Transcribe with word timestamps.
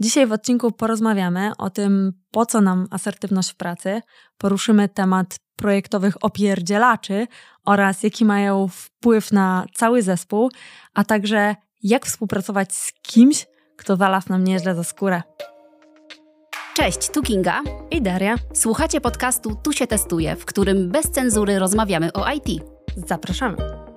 Dzisiaj 0.00 0.26
w 0.26 0.32
odcinku 0.32 0.72
porozmawiamy 0.72 1.52
o 1.58 1.70
tym, 1.70 2.12
po 2.30 2.46
co 2.46 2.60
nam 2.60 2.86
asertywność 2.90 3.50
w 3.50 3.56
pracy, 3.56 4.02
poruszymy 4.38 4.88
temat 4.88 5.36
projektowych 5.56 6.24
opierdzielaczy 6.24 7.26
oraz 7.64 8.02
jaki 8.02 8.24
mają 8.24 8.68
wpływ 8.68 9.32
na 9.32 9.66
cały 9.74 10.02
zespół, 10.02 10.50
a 10.94 11.04
także 11.04 11.56
jak 11.82 12.06
współpracować 12.06 12.74
z 12.74 12.92
kimś, 13.02 13.46
kto 13.76 13.96
znalazł 13.96 14.28
nam 14.28 14.44
nieźle 14.44 14.74
za 14.74 14.84
skórę. 14.84 15.22
Cześć, 16.74 17.10
tu 17.10 17.22
Kinga 17.22 17.60
i 17.90 18.02
Daria. 18.02 18.34
Słuchacie 18.54 19.00
podcastu 19.00 19.54
Tu 19.62 19.72
się 19.72 19.86
testuje, 19.86 20.36
w 20.36 20.44
którym 20.44 20.90
bez 20.90 21.10
cenzury 21.10 21.58
rozmawiamy 21.58 22.12
o 22.12 22.32
IT. 22.32 22.64
Zapraszamy. 22.96 23.89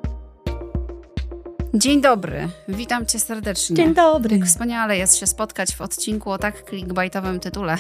Dzień 1.75 2.01
dobry, 2.01 2.49
witam 2.67 3.05
cię 3.05 3.19
serdecznie. 3.19 3.75
Dzień 3.75 3.93
dobry. 3.93 4.37
Jak 4.37 4.47
wspaniale 4.47 4.97
jest 4.97 5.17
się 5.17 5.27
spotkać 5.27 5.75
w 5.75 5.81
odcinku 5.81 6.31
o 6.31 6.37
tak 6.37 6.69
clickbaitowym 6.69 7.39
tytule. 7.39 7.77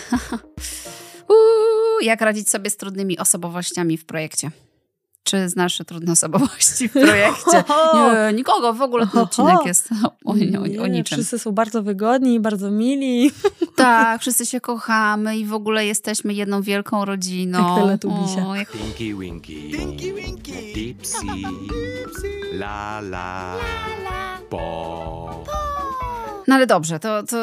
Uuu, 1.29 2.01
jak 2.01 2.21
radzić 2.21 2.49
sobie 2.49 2.69
z 2.69 2.77
trudnymi 2.77 3.17
osobowościami 3.19 3.97
w 3.97 4.05
projekcie? 4.05 4.51
Czy 5.23 5.49
znasz 5.49 5.81
trudne 5.87 6.11
osobowości 6.11 6.89
w 6.89 6.91
projekcie? 6.91 7.63
Nie, 7.95 8.33
nikogo, 8.33 8.73
w 8.73 8.81
ogóle 8.81 9.07
ten 9.07 9.21
odcinek 9.21 9.65
jest 9.65 9.89
o, 10.03 10.07
o, 10.25 10.33
o, 10.79 10.83
o 10.83 10.87
niczym. 10.87 11.17
Wszyscy 11.17 11.39
są 11.39 11.51
bardzo 11.51 11.83
wygodni, 11.83 12.39
bardzo 12.39 12.71
mili. 12.71 13.31
Tak, 13.75 14.21
wszyscy 14.21 14.45
się 14.45 14.61
kochamy 14.61 15.37
i 15.37 15.45
w 15.45 15.53
ogóle 15.53 15.85
jesteśmy 15.85 16.33
jedną 16.33 16.61
wielką 16.61 17.05
rodziną. 17.05 17.67
Jak 17.67 17.83
Teletubbisie. 17.83 18.57
Jak... 18.57 18.71
Pinky 18.71 19.15
Winky, 19.15 19.71
Pinky 19.77 20.13
Winky, 20.13 20.73
Dipsy, 20.73 21.25
La 22.53 22.99
La, 22.99 23.55
Po. 24.49 25.62
No 26.47 26.55
ale 26.55 26.67
dobrze, 26.67 26.99
to, 26.99 27.23
to 27.23 27.37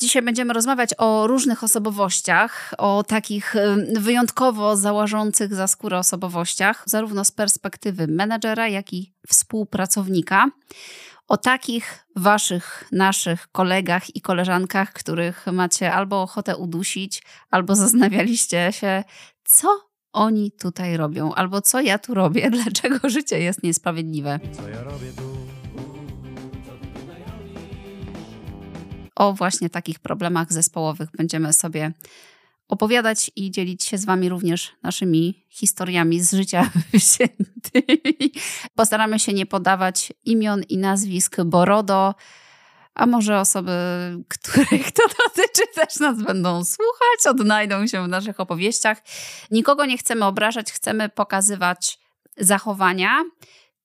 dzisiaj 0.00 0.22
będziemy 0.22 0.52
rozmawiać 0.52 0.90
o 0.98 1.26
różnych 1.26 1.64
osobowościach, 1.64 2.74
o 2.78 3.02
takich 3.02 3.54
wyjątkowo 3.96 4.76
załażących 4.76 5.54
za 5.54 5.66
skórę 5.66 5.98
osobowościach, 5.98 6.82
zarówno 6.86 7.24
z 7.24 7.32
perspektywy 7.32 8.06
menedżera, 8.06 8.68
jak 8.68 8.92
i 8.92 9.14
współpracownika. 9.28 10.50
O 11.28 11.36
takich 11.36 12.06
waszych, 12.16 12.84
naszych 12.92 13.48
kolegach 13.52 14.16
i 14.16 14.20
koleżankach, 14.20 14.92
których 14.92 15.46
macie 15.52 15.92
albo 15.92 16.22
ochotę 16.22 16.56
udusić, 16.56 17.22
albo 17.50 17.74
zastanawialiście 17.74 18.72
się, 18.72 19.04
co 19.44 19.92
oni 20.12 20.52
tutaj 20.52 20.96
robią, 20.96 21.34
albo 21.34 21.60
co 21.60 21.80
ja 21.80 21.98
tu 21.98 22.14
robię, 22.14 22.50
dlaczego 22.62 23.10
życie 23.10 23.38
jest 23.40 23.62
niesprawiedliwe. 23.62 24.40
Co 24.52 24.68
ja 24.68 24.82
robię 24.82 25.12
tu? 25.16 25.31
O 29.14 29.32
właśnie 29.32 29.70
takich 29.70 29.98
problemach 29.98 30.52
zespołowych 30.52 31.08
będziemy 31.16 31.52
sobie 31.52 31.92
opowiadać 32.68 33.30
i 33.36 33.50
dzielić 33.50 33.84
się 33.84 33.98
z 33.98 34.04
Wami 34.04 34.28
również 34.28 34.72
naszymi 34.82 35.44
historiami 35.48 36.20
z 36.20 36.32
życia 36.32 36.70
wziętymi. 36.92 38.32
Postaramy 38.74 39.18
się 39.18 39.32
nie 39.32 39.46
podawać 39.46 40.12
imion 40.24 40.62
i 40.68 40.78
nazwisk 40.78 41.36
Borodo, 41.44 42.14
a 42.94 43.06
może 43.06 43.40
osoby, 43.40 43.72
których 44.28 44.92
to 44.98 45.02
dotyczy, 45.08 45.62
też 45.74 45.96
nas 46.00 46.22
będą 46.22 46.64
słuchać, 46.64 47.26
odnajdą 47.26 47.86
się 47.86 48.04
w 48.04 48.08
naszych 48.08 48.40
opowieściach. 48.40 49.02
Nikogo 49.50 49.86
nie 49.86 49.98
chcemy 49.98 50.24
obrażać, 50.24 50.72
chcemy 50.72 51.08
pokazywać 51.08 51.98
zachowania 52.36 53.24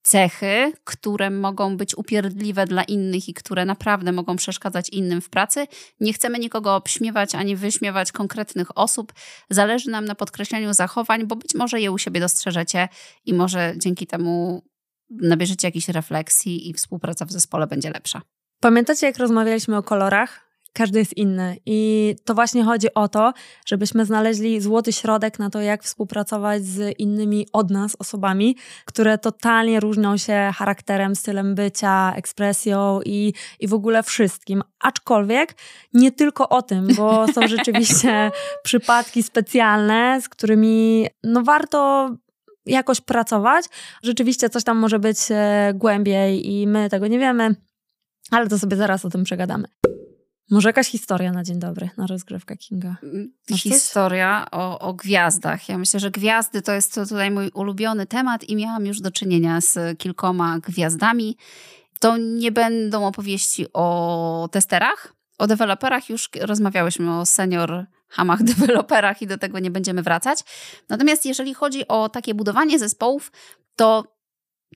cechy, 0.07 0.73
które 0.83 1.29
mogą 1.29 1.77
być 1.77 1.97
upierdliwe 1.97 2.65
dla 2.65 2.83
innych 2.83 3.29
i 3.29 3.33
które 3.33 3.65
naprawdę 3.65 4.11
mogą 4.11 4.35
przeszkadzać 4.35 4.89
innym 4.89 5.21
w 5.21 5.29
pracy. 5.29 5.67
Nie 5.99 6.13
chcemy 6.13 6.39
nikogo 6.39 6.75
obśmiewać 6.75 7.35
ani 7.35 7.55
wyśmiewać 7.55 8.11
konkretnych 8.11 8.77
osób. 8.77 9.13
Zależy 9.49 9.89
nam 9.89 10.05
na 10.05 10.15
podkreśleniu 10.15 10.73
zachowań, 10.73 11.25
bo 11.25 11.35
być 11.35 11.55
może 11.55 11.81
je 11.81 11.91
u 11.91 11.97
siebie 11.97 12.19
dostrzeżecie 12.19 12.87
i 13.25 13.33
może 13.33 13.73
dzięki 13.77 14.07
temu 14.07 14.63
nabierzecie 15.09 15.67
jakiejś 15.67 15.89
refleksji 15.89 16.69
i 16.69 16.73
współpraca 16.73 17.25
w 17.25 17.31
zespole 17.31 17.67
będzie 17.67 17.89
lepsza. 17.89 18.21
Pamiętacie, 18.59 19.07
jak 19.07 19.17
rozmawialiśmy 19.17 19.77
o 19.77 19.83
kolorach? 19.83 20.46
Każdy 20.77 20.99
jest 20.99 21.17
inny. 21.17 21.57
I 21.65 22.15
to 22.25 22.33
właśnie 22.33 22.63
chodzi 22.63 22.93
o 22.93 23.07
to, 23.07 23.33
żebyśmy 23.65 24.05
znaleźli 24.05 24.61
złoty 24.61 24.93
środek 24.93 25.39
na 25.39 25.49
to, 25.49 25.61
jak 25.61 25.83
współpracować 25.83 26.65
z 26.65 26.99
innymi 26.99 27.47
od 27.53 27.71
nas 27.71 27.95
osobami, 27.99 28.57
które 28.85 29.17
totalnie 29.17 29.79
różnią 29.79 30.17
się 30.17 30.51
charakterem, 30.55 31.15
stylem 31.15 31.55
bycia, 31.55 32.13
ekspresją 32.15 32.99
i, 33.05 33.33
i 33.59 33.67
w 33.67 33.73
ogóle 33.73 34.03
wszystkim. 34.03 34.63
Aczkolwiek 34.79 35.55
nie 35.93 36.11
tylko 36.11 36.49
o 36.49 36.61
tym, 36.61 36.87
bo 36.95 37.27
są 37.33 37.47
rzeczywiście 37.57 38.31
przypadki 38.63 39.23
specjalne, 39.23 40.21
z 40.21 40.29
którymi 40.29 41.07
no 41.23 41.43
warto 41.43 42.09
jakoś 42.65 43.01
pracować. 43.01 43.65
Rzeczywiście 44.03 44.49
coś 44.49 44.63
tam 44.63 44.77
może 44.77 44.99
być 44.99 45.17
e, 45.29 45.73
głębiej 45.75 46.51
i 46.51 46.67
my 46.67 46.89
tego 46.89 47.07
nie 47.07 47.19
wiemy, 47.19 47.55
ale 48.31 48.47
to 48.47 48.59
sobie 48.59 48.77
zaraz 48.77 49.05
o 49.05 49.09
tym 49.09 49.23
przegadamy. 49.23 49.67
Może 50.49 50.69
jakaś 50.69 50.87
historia 50.87 51.31
na 51.31 51.43
dzień 51.43 51.59
dobry, 51.59 51.89
na 51.97 52.07
rozgrywkę 52.07 52.57
Kinga. 52.57 52.95
Mm, 53.03 53.33
historia 53.57 54.47
o, 54.51 54.79
o, 54.79 54.93
gwiazdach. 54.93 55.69
Ja 55.69 55.77
myślę, 55.77 55.99
że 55.99 56.11
gwiazdy 56.11 56.61
to 56.61 56.73
jest 56.73 56.95
tutaj 56.95 57.31
mój 57.31 57.49
ulubiony 57.53 58.05
temat 58.05 58.43
i 58.43 58.55
miałam 58.55 58.85
już 58.85 59.01
do 59.01 59.11
czynienia 59.11 59.61
z 59.61 59.99
kilkoma 59.99 60.59
gwiazdami. 60.59 61.37
To 61.99 62.17
nie 62.17 62.51
będą 62.51 63.07
opowieści 63.07 63.65
o 63.73 64.49
testerach, 64.51 65.13
o 65.37 65.47
deweloperach 65.47 66.09
już 66.09 66.29
rozmawiałyśmy 66.41 67.19
o 67.19 67.25
senior 67.25 67.85
hamach 68.09 68.43
deweloperach 68.53 69.21
i 69.21 69.27
do 69.27 69.37
tego 69.37 69.59
nie 69.59 69.71
będziemy 69.71 70.03
wracać. 70.03 70.39
Natomiast 70.89 71.25
jeżeli 71.25 71.53
chodzi 71.53 71.87
o 71.87 72.09
takie 72.09 72.33
budowanie 72.33 72.79
zespołów, 72.79 73.31
to 73.75 74.16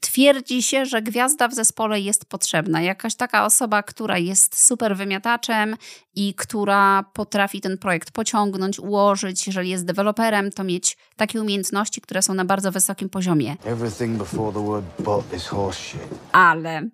twierdzi 0.02 0.64
się, 0.64 0.86
że 0.86 1.02
gwiazda 1.02 1.48
w 1.48 1.54
zespole 1.54 2.00
jest 2.00 2.26
potrzebna. 2.26 2.82
Jakaś 2.82 3.16
taka 3.16 3.46
osoba, 3.46 3.84
która 3.84 4.18
jest 4.18 4.66
super 4.68 4.98
wymiataczem 4.98 5.76
i 6.16 6.34
która 6.34 7.04
potrafi 7.14 7.62
ten 7.62 7.78
projekt 7.78 8.12
pociągnąć, 8.12 8.80
ułożyć. 8.80 9.48
Jeżeli 9.48 9.70
jest 9.70 9.86
deweloperem, 9.86 10.52
to 10.52 10.64
mieć 10.64 10.98
takie 11.16 11.42
umiejętności, 11.42 12.02
które 12.02 12.22
są 12.22 12.34
na 12.34 12.46
bardzo 12.46 12.72
wysokim 12.72 13.10
poziomie. 13.10 13.56
Ale 16.32 16.90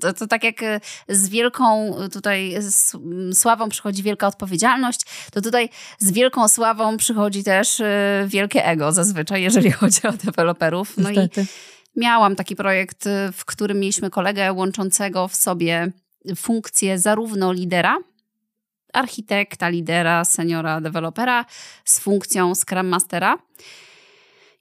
to, 0.00 0.12
to, 0.12 0.26
tak 0.26 0.44
jak 0.44 0.62
e, 0.62 0.80
z 1.08 1.28
wielką 1.28 1.94
tutaj 2.12 2.54
sławą 3.32 3.68
przychodzi 3.68 4.02
wielka 4.02 4.26
odpowiedzialność, 4.26 5.00
to 5.32 5.40
tutaj 5.40 5.68
z 5.98 6.12
wielką 6.12 6.48
sławą 6.48 6.96
przychodzi 6.96 7.44
też 7.44 7.80
e, 7.80 8.24
wielkie 8.26 8.66
ego 8.66 8.92
zazwyczaj, 8.92 9.42
jeżeli 9.42 9.70
chodzi 9.80 10.00
o 10.02 10.12
deweloperów. 10.12 10.96
No 10.96 11.10
Niestety. 11.10 11.40
i 11.40 11.75
Miałam 11.96 12.36
taki 12.36 12.56
projekt, 12.56 13.06
y, 13.06 13.32
w 13.32 13.44
którym 13.44 13.80
mieliśmy 13.80 14.10
kolegę 14.10 14.52
łączącego 14.52 15.28
w 15.28 15.34
sobie 15.34 15.92
funkcję 16.36 16.98
zarówno 16.98 17.52
lidera, 17.52 17.98
architekta, 18.92 19.68
lidera, 19.68 20.24
seniora, 20.24 20.80
dewelopera 20.80 21.44
z 21.84 21.98
funkcją 22.00 22.54
Scrum 22.54 22.86
Mastera. 22.86 23.38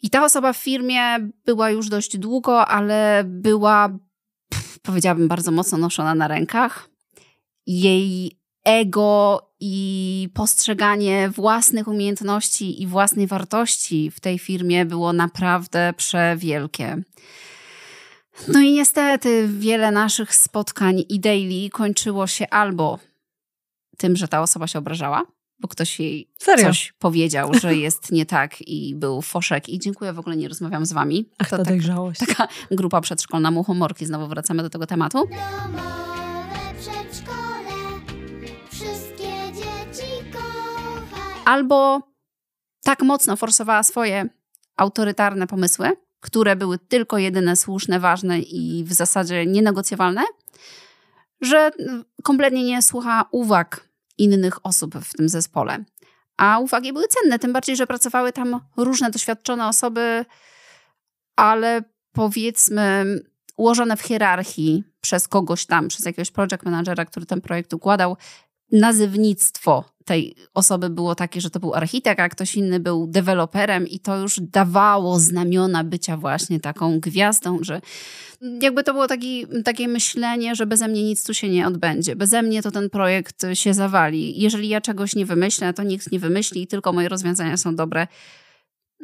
I 0.02 0.10
ta 0.10 0.26
osoba 0.26 0.54
w 0.54 0.58
firmie 0.58 1.02
była 1.46 1.70
już 1.70 1.90
dość 1.90 2.18
długo, 2.18 2.68
ale 2.68 3.24
była, 3.26 3.90
powiedziałabym, 4.82 5.28
bardzo 5.28 5.52
mocno 5.52 5.78
noszona 5.78 6.16
na 6.16 6.28
rękach. 6.28 6.90
Jej 7.68 8.40
ego 8.66 9.42
i 9.60 10.30
postrzeganie 10.34 11.30
własnych 11.30 11.88
umiejętności 11.88 12.82
i 12.82 12.88
własnej 12.88 13.28
wartości 13.28 14.12
w 14.12 14.20
tej 14.20 14.40
firmie 14.40 14.86
było 14.86 15.14
naprawdę 15.14 15.94
przewielkie. 15.98 17.02
No 18.48 18.60
i 18.60 18.72
niestety 18.72 19.50
wiele 19.60 19.92
naszych 19.92 20.36
spotkań 20.36 21.04
i 21.10 21.20
daily 21.20 21.70
kończyło 21.70 22.28
się 22.28 22.50
albo 22.50 23.00
tym, 23.98 24.16
że 24.16 24.28
ta 24.28 24.42
osoba 24.42 24.68
się 24.68 24.80
obrażała, 24.80 25.26
bo 25.60 25.68
ktoś 25.68 26.00
jej 26.00 26.30
Serio? 26.38 26.66
coś 26.66 26.94
powiedział, 27.00 27.54
że 27.54 27.76
jest 27.76 28.12
nie 28.12 28.26
tak 28.26 28.62
i 28.62 28.96
był 28.96 29.22
foszek 29.22 29.70
i 29.70 29.80
dziękuję, 29.80 30.14
w 30.14 30.20
ogóle 30.20 30.38
nie 30.38 30.48
rozmawiam 30.48 30.86
z 30.86 30.94
wami. 30.94 31.30
Ach, 31.38 31.50
to, 31.50 31.58
to 31.58 31.64
tak, 31.64 31.82
Taka 32.20 32.48
grupa 32.72 33.02
przedszkolna 33.02 33.52
muchomorki, 33.52 34.06
znowu 34.06 34.28
wracamy 34.28 34.64
do 34.64 34.70
tego 34.70 34.88
tematu. 34.88 35.30
Albo 41.46 42.02
tak 42.84 43.02
mocno 43.02 43.36
forsowała 43.36 43.84
swoje 43.84 44.30
autorytarne 44.78 45.48
pomysły, 45.48 45.92
które 46.20 46.56
były 46.56 46.78
tylko 46.78 47.18
jedyne 47.18 47.56
słuszne, 47.56 48.00
ważne 48.00 48.40
i 48.40 48.84
w 48.84 48.94
zasadzie 48.94 49.46
nienegocjowalne, 49.46 50.22
że 51.42 51.72
kompletnie 52.24 52.64
nie 52.64 52.82
słucha 52.82 53.26
uwag 53.32 53.90
innych 54.18 54.66
osób 54.66 54.96
w 54.96 55.14
tym 55.14 55.30
zespole. 55.30 55.84
A 56.38 56.60
uwagi 56.60 56.94
były 56.94 57.06
cenne, 57.08 57.40
tym 57.40 57.54
bardziej, 57.54 57.76
że 57.76 57.88
pracowały 57.88 58.34
tam 58.34 58.60
różne 58.78 59.12
doświadczone 59.12 59.68
osoby, 59.68 60.26
ale 61.36 61.82
powiedzmy 62.12 63.06
ułożone 63.58 63.98
w 63.98 64.02
hierarchii 64.02 64.84
przez 65.02 65.28
kogoś 65.28 65.66
tam, 65.66 65.88
przez 65.88 66.06
jakiegoś 66.06 66.32
project 66.32 66.64
managera, 66.64 67.06
który 67.06 67.26
ten 67.26 67.42
projekt 67.42 67.74
układał, 67.74 68.18
nazywnictwo 68.72 69.84
tej 70.06 70.36
osoby 70.54 70.90
było 70.90 71.16
takie, 71.16 71.42
że 71.42 71.50
to 71.50 71.60
był 71.60 71.74
architekt, 71.74 72.20
a 72.22 72.30
ktoś 72.30 72.56
inny 72.56 72.80
był 72.80 73.08
deweloperem 73.08 73.88
i 73.88 74.00
to 74.00 74.18
już 74.18 74.40
dawało 74.40 75.20
znamiona 75.20 75.84
bycia 75.84 76.18
właśnie 76.18 76.60
taką 76.60 77.00
gwiazdą, 77.00 77.58
że 77.62 77.82
jakby 78.62 78.84
to 78.84 78.94
było 78.94 79.08
taki, 79.08 79.46
takie 79.66 79.88
myślenie, 79.88 80.56
że 80.56 80.66
beze 80.66 80.88
mnie 80.88 81.04
nic 81.04 81.24
tu 81.24 81.34
się 81.34 81.50
nie 81.50 81.68
odbędzie. 81.68 82.16
Beze 82.16 82.42
mnie 82.42 82.62
to 82.62 82.72
ten 82.72 82.90
projekt 82.90 83.46
się 83.54 83.74
zawali. 83.74 84.42
Jeżeli 84.42 84.70
ja 84.70 84.82
czegoś 84.82 85.16
nie 85.16 85.26
wymyślę, 85.26 85.74
to 85.74 85.84
nikt 85.84 86.12
nie 86.12 86.20
wymyśli 86.20 86.62
i 86.62 86.68
tylko 86.68 86.94
moje 86.94 87.10
rozwiązania 87.10 87.58
są 87.58 87.76
dobre. 87.76 88.08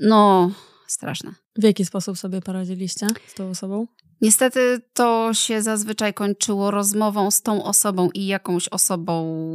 No, 0.02 0.52
straszne. 0.88 1.32
W 1.56 1.64
jaki 1.64 1.86
sposób 1.86 2.18
sobie 2.18 2.42
poradziliście 2.42 3.08
z 3.28 3.34
tą 3.34 3.50
osobą? 3.50 3.88
Niestety 4.22 4.82
to 4.94 5.34
się 5.34 5.62
zazwyczaj 5.62 6.14
kończyło 6.14 6.72
rozmową 6.72 7.32
z 7.32 7.42
tą 7.42 7.64
osobą 7.64 8.10
i 8.14 8.28
jakąś 8.28 8.70
osobą 8.70 9.46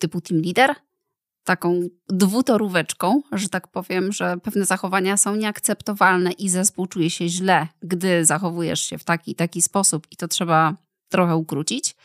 typu 0.00 0.20
team 0.20 0.42
leader, 0.42 0.74
taką 1.44 1.80
dwutoróweczką, 2.08 3.22
że 3.32 3.48
tak 3.48 3.68
powiem, 3.68 4.12
że 4.12 4.36
pewne 4.42 4.64
zachowania 4.64 5.16
są 5.16 5.36
nieakceptowalne 5.36 6.32
i 6.32 6.48
zespół 6.48 6.86
czuje 6.86 7.10
się 7.10 7.28
źle, 7.28 7.68
gdy 7.82 8.24
zachowujesz 8.24 8.80
się 8.80 8.98
w 8.98 9.04
taki 9.04 9.34
taki 9.34 9.62
sposób 9.62 10.06
i 10.10 10.16
to 10.16 10.28
trzeba 10.28 10.74
trochę 11.08 11.36
ukrócić. 11.36 11.96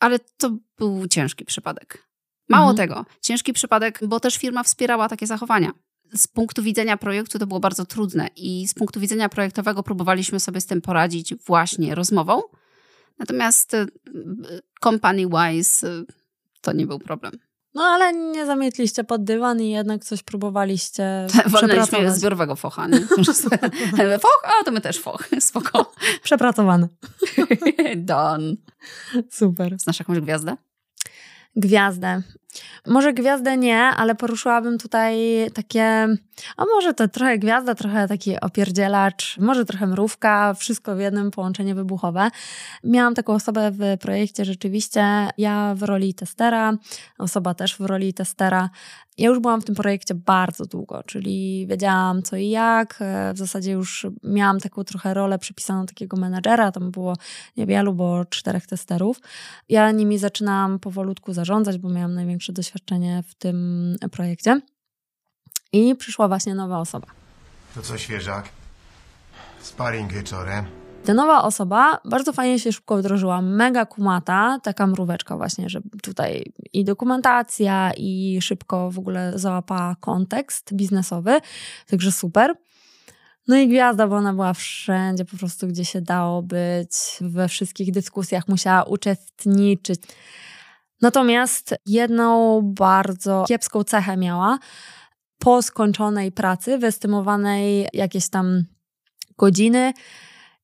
Ale 0.00 0.18
to 0.18 0.56
był 0.78 1.08
ciężki 1.08 1.44
przypadek. 1.44 2.08
Mało 2.48 2.70
mhm. 2.70 2.88
tego, 2.88 3.06
ciężki 3.20 3.52
przypadek, 3.52 4.00
bo 4.06 4.20
też 4.20 4.36
firma 4.36 4.62
wspierała 4.62 5.08
takie 5.08 5.26
zachowania. 5.26 5.72
Z 6.14 6.28
punktu 6.28 6.62
widzenia 6.62 6.96
projektu 6.96 7.38
to 7.38 7.46
było 7.46 7.60
bardzo 7.60 7.84
trudne 7.84 8.28
i 8.36 8.68
z 8.68 8.74
punktu 8.74 9.00
widzenia 9.00 9.28
projektowego 9.28 9.82
próbowaliśmy 9.82 10.40
sobie 10.40 10.60
z 10.60 10.66
tym 10.66 10.80
poradzić 10.80 11.34
właśnie 11.34 11.94
rozmową. 11.94 12.42
Natomiast 13.18 13.74
y, 13.74 13.86
company-wise 14.80 15.88
y, 15.88 16.06
to 16.60 16.72
nie 16.72 16.86
był 16.86 16.98
problem. 16.98 17.32
No 17.74 17.82
ale 17.82 18.12
nie 18.12 18.46
zamietliście 18.46 19.04
pod 19.04 19.24
dywan 19.24 19.60
i 19.60 19.70
jednak 19.70 20.04
coś 20.04 20.22
próbowaliście 20.22 21.26
przepracować. 21.56 22.16
zbiorowego 22.16 22.56
focha. 22.56 22.88
Foch? 24.20 24.42
A 24.60 24.64
to 24.64 24.70
my 24.70 24.80
też 24.80 24.98
foch. 24.98 25.28
Spoko. 25.40 25.92
Przepracowany. 26.22 26.88
Done. 27.96 28.54
Super. 29.30 29.78
Znasz 29.78 29.98
jakąś 29.98 30.20
gwiazdę? 30.20 30.56
Gwiazdę. 31.56 32.22
Może 32.86 33.12
gwiazdę 33.12 33.56
nie, 33.56 33.78
ale 33.78 34.14
poruszyłabym 34.14 34.78
tutaj 34.78 35.16
takie, 35.54 35.84
a 36.56 36.64
może 36.74 36.94
to 36.94 37.08
trochę 37.08 37.38
gwiazda, 37.38 37.74
trochę 37.74 38.08
taki 38.08 38.40
opierdzielacz, 38.40 39.38
może 39.38 39.64
trochę 39.64 39.86
mrówka, 39.86 40.54
wszystko 40.54 40.96
w 40.96 41.00
jednym, 41.00 41.30
połączenie 41.30 41.74
wybuchowe. 41.74 42.28
Miałam 42.84 43.14
taką 43.14 43.34
osobę 43.34 43.70
w 43.70 43.98
projekcie 44.00 44.44
rzeczywiście, 44.44 45.28
ja 45.38 45.74
w 45.76 45.82
roli 45.82 46.14
testera, 46.14 46.72
osoba 47.18 47.54
też 47.54 47.76
w 47.76 47.80
roli 47.80 48.14
testera. 48.14 48.70
Ja 49.18 49.28
już 49.28 49.38
byłam 49.40 49.60
w 49.60 49.64
tym 49.64 49.74
projekcie 49.74 50.14
bardzo 50.14 50.66
długo, 50.66 51.02
czyli 51.06 51.66
wiedziałam 51.66 52.22
co 52.22 52.36
i 52.36 52.48
jak. 52.48 52.98
W 53.34 53.38
zasadzie 53.38 53.72
już 53.72 54.06
miałam 54.22 54.60
taką 54.60 54.84
trochę 54.84 55.14
rolę 55.14 55.38
przypisaną 55.38 55.86
takiego 55.86 56.16
menadżera, 56.16 56.72
tam 56.72 56.90
było 56.90 57.16
niewielu, 57.56 57.94
bo 57.94 58.24
czterech 58.24 58.66
testerów. 58.66 59.20
Ja 59.68 59.90
nimi 59.90 60.18
zaczynałam 60.18 60.78
powolutku 60.78 61.32
zarządzać, 61.32 61.78
bo 61.78 61.88
miałam 61.88 62.14
największe 62.14 62.41
największe 62.42 62.52
doświadczenie 62.52 63.22
w 63.28 63.34
tym 63.34 63.96
projekcie. 64.10 64.60
I 65.72 65.94
przyszła 65.96 66.28
właśnie 66.28 66.54
nowa 66.54 66.78
osoba. 66.78 67.06
To 67.74 67.82
co 67.82 67.98
świeżak? 67.98 68.48
Sparring 69.60 70.12
wieczorem. 70.12 70.64
Ta 71.04 71.14
nowa 71.14 71.42
osoba 71.42 72.00
bardzo 72.04 72.32
fajnie 72.32 72.58
się 72.58 72.72
szybko 72.72 72.96
wdrożyła, 72.96 73.42
mega 73.42 73.86
kumata, 73.86 74.58
taka 74.62 74.86
mróweczka 74.86 75.36
właśnie, 75.36 75.68
że 75.68 75.80
tutaj 76.02 76.44
i 76.72 76.84
dokumentacja, 76.84 77.92
i 77.96 78.38
szybko 78.42 78.90
w 78.90 78.98
ogóle 78.98 79.32
załapała 79.34 79.96
kontekst 80.00 80.74
biznesowy, 80.74 81.40
także 81.86 82.12
super. 82.12 82.54
No 83.48 83.56
i 83.56 83.68
gwiazda, 83.68 84.08
bo 84.08 84.16
ona 84.16 84.32
była 84.32 84.54
wszędzie, 84.54 85.24
po 85.24 85.36
prostu 85.36 85.66
gdzie 85.66 85.84
się 85.84 86.00
dało 86.00 86.42
być, 86.42 86.90
we 87.20 87.48
wszystkich 87.48 87.92
dyskusjach 87.92 88.48
musiała 88.48 88.82
uczestniczyć. 88.82 90.00
Natomiast 91.02 91.74
jedną 91.86 92.60
bardzo 92.62 93.44
kiepską 93.48 93.84
cechę 93.84 94.16
miała 94.16 94.58
po 95.38 95.62
skończonej 95.62 96.32
pracy, 96.32 96.78
wyestymowanej 96.78 97.88
jakieś 97.92 98.28
tam 98.28 98.64
godziny, 99.38 99.92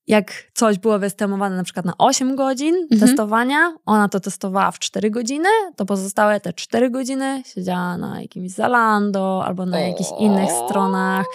jak 0.07 0.33
coś 0.55 0.79
było 0.79 0.99
wyestymowane 0.99 1.57
na 1.57 1.65
przykład 1.65 1.87
na 1.87 1.93
8 1.99 2.37
godzin 2.37 2.75
mhm. 2.75 3.01
testowania, 3.01 3.75
ona 3.87 4.09
to 4.09 4.21
testowała 4.21 4.71
w 4.71 4.79
4 4.79 5.11
godziny, 5.11 5.49
to 5.77 5.87
pozostałe 5.87 6.41
te 6.41 6.53
4 6.53 6.91
godziny 6.91 7.43
siedziała 7.47 7.99
na 7.99 8.21
jakimś 8.21 8.51
Zalando 8.51 9.45
albo 9.47 9.67
na 9.67 9.81
jakichś 9.81 10.11
innych 10.19 10.51
stronach 10.51 11.27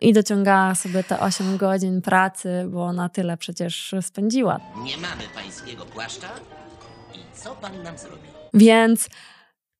i 0.00 0.12
dociągała 0.12 0.74
sobie 0.74 1.04
te 1.04 1.20
8 1.20 1.56
godzin 1.56 2.02
pracy, 2.02 2.66
bo 2.68 2.92
na 2.92 3.08
tyle 3.08 3.36
przecież 3.36 3.94
spędziła. 4.00 4.60
Nie 4.84 4.96
mamy 4.96 5.22
pańskiego 5.34 5.84
płaszcza 5.84 6.28
i 7.14 7.38
co 7.38 7.54
pan 7.54 7.82
nam 7.82 7.98
zrobi? 7.98 8.31
Więc 8.54 9.08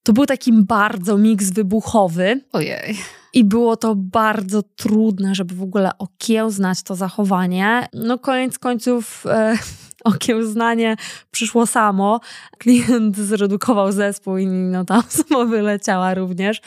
to 0.02 0.12
był 0.12 0.26
taki 0.26 0.52
bardzo 0.52 1.18
miks 1.18 1.50
wybuchowy. 1.50 2.40
Ojej. 2.52 2.96
I 3.34 3.44
było 3.44 3.76
to 3.76 3.94
bardzo 3.96 4.62
trudne, 4.62 5.34
żeby 5.34 5.54
w 5.54 5.62
ogóle 5.62 5.98
okiełznać 5.98 6.82
to 6.82 6.94
zachowanie. 6.94 7.88
No 7.92 8.18
koniec 8.18 8.58
końców 8.58 9.26
e, 9.26 9.58
okiełznanie 10.04 10.96
przyszło 11.30 11.66
samo. 11.66 12.20
Klient 12.58 13.16
zredukował 13.16 13.92
zespół 13.92 14.36
i 14.36 14.46
no 14.46 14.84
tam 14.84 15.02
sama 15.28 15.44
wyleciała 15.44 16.14
również. 16.14 16.60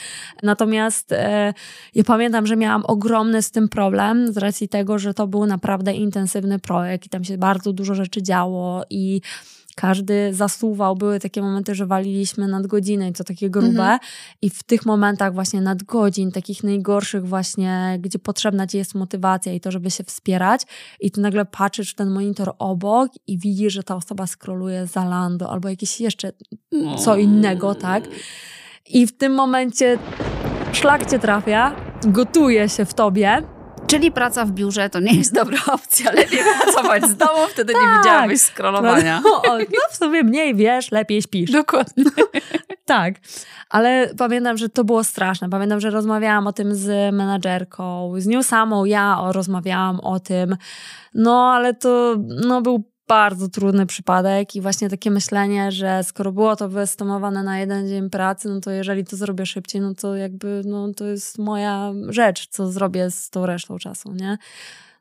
Natomiast 0.44 1.12
e, 1.12 1.54
ja 1.96 2.04
pamiętam, 2.04 2.48
że 2.48 2.56
miałam 2.56 2.84
ogromny 2.86 3.42
z 3.42 3.51
tym 3.51 3.69
problem 3.69 4.34
z 4.34 4.38
racji 4.38 4.69
tego, 4.69 5.00
że 5.00 5.13
to 5.13 5.28
był 5.28 5.46
naprawdę 5.46 5.94
intensywny 5.94 6.60
projekt 6.60 7.06
i 7.06 7.10
tam 7.10 7.24
się 7.24 7.38
bardzo 7.38 7.74
dużo 7.74 7.96
rzeczy 7.96 8.24
działo 8.24 8.84
i 8.90 9.22
każdy 9.75 10.33
zasuwał. 10.33 10.95
Były 10.95 11.19
takie 11.19 11.42
momenty, 11.42 11.75
że 11.75 11.86
waliliśmy 11.86 12.48
nadgodziny 12.48 13.10
i 13.10 13.13
to 13.13 13.24
takie 13.24 13.50
grube. 13.50 13.68
Mhm. 13.68 14.00
I 14.42 14.50
w 14.50 14.63
tych 14.63 14.86
momentach 14.86 15.33
właśnie 15.33 15.62
nadgodzin, 15.62 16.31
takich 16.31 16.63
najgorszych 16.63 17.27
właśnie, 17.27 17.98
gdzie 18.01 18.19
potrzebna 18.19 18.68
ci 18.68 18.77
jest 18.77 18.95
motywacja 18.95 19.54
i 19.54 19.60
to, 19.60 19.72
żeby 19.72 19.92
się 19.92 20.04
wspierać 20.04 20.62
i 21.00 21.12
ty 21.12 21.22
nagle 21.22 21.45
patrzysz 21.45 21.92
w 21.92 21.95
ten 21.95 22.10
monitor 22.10 22.54
obok 22.60 23.12
i 23.27 23.39
widzisz, 23.39 23.74
że 23.74 23.83
ta 23.83 23.95
osoba 23.95 24.27
skroluje 24.27 24.88
Zalando 24.88 25.50
albo 25.50 25.69
jakieś 25.69 26.01
jeszcze 26.01 26.31
co 27.04 27.18
innego, 27.18 27.75
tak? 27.75 28.04
I 28.89 29.08
w 29.08 29.17
tym 29.17 29.34
momencie 29.34 29.98
szlak 30.72 31.12
cię 31.12 31.20
trafia, 31.20 31.75
gotuje 32.05 32.70
się 32.70 32.86
w 32.86 32.94
tobie 32.94 33.54
Czyli 33.88 34.12
praca 34.12 34.46
w 34.46 34.51
biurze 34.51 34.89
to 34.89 35.00
nie 35.00 35.13
jest 35.13 35.34
dobra 35.34 35.58
opcja. 35.75 36.12
Lepiej 36.12 36.39
pracować 36.62 37.04
z 37.06 37.15
domu, 37.15 37.48
wtedy 37.50 37.74
tak. 37.74 37.82
nie 37.82 37.98
widziałabyś 37.98 38.42
scrollowania. 38.42 39.22
No, 39.24 39.42
no 39.58 39.65
w 39.92 39.96
sobie 39.96 40.24
mniej 40.24 40.56
wiesz, 40.56 40.92
lepiej 40.92 41.22
śpisz. 41.22 41.51
Dokładnie. 41.51 42.04
tak, 42.86 43.15
ale 43.70 44.10
pamiętam, 44.18 44.58
że 44.58 44.70
to 44.70 44.84
było 44.84 45.04
straszne. 45.04 45.50
Pamiętam, 45.50 45.80
że 45.80 45.89
rozmawiałam 45.89 46.48
o 46.48 46.54
tym 46.54 46.75
z 46.75 47.15
menadżerką, 47.15 48.13
z 48.18 48.27
nią 48.27 48.44
samą 48.44 48.86
ja 48.86 49.18
rozmawiałam 49.32 50.00
o 50.00 50.20
tym. 50.20 50.58
No, 51.13 51.51
ale 51.54 51.74
to 51.74 52.15
no, 52.48 52.62
był 52.62 52.95
bardzo 53.07 53.47
trudny 53.47 53.85
przypadek 53.85 54.55
i 54.55 54.62
właśnie 54.62 54.89
takie 54.89 55.12
myślenie, 55.12 55.71
że 55.71 56.03
skoro 56.03 56.31
było 56.31 56.55
to 56.55 56.69
wyestymowane 56.69 57.43
na 57.43 57.59
jeden 57.59 57.88
dzień 57.88 58.09
pracy, 58.09 58.50
no 58.50 58.59
to 58.62 58.71
jeżeli 58.71 59.05
to 59.05 59.15
zrobię 59.15 59.45
szybciej, 59.45 59.81
no 59.81 59.95
to 59.95 60.15
jakby 60.15 60.62
no, 60.65 60.93
to 60.93 61.05
jest 61.05 61.39
moja 61.39 61.93
rzecz, 62.09 62.47
co 62.47 62.71
zrobię 62.71 63.12
z 63.12 63.29
tą 63.29 63.45
resztą 63.45 63.77
czasu, 63.77 64.13
nie? 64.13 64.38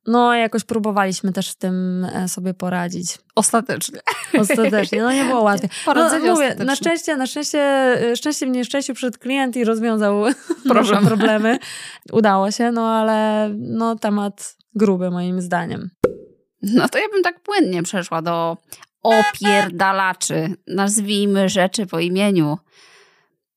No, 0.07 0.35
jakoś 0.35 0.65
próbowaliśmy 0.65 1.33
też 1.33 1.49
z 1.49 1.57
tym 1.57 2.05
e, 2.05 2.29
sobie 2.29 2.55
poradzić. 2.55 3.19
Ostatecznie. 3.35 4.01
Ostatecznie, 4.41 5.03
no 5.03 5.13
nie 5.13 5.25
było 5.25 5.43
łatwiej. 5.51 5.71
No, 5.87 6.35
mówię, 6.35 6.57
na 6.65 6.77
szczęście, 6.77 7.17
na 7.17 7.27
szczęście, 7.27 7.61
e, 7.61 8.17
szczęście 8.17 8.47
w 8.47 8.49
nieszczęściu 8.49 8.95
przed 8.95 9.19
klient 9.19 9.57
i 9.57 9.65
rozwiązał 9.65 10.25
Problem. 10.69 11.07
problemy. 11.07 11.59
Udało 12.13 12.51
się, 12.51 12.73
no 12.73 12.87
ale 12.87 13.51
no 13.59 13.97
temat 13.97 14.57
gruby 14.75 15.11
moim 15.11 15.41
zdaniem. 15.41 15.91
No 16.73 16.89
to 16.89 16.99
ja 16.99 17.09
bym 17.09 17.23
tak 17.23 17.41
płynnie 17.41 17.83
przeszła 17.83 18.23
do 18.23 18.57
opierdalaczy. 19.03 20.57
Nazwijmy 20.67 21.49
rzeczy 21.49 21.87
po 21.87 22.01
imieniu. 22.01 22.59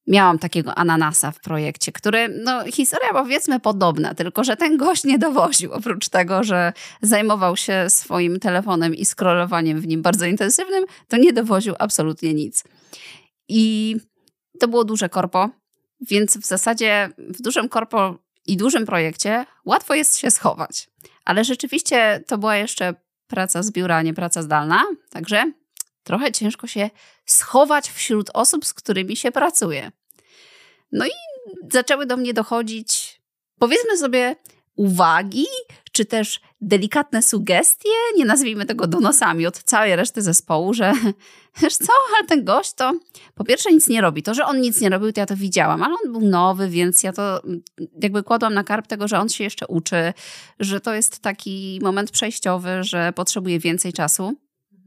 Miałam 0.07 0.39
takiego 0.39 0.75
ananasa 0.75 1.31
w 1.31 1.39
projekcie, 1.39 1.91
który, 1.91 2.29
no 2.43 2.71
historia 2.71 3.09
powiedzmy 3.11 3.59
podobna, 3.59 4.15
tylko 4.15 4.43
że 4.43 4.57
ten 4.57 4.77
gość 4.77 5.03
nie 5.03 5.19
dowoził. 5.19 5.73
Oprócz 5.73 6.09
tego, 6.09 6.43
że 6.43 6.73
zajmował 7.01 7.57
się 7.57 7.85
swoim 7.89 8.39
telefonem 8.39 8.95
i 8.95 9.05
scrollowaniem 9.05 9.81
w 9.81 9.87
nim 9.87 10.01
bardzo 10.01 10.25
intensywnym, 10.25 10.85
to 11.07 11.17
nie 11.17 11.33
dowoził 11.33 11.75
absolutnie 11.79 12.33
nic. 12.33 12.63
I 13.47 13.95
to 14.59 14.67
było 14.67 14.83
duże 14.83 15.09
korpo, 15.09 15.49
więc 16.01 16.37
w 16.37 16.45
zasadzie 16.45 17.09
w 17.17 17.41
dużym 17.41 17.69
korpo 17.69 18.17
i 18.47 18.57
dużym 18.57 18.85
projekcie 18.85 19.45
łatwo 19.65 19.93
jest 19.95 20.17
się 20.17 20.31
schować. 20.31 20.89
Ale 21.27 21.43
rzeczywiście 21.43 22.24
to 22.27 22.38
była 22.38 22.55
jeszcze 22.55 22.93
praca 23.27 23.63
z 23.63 23.72
biura, 23.72 24.01
nie 24.01 24.13
praca 24.13 24.41
zdalna. 24.41 24.84
Także 25.10 25.51
trochę 26.03 26.31
ciężko 26.31 26.67
się 26.67 26.89
schować 27.25 27.89
wśród 27.89 28.29
osób, 28.34 28.65
z 28.65 28.74
którymi 28.74 29.15
się 29.15 29.31
pracuje. 29.31 29.91
No 30.91 31.05
i 31.05 31.12
zaczęły 31.72 32.05
do 32.05 32.17
mnie 32.17 32.34
dochodzić, 32.34 33.22
powiedzmy 33.60 33.98
sobie, 33.98 34.36
uwagi, 34.75 35.46
czy 35.97 36.05
też 36.05 36.41
delikatne 36.61 37.21
sugestie, 37.21 37.89
nie 38.17 38.25
nazwijmy 38.25 38.65
tego 38.65 38.87
donosami 38.87 39.45
od 39.47 39.63
całej 39.63 39.95
reszty 39.95 40.21
zespołu, 40.21 40.73
że 40.73 40.93
wiesz 41.61 41.77
co, 41.77 41.93
ale 42.17 42.27
ten 42.27 42.45
gość 42.45 42.73
to 42.73 42.93
po 43.35 43.43
pierwsze 43.43 43.71
nic 43.71 43.87
nie 43.87 44.01
robi. 44.01 44.23
To, 44.23 44.33
że 44.33 44.45
on 44.45 44.61
nic 44.61 44.81
nie 44.81 44.89
robił, 44.89 45.11
to 45.11 45.19
ja 45.19 45.25
to 45.25 45.35
widziałam, 45.35 45.83
ale 45.83 45.95
on 46.05 46.11
był 46.11 46.21
nowy, 46.21 46.69
więc 46.69 47.03
ja 47.03 47.13
to 47.13 47.41
jakby 48.01 48.23
kładłam 48.23 48.53
na 48.53 48.63
karp 48.63 48.87
tego, 48.87 49.07
że 49.07 49.19
on 49.19 49.29
się 49.29 49.43
jeszcze 49.43 49.67
uczy, 49.67 50.13
że 50.59 50.81
to 50.81 50.93
jest 50.93 51.19
taki 51.19 51.79
moment 51.83 52.11
przejściowy, 52.11 52.83
że 52.83 53.13
potrzebuje 53.13 53.59
więcej 53.59 53.93
czasu. 53.93 54.33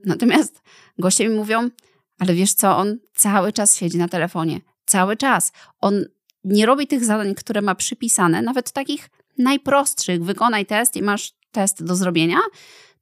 Natomiast 0.05 0.63
goście 0.99 1.29
mi 1.29 1.35
mówią, 1.35 1.71
ale 2.19 2.35
wiesz 2.35 2.53
co, 2.53 2.77
on 2.77 2.99
cały 3.15 3.53
czas 3.53 3.77
siedzi 3.77 3.99
na 3.99 4.09
telefonie. 4.09 4.61
Cały 4.87 5.17
czas. 5.17 5.53
On 5.81 6.05
nie 6.45 6.67
robi 6.67 6.87
tych 6.87 7.05
zadań, 7.05 7.35
które 7.35 7.63
ma 7.63 7.75
przypisane, 7.75 8.43
nawet 8.43 8.73
takich 8.73 9.11
najprostszych. 9.41 10.25
Wykonaj 10.25 10.67
test 10.67 10.97
i 10.97 11.03
masz 11.03 11.33
test 11.51 11.85
do 11.85 11.97
zrobienia. 11.97 12.39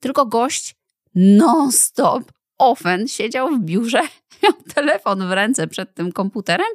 Tylko 0.01 0.27
gość 0.27 0.77
non-stop, 1.15 2.33
ofen, 2.59 3.09
siedział 3.09 3.49
w 3.49 3.61
biurze, 3.61 4.01
miał 4.43 4.53
telefon 4.75 5.29
w 5.29 5.33
ręce 5.33 5.67
przed 5.67 5.95
tym 5.95 6.13
komputerem 6.13 6.67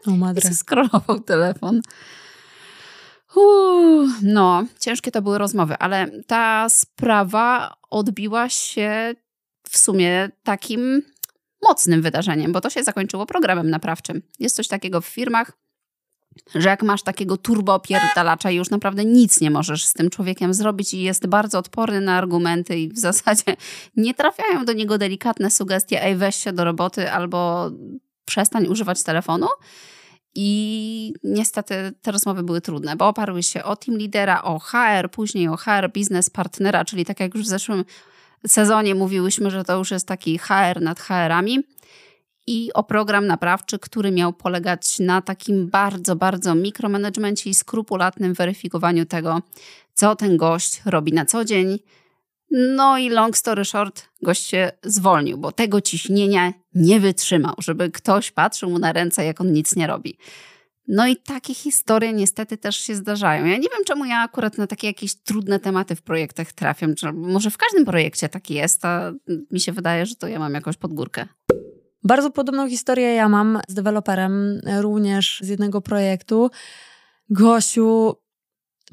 i 0.52 0.54
scrollował 0.54 1.20
telefon. 1.20 1.82
Uuu, 3.36 4.08
no, 4.22 4.64
ciężkie 4.80 5.12
to 5.12 5.22
były 5.22 5.38
rozmowy, 5.38 5.76
ale 5.80 6.08
ta 6.28 6.70
sprawa 6.70 7.76
odbiła 7.90 8.50
się 8.50 9.16
w 9.70 9.78
sumie 9.78 10.30
takim 10.44 11.02
mocnym 11.64 12.02
wydarzeniem, 12.02 12.52
bo 12.52 12.62
to 12.62 12.70
się 12.70 12.84
zakończyło 12.84 13.26
programem 13.26 13.70
naprawczym. 13.70 14.22
Jest 14.40 14.56
coś 14.56 14.68
takiego 14.68 15.02
w 15.02 15.06
firmach, 15.06 15.52
że 16.56 16.70
jak 16.70 16.84
masz 16.84 17.04
takiego 17.04 17.38
turbopierdalacza 17.38 18.52
i 18.52 18.56
już 18.56 18.70
naprawdę 18.70 19.06
nic 19.06 19.42
nie 19.42 19.52
możesz 19.52 19.86
z 19.86 19.94
tym 19.94 20.10
człowiekiem 20.10 20.54
zrobić 20.54 20.94
i 20.94 21.02
jest 21.02 21.28
bardzo 21.28 21.60
odporny 21.60 22.02
na 22.02 22.18
argumenty 22.18 22.80
i 22.80 22.90
w 22.90 22.98
zasadzie 22.98 23.56
nie 23.98 24.14
trafiają 24.14 24.66
do 24.66 24.74
niego 24.74 24.98
delikatne 24.98 25.52
sugestie, 25.52 26.04
ej 26.04 26.16
weź 26.16 26.36
się 26.36 26.54
do 26.54 26.64
roboty 26.64 27.12
albo 27.12 27.72
przestań 28.26 28.68
używać 28.68 29.04
telefonu. 29.04 29.48
I 30.36 31.14
niestety 31.24 31.76
te 32.02 32.12
rozmowy 32.12 32.44
były 32.44 32.62
trudne, 32.62 32.96
bo 32.96 33.08
oparły 33.08 33.44
się 33.44 33.64
o 33.64 33.76
team 33.76 33.98
lidera, 33.98 34.44
o 34.44 34.60
HR, 34.60 35.12
później 35.12 35.48
o 35.48 35.58
HR 35.58 35.92
biznes 35.94 36.30
partnera, 36.30 36.86
czyli 36.86 37.06
tak 37.06 37.20
jak 37.20 37.36
już 37.36 37.44
w 37.44 37.50
zeszłym 37.50 37.86
sezonie 38.48 38.96
mówiłyśmy, 38.96 39.52
że 39.52 39.64
to 39.64 39.78
już 39.78 39.92
jest 39.92 40.08
taki 40.08 40.38
HR 40.38 40.82
nad 40.82 41.00
HR-ami 41.00 41.64
i 42.48 42.74
o 42.74 42.84
program 42.84 43.28
naprawczy, 43.28 43.80
który 43.80 44.12
miał 44.12 44.34
polegać 44.34 45.00
na 45.00 45.22
takim 45.22 45.68
bardzo, 45.70 46.16
bardzo 46.16 46.56
mikromanagemencie 46.56 47.50
i 47.50 47.54
skrupulatnym 47.54 48.34
weryfikowaniu 48.34 49.06
tego, 49.06 49.42
co 49.94 50.16
ten 50.16 50.38
gość 50.38 50.82
robi 50.86 51.14
na 51.14 51.26
co 51.26 51.46
dzień. 51.46 51.80
No 52.52 52.98
i 52.98 53.10
long 53.10 53.38
story 53.38 53.66
short, 53.66 54.10
gość 54.22 54.48
się 54.48 54.72
zwolnił, 54.84 55.38
bo 55.38 55.52
tego 55.52 55.82
ciśnienia 55.82 56.54
nie 56.76 57.00
wytrzymał, 57.00 57.56
żeby 57.58 57.92
ktoś 57.92 58.32
patrzył 58.32 58.70
mu 58.70 58.80
na 58.80 58.94
ręce, 58.94 59.26
jak 59.26 59.42
on 59.42 59.52
nic 59.52 59.76
nie 59.76 59.88
robi. 59.88 60.18
No 60.88 61.08
i 61.08 61.16
takie 61.16 61.54
historie 61.54 62.14
niestety 62.14 62.58
też 62.58 62.78
się 62.78 62.96
zdarzają. 62.96 63.46
Ja 63.46 63.58
nie 63.58 63.70
wiem, 63.70 63.84
czemu 63.86 64.06
ja 64.06 64.18
akurat 64.18 64.58
na 64.58 64.68
takie 64.68 64.88
jakieś 64.88 65.16
trudne 65.16 65.60
tematy 65.60 65.96
w 65.96 66.02
projektach 66.02 66.54
trafiam. 66.54 66.96
Czy 66.96 67.14
może 67.14 67.52
w 67.52 67.58
każdym 67.58 67.86
projekcie 67.86 68.30
tak 68.30 68.50
jest, 68.50 68.86
a 68.86 69.14
mi 69.52 69.60
się 69.60 69.72
wydaje, 69.72 70.06
że 70.06 70.16
to 70.16 70.28
ja 70.28 70.40
mam 70.40 70.54
jakąś 70.54 70.78
podgórkę. 70.78 71.28
Bardzo 72.04 72.32
podobną 72.32 72.70
historię 72.70 73.14
ja 73.14 73.30
mam 73.30 73.60
z 73.68 73.74
deweloperem, 73.74 74.62
również 74.82 75.40
z 75.42 75.48
jednego 75.48 75.82
projektu. 75.82 76.50
Gosiu 77.30 78.16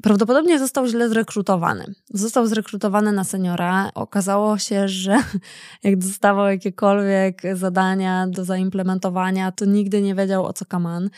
prawdopodobnie 0.03 0.59
został 0.59 0.87
źle 0.87 1.09
zrekrutowany. 1.09 1.85
Został 2.09 2.47
zrekrutowany 2.47 3.11
na 3.11 3.23
seniora. 3.23 3.91
Okazało 3.95 4.57
się, 4.57 4.87
że 4.87 5.17
jak 5.83 5.97
dostawał 5.97 6.47
jakiekolwiek 6.47 7.41
zadania 7.53 8.27
do 8.27 8.45
zaimplementowania, 8.45 9.51
to 9.51 9.65
nigdy 9.65 10.01
nie 10.01 10.15
wiedział 10.15 10.45
o 10.45 10.53
co 10.53 10.65
kaman. 10.65 11.09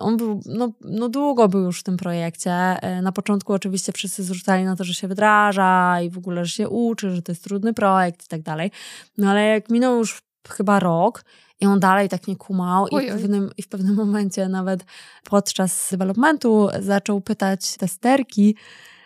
On 0.00 0.16
był, 0.16 0.40
no, 0.46 0.72
no 0.80 1.08
długo 1.08 1.48
był 1.48 1.60
już 1.60 1.80
w 1.80 1.82
tym 1.82 1.96
projekcie. 1.96 2.76
Na 3.02 3.12
początku 3.12 3.52
oczywiście 3.52 3.92
wszyscy 3.92 4.22
zrzucali 4.22 4.64
na 4.64 4.76
to, 4.76 4.84
że 4.84 4.94
się 4.94 5.08
wdraża 5.08 6.00
i 6.00 6.10
w 6.10 6.18
ogóle, 6.18 6.44
że 6.44 6.50
się 6.50 6.68
uczy, 6.68 7.10
że 7.10 7.22
to 7.22 7.32
jest 7.32 7.44
trudny 7.44 7.74
projekt 7.74 8.24
i 8.24 8.28
tak 8.28 8.42
dalej. 8.42 8.70
No 9.18 9.30
ale 9.30 9.46
jak 9.46 9.70
minął 9.70 9.98
już 9.98 10.22
chyba 10.48 10.80
rok 10.80 11.24
i 11.60 11.66
on 11.66 11.80
dalej 11.80 12.08
tak 12.08 12.28
nie 12.28 12.36
kumał 12.36 12.88
i 12.88 13.10
w, 13.10 13.12
pewnym, 13.12 13.50
i 13.58 13.62
w 13.62 13.68
pewnym 13.68 13.94
momencie 13.94 14.48
nawet 14.48 14.84
podczas 15.24 15.88
developmentu 15.90 16.68
zaczął 16.80 17.20
pytać 17.20 17.76
testerki, 17.76 18.56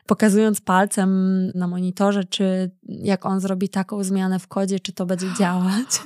pokazując 0.07 0.61
palcem 0.61 1.50
na 1.55 1.66
monitorze, 1.66 2.25
czy 2.25 2.71
jak 2.88 3.26
on 3.26 3.40
zrobi 3.40 3.69
taką 3.69 4.05
zmianę 4.05 4.38
w 4.38 4.49
kodzie, 4.49 4.81
czy 4.81 4.93
to 4.93 5.07
będzie 5.07 5.26
działać. 5.40 6.02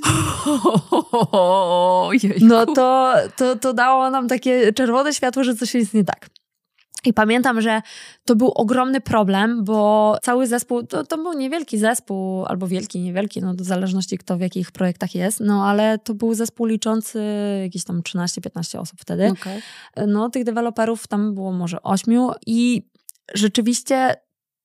No 2.41 2.67
to, 2.67 3.15
to, 3.37 3.57
to 3.57 3.73
dało 3.73 4.11
nam 4.11 4.29
takie 4.29 4.73
czerwone 4.73 5.15
światło, 5.15 5.45
że 5.45 5.55
coś 5.55 5.75
jest 5.75 5.95
nie 5.95 6.05
tak. 6.05 6.31
I 7.05 7.13
pamiętam, 7.13 7.61
że 7.61 7.83
to 8.25 8.37
był 8.37 8.49
ogromny 8.49 9.01
problem, 9.01 9.65
bo 9.65 10.17
cały 10.23 10.47
zespół, 10.47 10.83
to, 10.83 11.05
to 11.05 11.17
był 11.17 11.33
niewielki 11.33 11.79
zespół, 11.79 12.45
albo 12.45 12.67
wielki, 12.67 13.01
niewielki, 13.01 13.41
no 13.41 13.55
w 13.55 13.63
zależności 13.63 14.19
kto 14.19 14.37
w 14.37 14.41
jakich 14.41 14.73
projektach 14.73 15.15
jest, 15.15 15.41
no 15.41 15.67
ale 15.67 15.99
to 15.99 16.15
był 16.15 16.35
zespół 16.35 16.67
liczący 16.67 17.23
jakieś 17.63 17.85
tam 17.85 18.01
13-15 18.01 18.79
osób 18.79 19.01
wtedy. 19.01 19.31
Okay. 19.31 19.61
No 20.07 20.31
tych 20.31 20.45
deweloperów 20.45 21.07
tam 21.07 21.35
było 21.35 21.53
może 21.53 21.83
8 21.83 22.29
i 22.47 22.89
rzeczywiście 23.35 24.15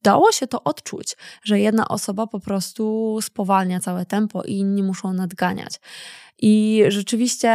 dało 0.06 0.32
się 0.32 0.48
to 0.48 0.64
odczuć, 0.64 1.18
że 1.44 1.60
jedna 1.60 1.88
osoba 1.88 2.28
po 2.28 2.40
prostu 2.40 3.18
spowalnia 3.22 3.80
całe 3.80 4.06
tempo 4.06 4.44
i 4.44 4.54
inni 4.54 4.84
muszą 4.84 5.14
nadganiać. 5.14 5.80
I 6.42 6.84
rzeczywiście 6.88 7.52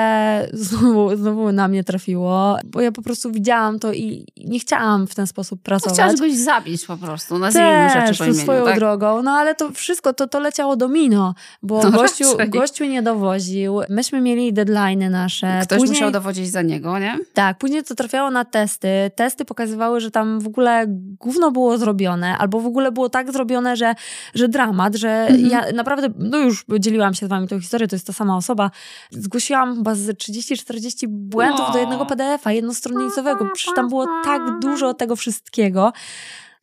znowu, 0.53 1.17
znowu 1.17 1.53
na 1.53 1.69
mnie 1.69 1.85
trafiło, 1.85 2.57
bo 2.65 2.81
ja 2.81 2.93
po 2.93 3.03
prostu 3.03 3.33
widziałam 3.33 3.79
to 3.79 3.93
i 3.93 4.27
nie 4.37 4.61
chciałam 4.61 5.07
w 5.07 5.15
ten 5.15 5.27
sposób 5.27 5.63
pracować. 5.63 5.99
No, 5.99 6.05
chciałaś 6.05 6.21
goś 6.21 6.39
zabić 6.39 6.87
po 6.87 6.97
prostu, 6.97 7.39
nazwijmy 7.39 7.89
Też, 7.93 8.07
rzeczy 8.07 8.19
po 8.19 8.25
imieniu, 8.25 8.41
swoją 8.41 8.65
tak? 8.65 8.79
drogą, 8.79 9.23
no 9.23 9.31
ale 9.31 9.55
to 9.55 9.71
wszystko, 9.71 10.13
to, 10.13 10.27
to 10.27 10.41
leciało 10.41 10.77
domino, 10.77 11.35
bo 11.63 11.83
no 11.83 11.91
gościu, 11.91 12.25
gościu 12.49 12.85
nie 12.85 13.03
dowoził, 13.03 13.81
myśmy 13.89 14.21
mieli 14.21 14.55
deadline'y 14.55 15.11
nasze. 15.11 15.61
Ktoś 15.63 15.79
później, 15.79 15.97
musiał 15.97 16.11
dowodzić 16.11 16.51
za 16.51 16.63
niego, 16.63 16.99
nie? 16.99 17.19
Tak, 17.35 17.59
później 17.59 17.85
to 17.85 17.95
trafiało 17.95 18.31
na 18.31 18.45
testy. 18.45 18.89
Testy 19.15 19.45
pokazywały, 19.45 20.01
że 20.01 20.11
tam 20.11 20.41
w 20.41 20.47
ogóle 20.47 20.85
gówno 21.21 21.51
było 21.51 21.79
zrobione, 21.79 22.39
albo 22.39 22.61
w 22.61 22.67
ogóle 22.67 22.93
było 22.93 23.09
tak 23.09 23.33
zrobione, 23.33 23.77
że, 23.77 23.95
że 24.35 24.49
dramat, 24.49 24.95
że 24.95 25.11
mhm. 25.11 25.51
ja 25.51 25.65
naprawdę, 25.75 26.09
no 26.19 26.39
już 26.39 26.65
dzieliłam 26.79 27.15
się 27.15 27.27
z 27.27 27.29
wami 27.29 27.49
tą 27.49 27.61
historię, 27.61 27.89
to 27.89 27.97
jest 27.97 28.07
ta 28.07 28.13
sama 28.13 28.37
osoba, 28.37 28.70
zgłosiłam 29.11 29.77
chyba 29.77 29.95
z 29.95 30.19
30-40 30.19 31.07
błędów 31.09 31.73
do 31.73 31.79
jednego 31.79 32.07
PDF-a 32.07 32.53
jednostronicowego. 32.53 33.47
Przecież 33.55 33.75
tam 33.75 33.89
było 33.89 34.07
tak 34.25 34.61
dużo 34.61 34.95
tego 34.95 35.17
wszystkiego. 35.17 35.93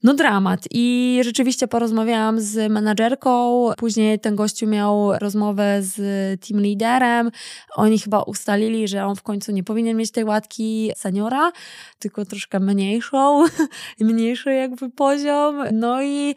No 0.04 0.14
dramat. 0.14 0.60
I 0.72 1.20
rzeczywiście 1.24 1.68
porozmawiałam 1.68 2.42
z 2.42 2.72
menadżerką, 2.72 3.66
później 3.78 4.20
ten 4.20 4.36
gościu 4.36 4.68
miał 4.68 5.20
rozmowę 5.20 5.80
z 5.82 5.96
team 6.42 6.64
leaderem. 6.64 7.32
Oni 7.76 8.00
chyba 8.00 8.22
ustalili, 8.22 8.88
że 8.88 9.06
on 9.06 9.16
w 9.16 9.22
końcu 9.22 9.52
nie 9.52 9.64
powinien 9.64 9.98
mieć 9.98 10.12
tej 10.12 10.24
łatki 10.24 10.92
seniora, 10.96 11.52
tylko 12.00 12.26
troszkę 12.26 12.60
mniejszą, 12.60 13.44
mniejszy 14.00 14.54
jakby 14.54 14.90
poziom. 14.90 15.64
No 15.74 16.04
i 16.04 16.36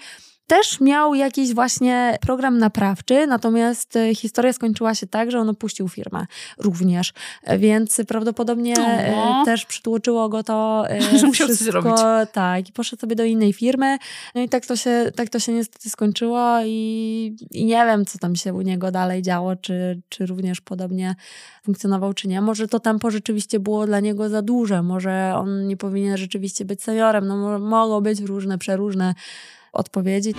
też 0.50 0.80
miał 0.80 1.14
jakiś 1.14 1.54
właśnie 1.54 2.18
program 2.20 2.58
naprawczy, 2.58 3.26
natomiast 3.26 3.96
e, 3.96 4.14
historia 4.14 4.52
skończyła 4.52 4.94
się 4.94 5.06
tak, 5.06 5.30
że 5.30 5.40
on 5.40 5.48
opuścił 5.48 5.88
firmę 5.88 6.26
również, 6.58 7.12
e, 7.44 7.58
więc 7.58 8.00
prawdopodobnie 8.08 8.74
Oho. 9.16 9.44
też 9.44 9.66
przytłoczyło 9.66 10.28
go 10.28 10.42
to 10.42 10.84
że 11.18 11.26
musiał 11.26 11.48
coś 11.48 11.56
zrobić. 11.56 11.92
Tak, 12.32 12.68
i 12.68 12.72
poszedł 12.72 13.00
sobie 13.00 13.16
do 13.16 13.24
innej 13.24 13.52
firmy. 13.52 13.98
No 14.34 14.40
i 14.40 14.48
tak 14.48 14.66
to 14.66 14.76
się, 14.76 15.12
tak 15.16 15.28
to 15.28 15.38
się 15.38 15.52
niestety 15.52 15.90
skończyło 15.90 16.58
i, 16.64 17.36
i 17.50 17.64
nie 17.64 17.84
wiem, 17.86 18.06
co 18.06 18.18
tam 18.18 18.36
się 18.36 18.54
u 18.54 18.60
niego 18.60 18.90
dalej 18.90 19.22
działo, 19.22 19.56
czy, 19.56 20.00
czy 20.08 20.26
również 20.26 20.60
podobnie 20.60 21.14
funkcjonował, 21.62 22.14
czy 22.14 22.28
nie. 22.28 22.40
Może 22.40 22.68
to 22.68 22.80
tempo 22.80 23.10
rzeczywiście 23.10 23.60
było 23.60 23.86
dla 23.86 24.00
niego 24.00 24.28
za 24.28 24.42
duże, 24.42 24.82
może 24.82 25.32
on 25.36 25.66
nie 25.66 25.76
powinien 25.76 26.16
rzeczywiście 26.16 26.64
być 26.64 26.82
seniorem, 26.82 27.26
no 27.26 27.58
mogą 27.58 28.00
być 28.00 28.20
różne, 28.20 28.58
przeróżne 28.58 29.14
odpowiedzi. 29.72 30.34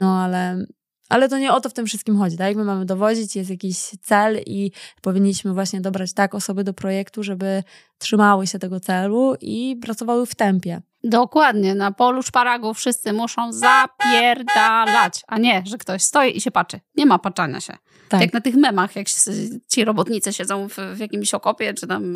No 0.00 0.22
ale, 0.22 0.66
ale 1.08 1.28
to 1.28 1.38
nie 1.38 1.52
o 1.52 1.60
to 1.60 1.68
w 1.68 1.72
tym 1.72 1.86
wszystkim 1.86 2.18
chodzi, 2.18 2.36
tak? 2.36 2.56
My 2.56 2.64
mamy 2.64 2.84
dowodzić, 2.84 3.36
jest 3.36 3.50
jakiś 3.50 3.78
cel 3.78 4.40
i 4.46 4.70
powinniśmy 5.02 5.54
właśnie 5.54 5.80
dobrać 5.80 6.12
tak 6.14 6.34
osoby 6.34 6.64
do 6.64 6.74
projektu, 6.74 7.22
żeby 7.22 7.62
trzymały 7.98 8.46
się 8.46 8.58
tego 8.58 8.80
celu 8.80 9.34
i 9.40 9.76
pracowały 9.82 10.26
w 10.26 10.34
tempie. 10.34 10.82
Dokładnie, 11.04 11.74
na 11.74 11.92
polu 11.92 12.22
szparagu 12.22 12.74
wszyscy 12.74 13.12
muszą 13.12 13.52
zapierdalać, 13.52 15.22
a 15.26 15.38
nie, 15.38 15.62
że 15.66 15.78
ktoś 15.78 16.02
stoi 16.02 16.36
i 16.36 16.40
się 16.40 16.50
patrzy. 16.50 16.80
Nie 16.96 17.06
ma 17.06 17.18
patrzenia 17.18 17.60
się. 17.60 17.76
Tak. 18.08 18.20
Jak 18.20 18.32
na 18.32 18.40
tych 18.40 18.54
memach, 18.54 18.96
jak 18.96 19.06
ci 19.68 19.84
robotnicy 19.84 20.32
siedzą 20.32 20.68
w, 20.68 20.76
w 20.94 20.98
jakimś 20.98 21.34
okopie, 21.34 21.74
czy 21.74 21.86
tam 21.86 22.14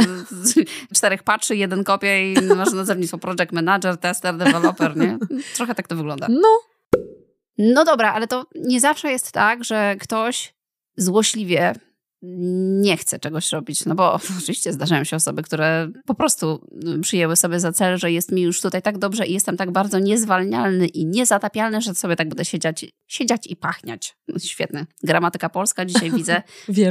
czterech 0.94 1.23
patrzy, 1.23 1.56
jeden 1.56 1.85
kopie 1.85 2.32
i 2.32 2.42
masz 2.42 2.73
nazewnictwo 2.73 3.18
project 3.18 3.52
manager, 3.52 3.97
tester, 3.97 4.37
developer, 4.37 4.97
nie? 4.97 5.18
Trochę 5.54 5.75
tak 5.75 5.88
to 5.88 5.97
wygląda. 5.97 6.26
No, 6.30 6.49
No 7.59 7.85
dobra, 7.85 8.12
ale 8.12 8.26
to 8.26 8.47
nie 8.54 8.80
zawsze 8.80 9.11
jest 9.11 9.32
tak, 9.32 9.64
że 9.64 9.97
ktoś 10.00 10.54
złośliwie 10.97 11.75
nie 12.23 12.97
chce 12.97 13.19
czegoś 13.19 13.53
robić. 13.53 13.87
No 13.87 13.95
bo 13.95 14.12
oczywiście 14.39 14.73
zdarzają 14.73 15.05
się 15.05 15.17
osoby, 15.17 15.43
które 15.43 15.89
po 16.07 16.15
prostu 16.15 16.69
przyjęły 17.03 17.37
sobie 17.37 17.61
za 17.61 17.73
cel, 17.73 17.99
że 17.99 18.12
jest 18.12 18.33
mi 18.33 18.43
już 18.43 18.61
tutaj 18.61 18.83
tak 18.83 18.99
dobrze 18.99 19.27
i 19.27 19.33
jestem 19.33 19.57
tak 19.57 19.71
bardzo 19.71 19.99
niezwalnialny 19.99 20.87
i 20.87 21.07
niezatapialny, 21.07 21.81
że 21.81 21.95
sobie 21.95 22.17
tak 22.17 22.29
będę 22.29 22.45
siedziać, 22.45 22.87
siedziać 23.07 23.47
i 23.47 23.57
pachniać. 23.57 24.17
No, 24.29 24.39
świetne. 24.39 24.87
Gramatyka 25.03 25.49
polska 25.49 25.85
dzisiaj 25.85 26.11
widzę 26.19 26.43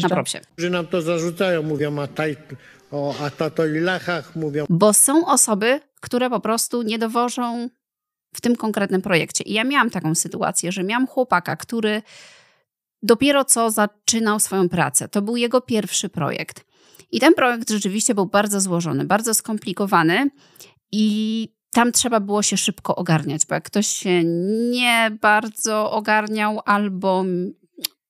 na 0.02 0.10
propsie. 0.10 0.40
Że 0.58 0.70
nam 0.70 0.88
to 0.88 1.02
zarzucają, 1.02 1.64
mówią 1.64 2.00
a, 2.00 2.08
taj, 2.08 2.38
o 2.92 3.16
atatoilachach, 3.20 4.36
mówią 4.36 4.66
Bo 4.70 4.94
są 4.94 5.28
osoby, 5.28 5.80
które 6.02 6.30
po 6.30 6.40
prostu 6.40 6.82
nie 6.82 7.00
dowożą 7.00 7.70
w 8.34 8.42
tym 8.42 8.56
konkretnym 8.56 9.02
projekcie. 9.02 9.44
I 9.44 9.54
ja 9.54 9.64
miałam 9.64 9.90
taką 9.90 10.16
sytuację, 10.16 10.72
że 10.72 10.84
miałam 10.84 11.08
chłopaka, 11.08 11.56
który 11.56 12.02
dopiero 13.04 13.46
co 13.46 13.72
zaczynał 13.72 14.40
swoją 14.40 14.70
pracę. 14.70 15.08
To 15.08 15.22
był 15.22 15.38
jego 15.38 15.62
pierwszy 15.62 16.10
projekt. 16.10 16.66
I 17.12 17.20
ten 17.20 17.34
projekt 17.34 17.70
rzeczywiście 17.70 18.16
był 18.16 18.26
bardzo 18.26 18.62
złożony, 18.62 19.06
bardzo 19.06 19.34
skomplikowany 19.34 20.30
i 20.92 21.48
tam 21.72 21.92
trzeba 21.92 22.20
było 22.20 22.44
się 22.44 22.58
szybko 22.58 22.96
ogarniać, 22.96 23.46
bo 23.46 23.56
jak 23.56 23.64
ktoś 23.64 23.88
się 23.88 24.24
nie 24.72 25.18
bardzo 25.22 25.92
ogarniał 25.92 26.62
albo 26.66 27.26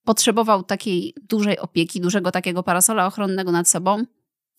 potrzebował 0.04 0.62
takiej 0.62 1.14
dużej 1.22 1.58
opieki, 1.58 2.00
dużego 2.00 2.30
takiego 2.30 2.62
parasola 2.62 3.06
ochronnego 3.06 3.52
nad 3.52 3.68
sobą, 3.68 4.04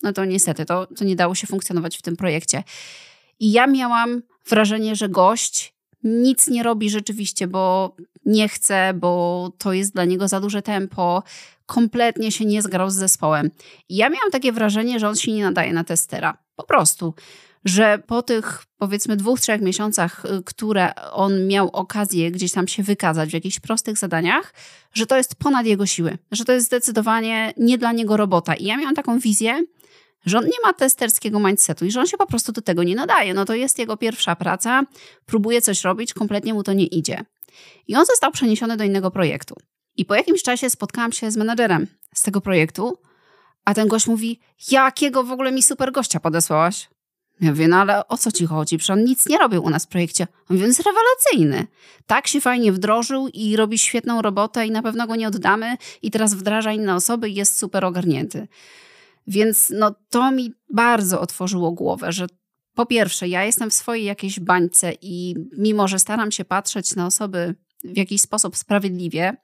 no 0.02 0.12
to 0.12 0.24
niestety 0.24 0.64
to, 0.64 0.86
to 0.86 1.04
nie 1.04 1.16
dało 1.16 1.34
się 1.34 1.46
funkcjonować 1.46 1.98
w 1.98 2.02
tym 2.02 2.16
projekcie. 2.16 2.62
I 3.40 3.52
ja 3.52 3.66
miałam 3.66 4.22
wrażenie, 4.48 4.96
że 4.96 5.08
gość 5.08 5.71
nic 6.04 6.48
nie 6.48 6.62
robi 6.62 6.90
rzeczywiście, 6.90 7.46
bo 7.46 7.96
nie 8.24 8.48
chce, 8.48 8.94
bo 8.94 9.52
to 9.58 9.72
jest 9.72 9.94
dla 9.94 10.04
niego 10.04 10.28
za 10.28 10.40
duże 10.40 10.62
tempo, 10.62 11.22
kompletnie 11.66 12.32
się 12.32 12.44
nie 12.44 12.62
zgrał 12.62 12.90
z 12.90 12.94
zespołem. 12.94 13.50
I 13.88 13.96
ja 13.96 14.08
miałam 14.08 14.30
takie 14.30 14.52
wrażenie, 14.52 15.00
że 15.00 15.08
on 15.08 15.16
się 15.16 15.32
nie 15.32 15.42
nadaje 15.42 15.72
na 15.72 15.84
testera. 15.84 16.38
Po 16.56 16.64
prostu. 16.64 17.14
Że 17.64 18.02
po 18.06 18.22
tych 18.22 18.64
powiedzmy 18.78 19.16
dwóch, 19.16 19.40
trzech 19.40 19.60
miesiącach, 19.60 20.24
y, 20.24 20.42
które 20.44 20.94
on 21.12 21.46
miał 21.46 21.68
okazję 21.68 22.30
gdzieś 22.30 22.52
tam 22.52 22.68
się 22.68 22.82
wykazać 22.82 23.30
w 23.30 23.34
jakichś 23.34 23.60
prostych 23.60 23.98
zadaniach, 23.98 24.54
że 24.94 25.06
to 25.06 25.16
jest 25.16 25.34
ponad 25.34 25.66
jego 25.66 25.86
siły, 25.86 26.18
że 26.32 26.44
to 26.44 26.52
jest 26.52 26.66
zdecydowanie 26.66 27.54
nie 27.56 27.78
dla 27.78 27.92
niego 27.92 28.16
robota. 28.16 28.54
I 28.54 28.64
ja 28.64 28.76
miałam 28.76 28.94
taką 28.94 29.18
wizję, 29.18 29.62
że 30.26 30.38
on 30.38 30.44
nie 30.44 30.60
ma 30.64 30.72
testerskiego 30.72 31.40
mindsetu 31.40 31.84
i 31.84 31.90
że 31.90 32.00
on 32.00 32.06
się 32.06 32.16
po 32.16 32.26
prostu 32.26 32.52
do 32.52 32.62
tego 32.62 32.82
nie 32.82 32.94
nadaje. 32.94 33.34
No 33.34 33.44
to 33.44 33.54
jest 33.54 33.78
jego 33.78 33.96
pierwsza 33.96 34.36
praca, 34.36 34.82
próbuje 35.26 35.62
coś 35.62 35.84
robić, 35.84 36.14
kompletnie 36.14 36.54
mu 36.54 36.62
to 36.62 36.72
nie 36.72 36.86
idzie. 36.86 37.24
I 37.88 37.96
on 37.96 38.06
został 38.06 38.32
przeniesiony 38.32 38.76
do 38.76 38.84
innego 38.84 39.10
projektu. 39.10 39.54
I 39.96 40.04
po 40.04 40.14
jakimś 40.14 40.42
czasie 40.42 40.70
spotkałam 40.70 41.12
się 41.12 41.30
z 41.30 41.36
menadżerem 41.36 41.86
z 42.14 42.22
tego 42.22 42.40
projektu, 42.40 42.98
a 43.64 43.74
ten 43.74 43.88
gość 43.88 44.06
mówi: 44.06 44.40
Jakiego 44.70 45.24
w 45.24 45.32
ogóle 45.32 45.52
mi 45.52 45.62
super 45.62 45.92
gościa 45.92 46.20
podesłałaś? 46.20 46.88
Ja 47.40 47.50
mówię, 47.50 47.68
no 47.68 47.76
ale 47.76 48.08
o 48.08 48.18
co 48.18 48.32
ci 48.32 48.46
chodzi? 48.46 48.78
Przecież 48.78 48.90
on 48.90 49.04
nic 49.04 49.26
nie 49.26 49.38
robił 49.38 49.64
u 49.64 49.70
nas 49.70 49.84
w 49.84 49.88
projekcie. 49.88 50.26
On 50.50 50.56
mówi, 50.56 50.62
on 50.62 50.68
jest 50.68 50.82
rewelacyjny. 50.82 51.66
Tak 52.06 52.26
się 52.26 52.40
fajnie 52.40 52.72
wdrożył 52.72 53.28
i 53.28 53.56
robi 53.56 53.78
świetną 53.78 54.22
robotę 54.22 54.66
i 54.66 54.70
na 54.70 54.82
pewno 54.82 55.06
go 55.06 55.16
nie 55.16 55.28
oddamy 55.28 55.76
i 56.02 56.10
teraz 56.10 56.34
wdraża 56.34 56.72
inne 56.72 56.94
osoby 56.94 57.28
i 57.28 57.34
jest 57.34 57.58
super 57.58 57.84
ogarnięty. 57.84 58.48
Więc 59.26 59.72
no, 59.74 59.94
to 60.10 60.30
mi 60.30 60.52
bardzo 60.70 61.20
otworzyło 61.20 61.72
głowę, 61.72 62.12
że 62.12 62.26
po 62.74 62.86
pierwsze, 62.86 63.28
ja 63.28 63.44
jestem 63.44 63.70
w 63.70 63.74
swojej 63.74 64.04
jakiejś 64.04 64.40
bańce 64.40 64.92
i 65.02 65.34
mimo, 65.58 65.88
że 65.88 65.98
staram 65.98 66.32
się 66.32 66.44
patrzeć 66.44 66.96
na 66.96 67.06
osoby 67.06 67.54
w 67.84 67.96
jakiś 67.96 68.22
sposób 68.22 68.56
sprawiedliwie, 68.56 69.36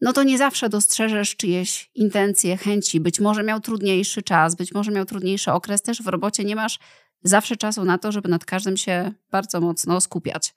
no 0.00 0.12
to 0.12 0.22
nie 0.22 0.38
zawsze 0.38 0.68
dostrzeżesz 0.68 1.36
czyjeś 1.36 1.90
intencje, 1.94 2.56
chęci. 2.56 3.00
Być 3.00 3.20
może 3.20 3.42
miał 3.42 3.60
trudniejszy 3.60 4.22
czas, 4.22 4.54
być 4.54 4.72
może 4.74 4.90
miał 4.90 5.04
trudniejszy 5.04 5.52
okres. 5.52 5.82
Też 5.82 6.02
w 6.02 6.06
robocie 6.06 6.44
nie 6.44 6.56
masz 6.56 6.78
zawsze 7.22 7.56
czasu 7.56 7.84
na 7.84 7.98
to, 7.98 8.12
żeby 8.12 8.28
nad 8.28 8.44
każdym 8.44 8.76
się 8.76 9.12
bardzo 9.30 9.60
mocno 9.60 10.00
skupiać. 10.00 10.54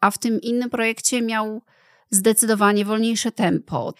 A 0.00 0.10
w 0.10 0.18
tym 0.18 0.40
innym 0.40 0.70
projekcie 0.70 1.22
miał 1.22 1.62
zdecydowanie 2.10 2.84
wolniejsze 2.84 3.32
tempo. 3.32 3.94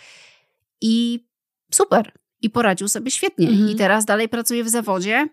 I 0.80 1.24
super. 1.72 2.12
I 2.42 2.50
poradził 2.50 2.88
sobie 2.88 3.10
świetnie. 3.10 3.48
Mhm. 3.48 3.70
I 3.70 3.76
teraz 3.76 4.04
dalej 4.04 4.28
pracuje 4.28 4.64
w 4.64 4.68
zawodzie 4.68 5.28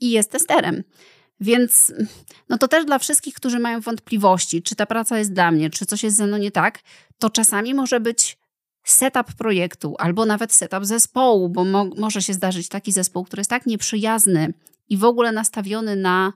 i 0.00 0.10
jest 0.10 0.30
testerem. 0.30 0.82
Więc 1.40 1.92
no 2.48 2.58
to 2.58 2.68
też 2.68 2.84
dla 2.84 2.98
wszystkich, 2.98 3.34
którzy 3.34 3.58
mają 3.58 3.80
wątpliwości, 3.80 4.62
czy 4.62 4.74
ta 4.74 4.86
praca 4.86 5.18
jest 5.18 5.32
dla 5.32 5.50
mnie, 5.50 5.70
czy 5.70 5.86
coś 5.86 6.02
jest 6.02 6.16
ze 6.16 6.26
mną 6.26 6.36
nie 6.36 6.50
tak, 6.50 6.78
to 7.18 7.30
czasami 7.30 7.74
może 7.74 8.00
być 8.00 8.38
setup 8.84 9.32
projektu 9.32 9.94
albo 9.98 10.26
nawet 10.26 10.52
setup 10.52 10.86
zespołu, 10.86 11.48
bo 11.48 11.64
mo 11.64 11.84
może 11.84 12.22
się 12.22 12.32
zdarzyć 12.32 12.68
taki 12.68 12.92
zespół, 12.92 13.24
który 13.24 13.40
jest 13.40 13.50
tak 13.50 13.66
nieprzyjazny 13.66 14.54
i 14.88 14.96
w 14.96 15.04
ogóle 15.04 15.32
nastawiony 15.32 15.96
na 15.96 16.32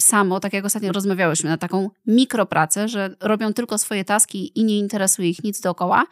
samo, 0.00 0.40
tak 0.40 0.52
jak 0.52 0.64
ostatnio 0.64 0.92
rozmawiałyśmy, 0.92 1.50
na 1.50 1.58
taką 1.58 1.90
mikropracę, 2.06 2.88
że 2.88 3.16
robią 3.20 3.52
tylko 3.52 3.78
swoje 3.78 4.04
taski 4.04 4.58
i 4.60 4.64
nie 4.64 4.78
interesuje 4.78 5.30
ich 5.30 5.44
nic 5.44 5.60
dookoła. 5.60 6.04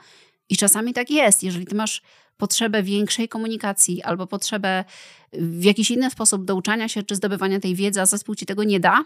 I 0.49 0.57
czasami 0.57 0.95
tak 0.95 1.11
jest. 1.11 1.43
Jeżeli 1.43 1.67
ty 1.67 1.75
masz 1.75 2.03
potrzebę 2.41 2.83
większej 2.83 3.29
komunikacji 3.29 4.03
albo 4.03 4.27
potrzebę 4.27 4.85
w 5.33 5.65
jakiś 5.65 5.91
inny 5.91 6.11
sposób 6.11 6.45
douczania 6.45 6.89
się 6.89 7.03
czy 7.03 7.15
zdobywania 7.17 7.61
tej 7.61 7.75
wiedzy, 7.75 8.01
a 8.01 8.07
zespół 8.07 8.35
ci 8.35 8.47
tego 8.47 8.65
nie 8.65 8.81
da, 8.81 9.05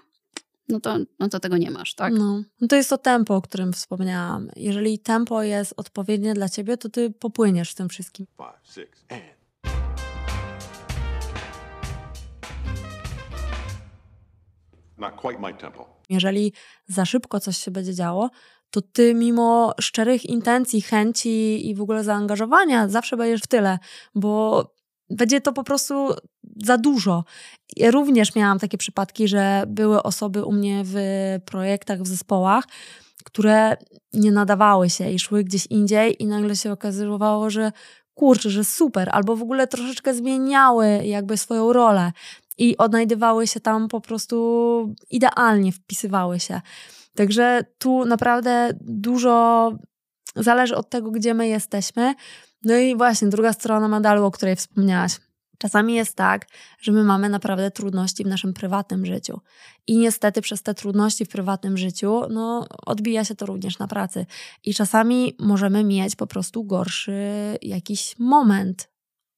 no 0.68 0.80
to, 0.80 0.98
no 1.18 1.28
to 1.28 1.40
tego 1.40 1.56
nie 1.56 1.70
masz, 1.70 1.94
tak? 1.94 2.12
No. 2.12 2.42
no 2.60 2.68
to 2.68 2.76
jest 2.76 2.90
to 2.90 2.98
tempo, 2.98 3.36
o 3.36 3.42
którym 3.42 3.72
wspomniałam. 3.72 4.50
Jeżeli 4.56 4.98
tempo 4.98 5.42
jest 5.42 5.74
odpowiednie 5.76 6.34
dla 6.34 6.48
ciebie, 6.48 6.76
to 6.76 6.88
ty 6.88 7.10
popłyniesz 7.10 7.70
w 7.70 7.74
tym 7.74 7.88
wszystkim. 7.88 8.26
Five, 8.36 8.74
six, 8.74 9.04
and. 9.08 9.34
Not 14.98 15.14
quite 15.20 15.40
my 15.40 15.54
tempo. 15.54 15.94
Jeżeli 16.08 16.52
za 16.86 17.04
szybko 17.04 17.40
coś 17.40 17.56
się 17.56 17.70
będzie 17.70 17.94
działo, 17.94 18.30
to 18.74 18.82
ty 18.82 19.14
mimo 19.14 19.74
szczerych 19.80 20.24
intencji, 20.24 20.82
chęci 20.82 21.68
i 21.70 21.74
w 21.74 21.80
ogóle 21.80 22.04
zaangażowania 22.04 22.88
zawsze 22.88 23.16
będziesz 23.16 23.40
w 23.40 23.46
tyle, 23.46 23.78
bo 24.14 24.64
będzie 25.10 25.40
to 25.40 25.52
po 25.52 25.64
prostu 25.64 26.14
za 26.64 26.78
dużo. 26.78 27.24
Ja 27.76 27.90
również 27.90 28.34
miałam 28.34 28.58
takie 28.58 28.78
przypadki, 28.78 29.28
że 29.28 29.64
były 29.66 30.02
osoby 30.02 30.44
u 30.44 30.52
mnie 30.52 30.82
w 30.84 30.96
projektach, 31.44 32.02
w 32.02 32.06
zespołach, 32.06 32.64
które 33.24 33.76
nie 34.12 34.32
nadawały 34.32 34.90
się 34.90 35.10
i 35.10 35.18
szły 35.18 35.44
gdzieś 35.44 35.66
indziej 35.66 36.22
i 36.22 36.26
nagle 36.26 36.56
się 36.56 36.72
okazywało, 36.72 37.50
że 37.50 37.72
kurczę, 38.14 38.50
że 38.50 38.64
super, 38.64 39.08
albo 39.12 39.37
w 39.37 39.42
ogóle 39.42 39.66
troszeczkę 39.66 40.14
zmieniały 40.14 40.87
jakby 41.04 41.37
swoją 41.37 41.72
rolę 41.72 42.12
i 42.58 42.76
odnajdywały 42.76 43.46
się 43.46 43.60
tam 43.60 43.88
po 43.88 44.00
prostu 44.00 44.94
idealnie, 45.10 45.72
wpisywały 45.72 46.40
się. 46.40 46.60
Także 47.16 47.64
tu 47.79 48.05
naprawdę 48.05 48.70
dużo 48.81 49.72
zależy 50.37 50.77
od 50.77 50.90
tego, 50.90 51.11
gdzie 51.11 51.35
my 51.35 51.48
jesteśmy. 51.48 52.14
No 52.62 52.77
i 52.77 52.96
właśnie 52.96 53.29
druga 53.29 53.53
strona 53.53 53.88
medalu, 53.88 54.24
o 54.24 54.31
której 54.31 54.57
wspomniałaś. 54.57 55.20
Czasami 55.59 55.94
jest 55.94 56.16
tak, 56.16 56.46
że 56.81 56.92
my 56.92 57.05
mamy 57.05 57.29
naprawdę 57.29 57.70
trudności 57.70 58.24
w 58.24 58.27
naszym 58.27 58.53
prywatnym 58.53 59.07
życiu. 59.07 59.40
I 59.87 59.98
niestety 59.98 60.42
przez 60.42 60.62
te 60.62 60.74
trudności 60.74 61.24
w 61.24 61.29
prywatnym 61.29 61.77
życiu, 61.77 62.22
no, 62.31 62.66
odbija 62.87 63.24
się 63.24 63.35
to 63.35 63.46
również 63.46 63.79
na 63.79 63.88
pracy. 63.88 64.27
I 64.64 64.74
czasami 64.74 65.37
możemy 65.38 65.85
mieć 65.85 66.16
po 66.16 66.27
prostu 66.27 66.64
gorszy 66.64 67.22
jakiś 67.62 68.18
moment 68.18 68.90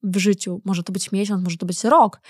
w 0.03 0.17
życiu. 0.17 0.61
Może 0.65 0.83
to 0.83 0.93
być 0.93 1.13
miesiąc, 1.13 1.45
może 1.45 1.57
to 1.57 1.67
być 1.67 1.85
rok, 1.85 2.21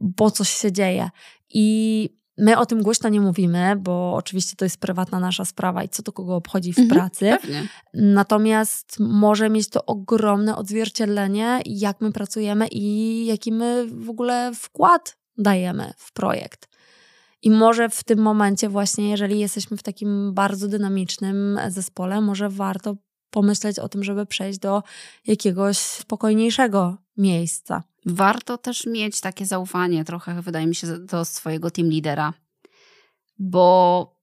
bo 0.00 0.30
coś 0.30 0.48
się 0.48 0.72
dzieje. 0.72 1.10
I 1.54 2.08
my 2.42 2.58
o 2.58 2.66
tym 2.66 2.82
głośno 2.82 3.08
nie 3.08 3.20
mówimy, 3.20 3.76
bo 3.76 4.14
oczywiście 4.14 4.56
to 4.56 4.64
jest 4.64 4.76
prywatna 4.76 5.20
nasza 5.20 5.44
sprawa 5.44 5.84
i 5.84 5.88
co 5.88 6.02
to 6.02 6.12
kogo 6.12 6.36
obchodzi 6.36 6.72
w 6.72 6.78
Mhm, 6.78 7.00
pracy. 7.00 7.36
Pewnie. 7.40 7.68
Natomiast 7.94 8.96
może 9.00 9.50
mieć 9.50 9.68
to 9.68 9.86
ogromne 9.86 10.56
odzwierciedlenie, 10.56 11.60
jak 11.66 12.00
my 12.00 12.12
pracujemy 12.12 12.68
i 12.68 13.26
jaki 13.26 13.52
my 13.52 13.86
w 13.86 14.10
ogóle 14.10 14.52
wkład 14.54 15.16
dajemy 15.38 15.92
w 15.96 16.12
projekt. 16.12 16.68
I 17.42 17.50
może 17.50 17.88
w 17.88 18.04
tym 18.04 18.18
momencie, 18.18 18.68
właśnie 18.68 19.10
jeżeli 19.10 19.38
jesteśmy 19.38 19.76
w 19.76 19.82
takim 19.82 20.34
bardzo 20.34 20.68
dynamicznym 20.68 21.60
zespole, 21.68 22.20
może 22.20 22.48
warto 22.48 22.96
pomyśleć 23.30 23.78
o 23.78 23.88
tym, 23.88 24.04
żeby 24.04 24.26
przejść 24.26 24.58
do 24.58 24.82
jakiegoś 25.26 25.78
spokojniejszego 25.78 26.96
miejsca. 27.16 27.82
Warto 28.06 28.58
też 28.58 28.86
mieć 28.86 29.20
takie 29.20 29.46
zaufanie 29.46 30.04
trochę, 30.04 30.42
wydaje 30.42 30.66
mi 30.66 30.74
się, 30.74 30.98
do 30.98 31.24
swojego 31.24 31.70
team 31.70 31.88
lidera. 31.88 32.32
bo 33.38 34.16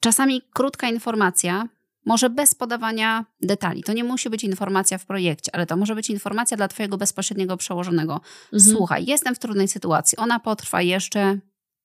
czasami 0.00 0.42
krótka 0.52 0.88
informacja 0.88 1.68
może 2.06 2.30
bez 2.30 2.54
podawania 2.54 3.24
detali. 3.40 3.82
To 3.82 3.92
nie 3.92 4.04
musi 4.04 4.30
być 4.30 4.44
informacja 4.44 4.98
w 4.98 5.06
projekcie, 5.06 5.54
ale 5.54 5.66
to 5.66 5.76
może 5.76 5.94
być 5.94 6.10
informacja 6.10 6.56
dla 6.56 6.68
Twojego 6.68 6.98
bezpośredniego 6.98 7.56
przełożonego. 7.56 8.20
Mhm. 8.52 8.76
Słuchaj, 8.76 9.06
jestem 9.06 9.34
w 9.34 9.38
trudnej 9.38 9.68
sytuacji, 9.68 10.18
ona 10.18 10.40
potrwa 10.40 10.82
jeszcze 10.82 11.38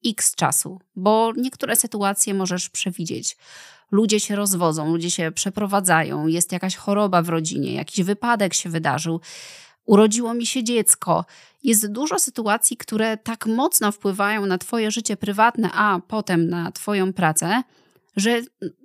x 0.05 0.35
czasu, 0.35 0.79
bo 0.95 1.33
niektóre 1.37 1.75
sytuacje 1.75 2.33
możesz 2.33 2.69
przewidzieć. 2.69 3.37
Ludzie 3.91 4.19
się 4.19 4.35
rozwodzą, 4.35 4.91
ludzie 4.91 5.11
się 5.11 5.31
przeprowadzają, 5.31 6.27
jest 6.27 6.51
jakaś 6.51 6.75
choroba 6.75 7.21
w 7.21 7.29
rodzinie, 7.29 7.73
jakiś 7.73 8.05
wypadek 8.05 8.53
się 8.53 8.69
wydarzył, 8.69 9.21
urodziło 9.85 10.33
mi 10.33 10.45
się 10.45 10.63
dziecko. 10.63 11.25
Jest 11.63 11.91
dużo 11.91 12.19
sytuacji, 12.19 12.77
które 12.77 13.17
tak 13.17 13.45
mocno 13.45 13.91
wpływają 13.91 14.45
na 14.45 14.57
Twoje 14.57 14.91
życie 14.91 15.17
prywatne, 15.17 15.69
a 15.73 15.99
potem 16.07 16.49
na 16.49 16.71
Twoją 16.71 17.13
pracę, 17.13 17.63
że 18.15 18.41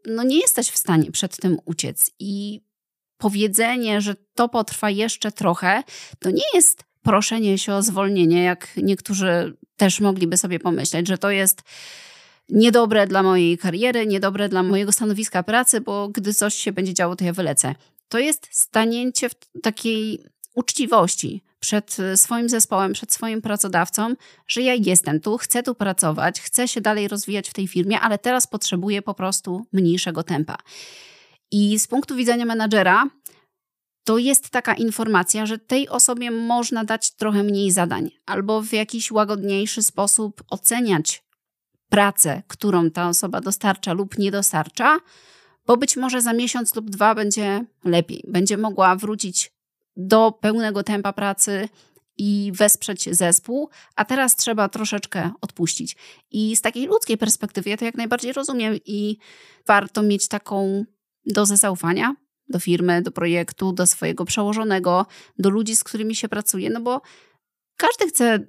no 0.06 0.22
nie 0.22 0.40
jesteś 0.40 0.68
w 0.70 0.78
stanie 0.78 1.10
przed 1.10 1.36
tym 1.36 1.58
uciec. 1.64 2.10
I 2.18 2.60
powiedzenie, 3.18 4.00
że 4.00 4.14
to 4.34 4.48
potrwa 4.48 4.90
jeszcze 4.90 5.32
trochę, 5.32 5.82
to 6.18 6.30
nie 6.30 6.44
jest 6.54 6.84
proszenie 7.02 7.58
się 7.58 7.74
o 7.74 7.82
zwolnienie, 7.82 8.42
jak 8.42 8.68
niektórzy 8.76 9.56
też 9.76 10.00
mogliby 10.00 10.36
sobie 10.36 10.58
pomyśleć, 10.58 11.08
że 11.08 11.18
to 11.18 11.30
jest 11.30 11.62
niedobre 12.48 13.06
dla 13.06 13.22
mojej 13.22 13.58
kariery, 13.58 14.06
niedobre 14.06 14.48
dla 14.48 14.62
mojego 14.62 14.92
stanowiska 14.92 15.42
pracy, 15.42 15.80
bo 15.80 16.08
gdy 16.08 16.34
coś 16.34 16.54
się 16.54 16.72
będzie 16.72 16.94
działo, 16.94 17.16
to 17.16 17.24
ja 17.24 17.32
wylecę. 17.32 17.74
To 18.08 18.18
jest 18.18 18.48
stanięcie 18.50 19.28
w 19.28 19.34
takiej 19.62 20.24
uczciwości 20.54 21.42
przed 21.60 21.96
swoim 22.16 22.48
zespołem, 22.48 22.92
przed 22.92 23.12
swoim 23.12 23.42
pracodawcą, 23.42 24.14
że 24.46 24.62
ja 24.62 24.74
jestem 24.74 25.20
tu, 25.20 25.38
chcę 25.38 25.62
tu 25.62 25.74
pracować, 25.74 26.40
chcę 26.40 26.68
się 26.68 26.80
dalej 26.80 27.08
rozwijać 27.08 27.50
w 27.50 27.54
tej 27.54 27.68
firmie, 27.68 28.00
ale 28.00 28.18
teraz 28.18 28.46
potrzebuję 28.46 29.02
po 29.02 29.14
prostu 29.14 29.66
mniejszego 29.72 30.22
tempa. 30.22 30.56
I 31.50 31.78
z 31.78 31.86
punktu 31.86 32.16
widzenia 32.16 32.44
menadżera, 32.44 33.04
to 34.04 34.18
jest 34.18 34.50
taka 34.50 34.74
informacja, 34.74 35.46
że 35.46 35.58
tej 35.58 35.88
osobie 35.88 36.30
można 36.30 36.84
dać 36.84 37.10
trochę 37.10 37.42
mniej 37.42 37.70
zadań, 37.70 38.10
albo 38.26 38.62
w 38.62 38.72
jakiś 38.72 39.10
łagodniejszy 39.10 39.82
sposób 39.82 40.42
oceniać 40.50 41.24
pracę, 41.88 42.42
którą 42.48 42.90
ta 42.90 43.08
osoba 43.08 43.40
dostarcza 43.40 43.92
lub 43.92 44.18
nie 44.18 44.30
dostarcza, 44.30 44.98
bo 45.66 45.76
być 45.76 45.96
może 45.96 46.22
za 46.22 46.32
miesiąc 46.32 46.74
lub 46.74 46.90
dwa 46.90 47.14
będzie 47.14 47.64
lepiej. 47.84 48.24
Będzie 48.28 48.56
mogła 48.56 48.96
wrócić 48.96 49.52
do 49.96 50.32
pełnego 50.32 50.82
tempa 50.82 51.12
pracy 51.12 51.68
i 52.16 52.52
wesprzeć 52.54 53.16
zespół, 53.16 53.68
a 53.96 54.04
teraz 54.04 54.36
trzeba 54.36 54.68
troszeczkę 54.68 55.30
odpuścić. 55.40 55.96
I 56.30 56.56
z 56.56 56.60
takiej 56.60 56.86
ludzkiej 56.86 57.18
perspektywy 57.18 57.70
ja 57.70 57.76
to 57.76 57.84
jak 57.84 57.94
najbardziej 57.94 58.32
rozumiem 58.32 58.78
i 58.86 59.18
warto 59.66 60.02
mieć 60.02 60.28
taką 60.28 60.84
dozę 61.26 61.56
zaufania 61.56 62.14
do 62.48 62.60
firmy, 62.60 63.02
do 63.02 63.10
projektu, 63.10 63.72
do 63.72 63.86
swojego 63.86 64.24
przełożonego, 64.24 65.06
do 65.38 65.50
ludzi, 65.50 65.76
z 65.76 65.84
którymi 65.84 66.14
się 66.14 66.28
pracuje, 66.28 66.70
no 66.70 66.80
bo 66.80 67.00
każdy 67.76 68.08
chce 68.08 68.46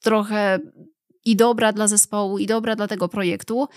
trochę 0.00 0.58
i 1.24 1.36
dobra 1.36 1.72
dla 1.72 1.88
zespołu, 1.88 2.38
i 2.38 2.46
dobra 2.46 2.76
dla 2.76 2.88
tego 2.88 3.08
projektu. 3.08 3.68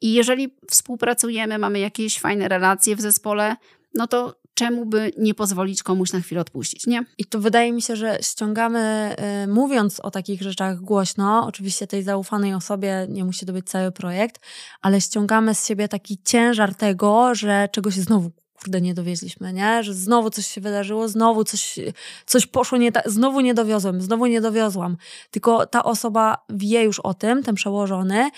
I 0.00 0.12
jeżeli 0.12 0.56
współpracujemy, 0.70 1.58
mamy 1.58 1.78
jakieś 1.78 2.18
fajne 2.18 2.48
relacje 2.48 2.96
w 2.96 3.00
zespole, 3.00 3.56
no 3.94 4.06
to 4.06 4.41
czemu 4.54 4.86
by 4.86 5.10
nie 5.18 5.34
pozwolić 5.34 5.82
komuś 5.82 6.12
na 6.12 6.20
chwilę 6.20 6.40
odpuścić, 6.40 6.86
nie? 6.86 7.04
I 7.18 7.24
tu 7.24 7.40
wydaje 7.40 7.72
mi 7.72 7.82
się, 7.82 7.96
że 7.96 8.18
ściągamy, 8.22 9.14
y, 9.44 9.46
mówiąc 9.46 10.00
o 10.00 10.10
takich 10.10 10.42
rzeczach 10.42 10.80
głośno, 10.80 11.46
oczywiście 11.46 11.86
tej 11.86 12.02
zaufanej 12.02 12.54
osobie 12.54 13.06
nie 13.08 13.24
musi 13.24 13.46
to 13.46 13.52
być 13.52 13.66
cały 13.66 13.92
projekt, 13.92 14.40
ale 14.80 15.00
ściągamy 15.00 15.54
z 15.54 15.66
siebie 15.66 15.88
taki 15.88 16.18
ciężar 16.24 16.74
tego, 16.74 17.34
że 17.34 17.68
czegoś 17.72 17.94
znowu 17.94 18.30
kurde, 18.62 18.80
nie 18.80 18.94
dowieźliśmy, 18.94 19.52
nie? 19.52 19.82
Że 19.82 19.94
znowu 19.94 20.30
coś 20.30 20.46
się 20.46 20.60
wydarzyło, 20.60 21.08
znowu 21.08 21.44
coś, 21.44 21.78
coś 22.26 22.46
poszło 22.46 22.78
nie 22.78 22.92
tak, 22.92 23.10
znowu 23.10 23.40
nie 23.40 23.54
dowiozłem, 23.54 24.02
znowu 24.02 24.26
nie 24.26 24.40
dowiozłam. 24.40 24.96
Tylko 25.30 25.66
ta 25.66 25.84
osoba 25.84 26.44
wie 26.50 26.82
już 26.82 27.00
o 27.00 27.14
tym, 27.14 27.42
ten 27.42 27.54
przełożony, 27.54 28.30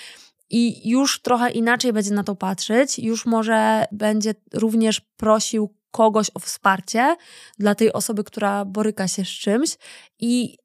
i 0.51 0.91
już 0.91 1.23
trochę 1.23 1.51
inaczej 1.51 1.93
będzie 1.93 2.15
na 2.15 2.25
to 2.25 2.37
patrzeć, 2.37 2.99
już 2.99 3.27
może 3.27 3.85
będzie 3.93 4.35
również 4.53 5.01
prosił 5.01 5.75
kogoś 5.95 6.31
o 6.35 6.39
wsparcie 6.39 7.17
dla 7.59 7.75
tej 7.75 7.93
osoby, 7.93 8.25
która 8.25 8.65
boryka 8.65 9.09
się 9.09 9.25
z 9.25 9.29
czymś 9.29 9.77
i 10.19 10.59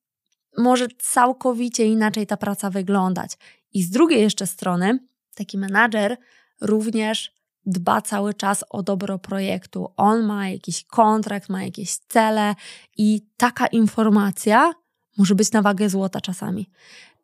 może 0.58 0.88
całkowicie 1.00 1.86
inaczej 1.86 2.28
ta 2.28 2.38
praca 2.38 2.70
wyglądać. 2.70 3.32
I 3.74 3.84
z 3.84 3.90
drugiej 3.90 4.22
jeszcze 4.22 4.48
strony, 4.48 5.00
taki 5.36 5.58
menadżer 5.58 6.18
również 6.62 7.32
dba 7.66 8.02
cały 8.02 8.34
czas 8.34 8.66
o 8.70 8.84
dobro 8.84 9.20
projektu. 9.20 9.94
On 9.98 10.24
ma 10.24 10.50
jakiś 10.50 10.84
kontrakt, 10.84 11.50
ma 11.50 11.64
jakieś 11.64 11.98
cele 11.98 12.56
i 12.98 13.22
taka 13.38 13.68
informacja 13.68 14.74
może 15.18 15.36
być 15.36 15.52
na 15.52 15.62
wagę 15.62 15.90
złota 15.90 16.22
czasami 16.22 16.70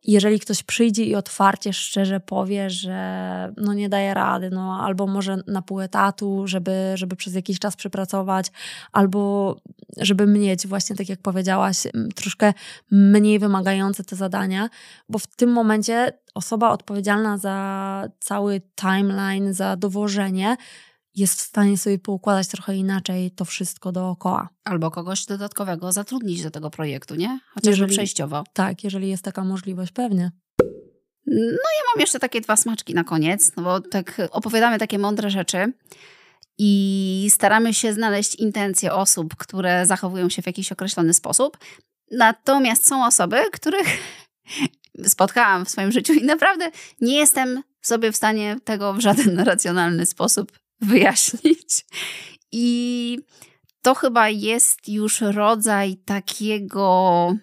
jeżeli 0.08 0.39
ktoś 0.39 0.63
przyjdzie 0.63 1.06
i 1.06 1.15
otwarcie, 1.15 1.74
szczerze 1.74 2.20
powie, 2.20 2.70
że 2.70 3.54
no 3.58 3.74
nie 3.74 3.89
daje 3.89 4.13
rady, 4.13 4.50
no 4.50 4.80
albo 4.84 5.08
może 5.08 5.38
na 5.48 5.62
pół 5.62 5.82
etatu, 5.82 6.48
żeby, 6.48 6.91
żeby 6.96 7.15
przez 7.15 7.36
jakiś 7.36 7.60
czas 7.60 7.76
przepracować, 7.76 8.52
albo 8.91 9.56
żeby 9.98 10.28
mieć 10.28 10.68
właśnie, 10.68 10.96
tak 10.96 11.10
jak 11.10 11.22
powiedziałaś, 11.22 11.78
troszkę 12.15 12.54
mniej 12.91 13.39
wymagające 13.39 14.04
te 14.04 14.15
zadania, 14.15 14.70
bo 15.10 15.20
w 15.20 15.28
tym 15.28 15.52
momencie 15.52 16.13
osoba 16.34 16.70
odpowiedzialna 16.70 17.38
za 17.38 18.08
cały 18.20 18.62
timeline, 18.76 19.54
za 19.54 19.76
dowożenie, 19.76 20.58
jest 21.15 21.39
w 21.39 21.41
stanie 21.41 21.78
sobie 21.78 21.99
poukładać 21.99 22.47
trochę 22.47 22.75
inaczej 22.75 23.32
to 23.32 23.45
wszystko 23.45 23.91
dookoła. 23.91 24.49
Albo 24.63 24.91
kogoś 24.91 25.25
dodatkowego 25.25 25.91
zatrudnić 25.91 26.43
do 26.43 26.51
tego 26.51 26.69
projektu, 26.69 27.15
nie? 27.15 27.39
Chociażby 27.54 27.69
Jeżeli- 27.71 27.91
przejściowo. 27.91 28.43
Tak, 28.54 28.84
jeżeli 28.84 29.10
jest 29.10 29.23
taka 29.23 29.43
możliwość, 29.43 29.91
pewnie. 29.91 30.32
No 31.28 31.41
ja 31.78 31.84
mam 31.93 32.01
jeszcze 32.01 32.19
takie 32.19 32.41
dwa 32.41 32.56
smaczki 32.56 32.93
na 32.93 33.04
koniec, 33.04 33.51
no 33.58 33.63
bo 33.63 33.80
tak 33.82 34.21
opowiadamy 34.32 34.80
takie 34.80 34.99
mądre 34.99 35.30
rzeczy 35.30 35.73
i 36.58 37.28
staramy 37.32 37.73
się 37.73 37.93
znaleźć 37.93 38.36
intencje 38.36 38.93
osób, 38.93 39.36
które 39.36 39.86
zachowują 39.86 40.30
się 40.30 40.41
w 40.41 40.45
jakiś 40.45 40.71
określony 40.71 41.13
sposób. 41.13 41.58
Natomiast 42.12 42.88
są 42.88 43.06
osoby, 43.06 43.38
których 43.51 43.88
spotkałam 45.08 45.65
w 45.65 45.69
swoim 45.69 45.91
życiu 45.91 46.13
i 46.13 46.23
naprawdę 46.23 46.71
nie 47.01 47.15
jestem 47.17 47.63
sobie 47.82 48.12
w 48.12 48.15
stanie 48.15 48.58
tego 48.63 48.93
w 48.93 48.99
żaden 48.99 49.39
racjonalny 49.49 50.06
sposób 50.06 50.51
wyjaśnić. 50.89 51.85
I 52.51 53.19
to 53.81 53.95
chyba 53.95 54.29
jest 54.29 54.89
już 54.89 55.21
rodzaj 55.21 55.97
takiego 55.97 57.33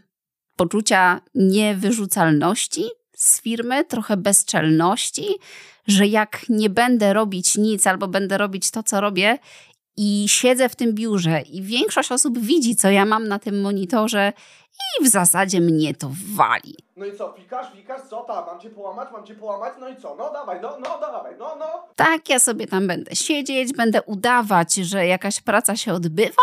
poczucia 0.57 1.21
niewyrzucalności 1.35 2.85
z 3.17 3.43
firmy, 3.43 3.85
trochę 3.85 4.17
bezczelności, 4.17 5.27
że 5.87 6.07
jak 6.07 6.45
nie 6.49 6.71
będę 6.71 7.13
robić 7.13 7.57
nic 7.57 7.87
albo 7.87 8.09
będę 8.09 8.39
robić 8.39 8.71
to, 8.71 8.83
co 8.83 9.01
robię 9.01 9.39
i 9.97 10.25
siedzę 10.29 10.69
w 10.69 10.77
tym 10.77 10.95
biurze 10.95 11.41
i 11.41 11.63
większość 11.63 12.13
osób 12.13 12.39
widzi, 12.39 12.77
co 12.77 12.91
ja 12.91 13.05
mam 13.05 13.29
na 13.29 13.39
tym 13.39 13.61
monitorze 13.61 14.33
i 15.01 15.05
w 15.05 15.09
zasadzie 15.09 15.61
mnie 15.61 15.95
to 15.95 16.11
wali. 16.35 16.77
No 16.97 17.07
i 17.07 17.17
co, 17.17 17.29
pikasz, 17.29 17.73
pikasz, 17.73 18.01
co 18.11 18.21
tam? 18.21 18.47
Mam 18.47 18.61
cię 18.61 18.71
połamać, 18.71 19.09
mam 19.13 19.27
cię 19.27 19.35
połamać, 19.35 19.73
no 19.81 19.89
i 19.89 19.97
co? 19.97 20.17
No 20.17 20.33
dawaj, 20.33 20.59
no, 20.63 20.79
no 20.79 20.99
dawaj, 21.01 21.35
no, 21.39 21.57
no. 21.59 21.67
Tak, 21.97 22.29
ja 22.29 22.39
sobie 22.39 22.67
tam 22.67 22.87
będę 22.87 23.17
siedzieć, 23.17 23.73
będę 23.73 24.03
udawać, 24.03 24.75
że 24.75 25.07
jakaś 25.07 25.41
praca 25.41 25.77
się 25.77 25.93
odbywa, 25.93 26.43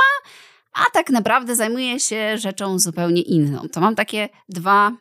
a 0.73 0.89
tak 0.93 1.09
naprawdę 1.09 1.55
zajmuję 1.55 1.99
się 1.99 2.37
rzeczą 2.37 2.79
zupełnie 2.79 3.21
inną. 3.21 3.69
To 3.71 3.81
mam 3.81 3.95
takie 3.95 4.29
dwa 4.49 4.91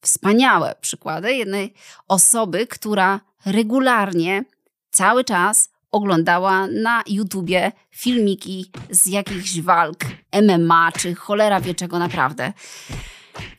wspaniałe 0.00 0.74
przykłady 0.80 1.34
jednej 1.34 1.74
osoby, 2.08 2.66
która 2.66 3.20
regularnie 3.46 4.44
cały 4.90 5.24
czas 5.24 5.70
oglądała 5.92 6.66
na 6.66 7.02
YouTubie 7.06 7.72
filmiki 7.90 8.70
z 8.90 9.06
jakichś 9.06 9.60
walk 9.60 9.98
MMA 10.42 10.92
czy 10.98 11.14
cholera 11.14 11.60
wie 11.60 11.74
czego 11.74 11.98
naprawdę. 11.98 12.52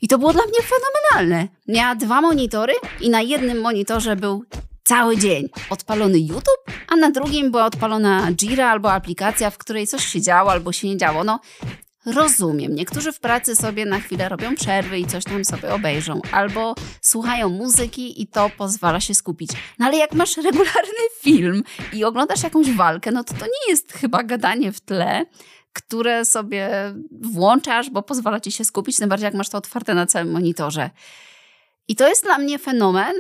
I 0.01 0.07
to 0.07 0.17
było 0.17 0.33
dla 0.33 0.43
mnie 0.43 0.59
fenomenalne. 0.63 1.47
Miała 1.67 1.95
dwa 1.95 2.21
monitory 2.21 2.73
i 3.01 3.09
na 3.09 3.21
jednym 3.21 3.61
monitorze 3.61 4.15
był 4.15 4.45
cały 4.83 5.17
dzień 5.17 5.49
odpalony 5.69 6.19
YouTube, 6.19 6.63
a 6.87 6.95
na 6.95 7.11
drugim 7.11 7.51
była 7.51 7.65
odpalona 7.65 8.31
Jira 8.31 8.69
albo 8.69 8.93
aplikacja, 8.93 9.49
w 9.49 9.57
której 9.57 9.87
coś 9.87 10.05
się 10.05 10.21
działo 10.21 10.51
albo 10.51 10.71
się 10.71 10.87
nie 10.87 10.97
działo. 10.97 11.23
No, 11.23 11.39
rozumiem. 12.08 12.76
Niektórzy 12.76 13.12
w 13.12 13.20
pracy 13.20 13.56
sobie 13.56 13.86
na 13.86 14.00
chwilę 14.00 14.30
robią 14.30 14.56
przerwy 14.56 15.00
i 15.00 15.06
coś 15.06 15.24
tam 15.24 15.46
sobie 15.46 15.74
obejrzą, 15.74 16.22
albo 16.32 16.76
słuchają 17.02 17.50
muzyki 17.50 18.22
i 18.22 18.28
to 18.28 18.50
pozwala 18.58 19.00
się 19.00 19.13
skupić. 19.13 19.52
No 19.80 19.86
ale 19.86 19.98
jak 19.98 20.13
masz 20.13 20.38
regularny 20.38 21.04
film 21.22 21.63
i 21.93 22.04
oglądasz 22.04 22.43
jakąś 22.43 22.72
walkę, 22.72 23.12
no 23.12 23.24
to 23.24 23.34
to 23.34 23.46
nie 23.46 23.72
jest 23.72 23.93
chyba 23.93 24.24
gadanie 24.24 24.72
w 24.72 24.82
tle, 24.82 25.26
które 25.74 26.26
sobie 26.26 26.70
włączasz, 27.12 27.89
bo 27.89 28.02
pozwala 28.02 28.39
ci 28.39 28.52
się 28.52 28.65
skupić, 28.65 28.98
tym 28.98 29.10
bardziej 29.10 29.26
jak 29.26 29.34
masz 29.34 29.50
to 29.50 29.58
otwarte 29.58 29.93
na 29.93 30.06
całym 30.06 30.32
monitorze. 30.32 30.89
I 31.88 31.96
to 31.96 32.08
jest 32.08 32.24
dla 32.24 32.38
mnie 32.38 32.60
fenomen, 32.60 33.13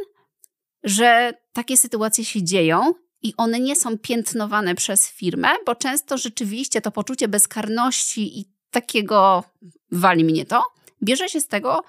że 0.83 1.33
takie 1.53 1.77
sytuacje 1.77 2.25
się 2.25 2.43
dzieją 2.43 2.93
i 3.21 3.33
one 3.37 3.59
nie 3.59 3.75
są 3.75 3.97
piętnowane 3.97 4.75
przez 4.75 5.09
firmę, 5.09 5.47
bo 5.65 5.75
często 5.75 6.17
rzeczywiście 6.17 6.81
to 6.81 6.91
poczucie 6.91 7.27
bezkarności 7.27 8.39
i 8.39 8.56
takiego 8.71 9.43
wali 9.91 10.23
mnie 10.23 10.45
to, 10.45 10.63
bierze 11.03 11.29
się 11.29 11.41
z 11.41 11.47
tego, 11.47 11.83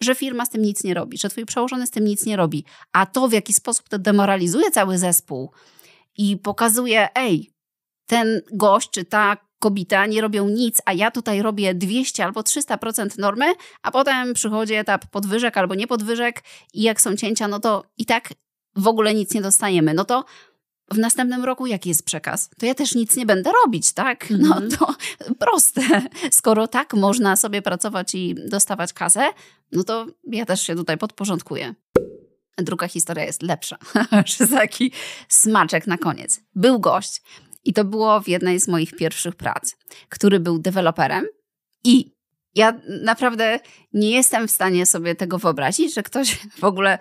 że 0.00 0.14
firma 0.14 0.44
z 0.44 0.50
tym 0.50 0.62
nic 0.62 0.84
nie 0.84 0.94
robi, 0.94 1.18
że 1.18 1.28
twój 1.28 1.46
przełożony 1.46 1.86
z 1.86 1.90
tym 1.90 2.04
nic 2.04 2.26
nie 2.26 2.36
robi, 2.36 2.64
a 2.92 3.06
to 3.06 3.28
w 3.28 3.32
jaki 3.32 3.52
sposób 3.52 3.88
to 3.88 3.98
demoralizuje 3.98 4.70
cały 4.70 4.98
zespół 4.98 5.50
i 6.16 6.36
pokazuje, 6.36 7.08
ej, 7.14 7.50
ten 8.06 8.40
gość 8.52 8.90
czy 8.90 9.04
ta 9.04 9.36
kobieta 9.58 10.06
nie 10.06 10.20
robią 10.20 10.48
nic, 10.48 10.78
a 10.86 10.92
ja 10.92 11.10
tutaj 11.10 11.42
robię 11.42 11.74
200 11.74 12.24
albo 12.24 12.40
300% 12.40 13.18
normy, 13.18 13.54
a 13.82 13.90
potem 13.90 14.34
przychodzi 14.34 14.74
etap 14.74 15.06
podwyżek 15.06 15.56
albo 15.56 15.74
nie 15.74 15.86
podwyżek 15.86 16.42
i 16.74 16.82
jak 16.82 17.00
są 17.00 17.16
cięcia, 17.16 17.48
no 17.48 17.60
to 17.60 17.84
i 17.98 18.06
tak 18.06 18.28
w 18.76 18.86
ogóle 18.86 19.14
nic 19.14 19.34
nie 19.34 19.42
dostajemy. 19.42 19.94
No 19.94 20.04
to 20.04 20.24
w 20.92 20.98
następnym 20.98 21.44
roku 21.44 21.66
jaki 21.66 21.88
jest 21.88 22.04
przekaz? 22.04 22.50
To 22.58 22.66
ja 22.66 22.74
też 22.74 22.94
nic 22.94 23.16
nie 23.16 23.26
będę 23.26 23.52
robić, 23.64 23.92
tak? 23.92 24.30
No 24.30 24.36
Mhm. 24.56 24.70
to 24.70 24.94
proste. 25.38 25.82
Skoro 26.30 26.68
tak 26.68 26.94
można 26.94 27.36
sobie 27.36 27.62
pracować 27.62 28.14
i 28.14 28.34
dostawać 28.48 28.92
kasę, 28.92 29.28
no 29.72 29.84
to 29.84 30.06
ja 30.26 30.46
też 30.46 30.62
się 30.62 30.76
tutaj 30.76 30.98
podporządkuję. 30.98 31.74
Druga 32.58 32.88
historia 32.88 33.24
jest 33.24 33.42
lepsza. 33.42 33.78
Że 34.38 34.48
taki 34.48 34.92
smaczek 35.28 35.86
na 35.86 35.98
koniec. 35.98 36.40
Był 36.54 36.80
gość 36.80 37.22
i 37.64 37.72
to 37.72 37.84
było 37.84 38.20
w 38.20 38.28
jednej 38.28 38.60
z 38.60 38.68
moich 38.68 38.96
pierwszych 38.96 39.34
prac, 39.34 39.76
który 40.08 40.40
był 40.40 40.58
deweloperem 40.58 41.26
i 41.84 42.14
ja 42.54 42.80
naprawdę 43.02 43.60
nie 43.92 44.10
jestem 44.10 44.48
w 44.48 44.50
stanie 44.50 44.86
sobie 44.86 45.14
tego 45.14 45.38
wyobrazić, 45.38 45.94
że 45.94 46.02
ktoś 46.02 46.38
w 46.58 46.64
ogóle 46.64 46.98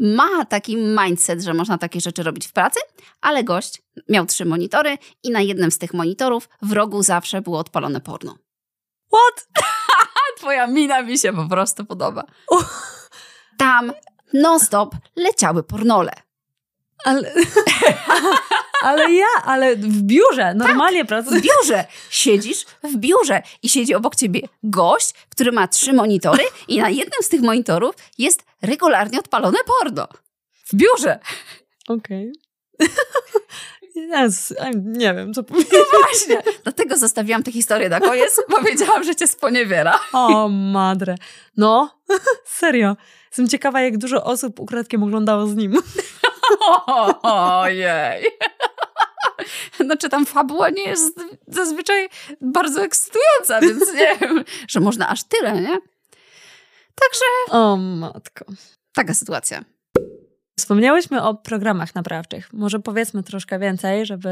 ma 0.00 0.44
taki 0.44 0.76
mindset, 0.76 1.42
że 1.42 1.54
można 1.54 1.78
takie 1.78 2.00
rzeczy 2.00 2.22
robić 2.22 2.46
w 2.46 2.52
pracy, 2.52 2.80
ale 3.20 3.44
gość 3.44 3.82
miał 4.08 4.26
trzy 4.26 4.44
monitory 4.44 4.98
i 5.22 5.30
na 5.30 5.40
jednym 5.40 5.70
z 5.70 5.78
tych 5.78 5.94
monitorów 5.94 6.48
w 6.62 6.72
rogu 6.72 7.02
zawsze 7.02 7.42
było 7.42 7.58
odpalone 7.58 8.00
porno. 8.00 8.38
What? 9.12 9.64
Twoja 10.38 10.66
mina 10.66 11.02
mi 11.02 11.18
się 11.18 11.32
po 11.32 11.48
prostu 11.48 11.84
podoba. 11.84 12.24
O. 12.48 12.64
Tam 13.58 13.92
non-stop 14.32 14.94
leciały 15.16 15.62
pornole. 15.62 16.12
Ale, 17.04 17.34
ale 18.84 19.12
ja, 19.12 19.26
ale 19.44 19.76
w 19.76 20.02
biurze, 20.02 20.54
normalnie 20.54 21.04
W 21.04 21.08
pracuję. 21.08 21.40
biurze 21.40 21.84
siedzisz 22.10 22.64
w 22.82 22.96
biurze 22.96 23.42
i 23.62 23.68
siedzi 23.68 23.94
obok 23.94 24.16
ciebie 24.16 24.40
gość, 24.62 25.12
który 25.28 25.52
ma 25.52 25.68
trzy 25.68 25.92
monitory 25.92 26.44
i 26.68 26.78
na 26.80 26.88
jednym 26.90 27.22
z 27.22 27.28
tych 27.28 27.40
monitorów 27.40 27.94
jest 28.18 28.42
regularnie 28.62 29.18
odpalone 29.18 29.58
porno. 29.66 30.08
W 30.64 30.74
biurze. 30.74 31.18
Okej. 31.88 32.32
Yes, 34.24 34.54
nie 34.74 35.14
wiem, 35.14 35.34
co 35.34 35.42
powiedzieć. 35.42 35.74
Właśnie. 36.02 36.42
Dlatego 36.62 36.96
zostawiłam 36.96 37.42
tę 37.42 37.52
historię 37.52 37.88
na 37.88 38.00
koniec, 38.00 38.42
bo 38.50 38.60
wiedziałam, 38.60 39.04
że 39.04 39.14
cię 39.16 39.26
sponiewiera. 39.26 40.00
O, 40.12 40.48
madre. 40.48 41.14
No, 41.56 42.00
serio. 42.58 42.96
Jestem 43.26 43.48
ciekawa, 43.48 43.80
jak 43.80 43.98
dużo 43.98 44.24
osób 44.24 44.60
ukradkiem 44.60 45.02
oglądało 45.02 45.46
z 45.46 45.56
nim. 45.56 45.74
Ojej. 47.22 48.24
Znaczy 49.84 50.08
tam 50.08 50.26
fabuła 50.26 50.70
nie 50.70 50.82
jest 50.82 51.20
zazwyczaj 51.48 52.08
bardzo 52.40 52.82
ekscytująca, 52.82 53.60
więc 53.60 53.92
nie 54.00 54.16
wiem, 54.20 54.44
że 54.68 54.80
można 54.80 55.08
aż 55.08 55.24
tyle, 55.24 55.60
nie? 55.60 55.78
Także 56.94 57.24
O, 57.50 57.76
matko. 57.76 58.44
taka 58.94 59.14
sytuacja. 59.14 59.64
Wspomniałyśmy 60.58 61.22
o 61.22 61.34
programach 61.34 61.94
naprawczych. 61.94 62.52
Może 62.52 62.80
powiedzmy 62.80 63.22
troszkę 63.22 63.58
więcej, 63.58 64.06
żeby 64.06 64.30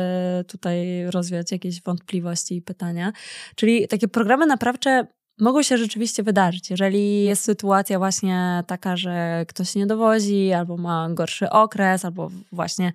tutaj 0.49 1.07
rozwiać 1.11 1.53
jakieś 1.53 1.83
wątpliwości 1.83 2.57
i 2.57 2.63
pytania. 2.63 3.13
Czyli 3.57 3.89
takie 3.89 4.09
programy 4.09 4.47
naprawcze 4.47 5.07
mogą 5.41 5.63
się 5.63 5.79
rzeczywiście 5.79 6.23
wydarzyć. 6.23 6.71
Jeżeli 6.71 7.25
jest 7.25 7.45
sytuacja 7.45 7.99
właśnie 7.99 8.65
taka, 8.67 8.97
że 8.97 9.45
ktoś 9.49 9.75
nie 9.75 9.87
dowozi, 9.87 10.53
albo 10.53 10.77
ma 10.77 11.09
gorszy 11.11 11.51
okres, 11.51 12.05
albo 12.05 12.31
właśnie 12.53 12.93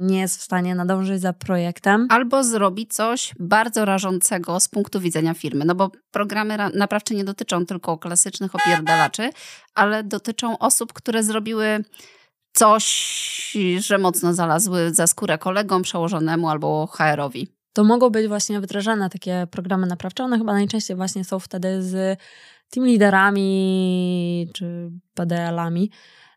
nie 0.00 0.20
jest 0.20 0.40
w 0.40 0.42
stanie 0.42 0.74
nadążyć 0.74 1.20
za 1.20 1.32
projektem. 1.32 2.06
Albo 2.10 2.44
zrobi 2.44 2.86
coś 2.86 3.34
bardzo 3.38 3.84
rażącego 3.84 4.60
z 4.60 4.68
punktu 4.68 5.00
widzenia 5.00 5.34
firmy. 5.34 5.64
No 5.64 5.74
bo 5.74 5.90
programy 6.10 6.56
ra- 6.56 6.70
naprawcze 6.74 7.14
nie 7.14 7.24
dotyczą 7.24 7.66
tylko 7.66 7.98
klasycznych 7.98 8.54
opierdalaczy, 8.54 9.30
ale 9.74 10.04
dotyczą 10.04 10.58
osób, 10.58 10.92
które 10.92 11.22
zrobiły 11.22 11.84
coś, 12.52 13.56
że 13.78 13.98
mocno 13.98 14.34
zalazły 14.34 14.94
za 14.94 15.06
skórę 15.06 15.38
kolegom, 15.38 15.82
przełożonemu 15.82 16.48
albo 16.48 16.86
HR-owi. 16.86 17.59
To 17.72 17.84
mogą 17.84 18.10
być 18.10 18.28
właśnie 18.28 18.60
wdrażane 18.60 19.10
takie 19.10 19.46
programy 19.50 19.86
naprawcze. 19.86 20.24
One 20.24 20.38
chyba 20.38 20.52
najczęściej 20.52 20.96
właśnie 20.96 21.24
są 21.24 21.38
wtedy 21.38 21.82
z 21.82 22.18
team 22.70 22.86
liderami 22.86 24.48
czy 24.52 24.90
PDL-ami. 25.14 25.90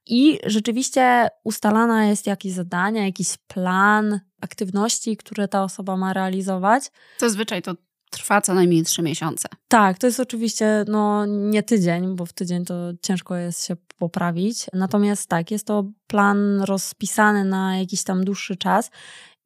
I 0.06 0.40
rzeczywiście 0.46 1.28
ustalana 1.44 2.06
jest 2.06 2.28
jakieś 2.28 2.54
zadania, 2.54 3.06
jakiś 3.06 3.38
plan 3.48 4.20
aktywności, 4.42 5.18
które 5.18 5.48
ta 5.48 5.64
osoba 5.64 5.98
ma 5.98 6.14
realizować. 6.14 6.92
Zazwyczaj 7.18 7.62
to 7.62 7.76
trwa 8.10 8.42
co 8.42 8.54
najmniej 8.54 8.84
trzy 8.84 9.02
miesiące. 9.02 9.48
Tak, 9.68 9.98
to 9.98 10.08
jest 10.08 10.20
oczywiście 10.20 10.86
no, 10.88 11.26
nie 11.26 11.64
tydzień, 11.64 12.16
bo 12.16 12.26
w 12.26 12.34
tydzień 12.34 12.66
to 12.66 12.76
ciężko 13.02 13.36
jest 13.36 13.66
się 13.66 13.76
poprawić. 13.98 14.66
Natomiast 14.74 15.30
tak, 15.30 15.52
jest 15.52 15.68
to 15.68 15.84
plan 16.08 16.62
rozpisany 16.62 17.46
na 17.46 17.78
jakiś 17.78 18.04
tam 18.04 18.26
dłuższy 18.26 18.56
czas 18.56 18.92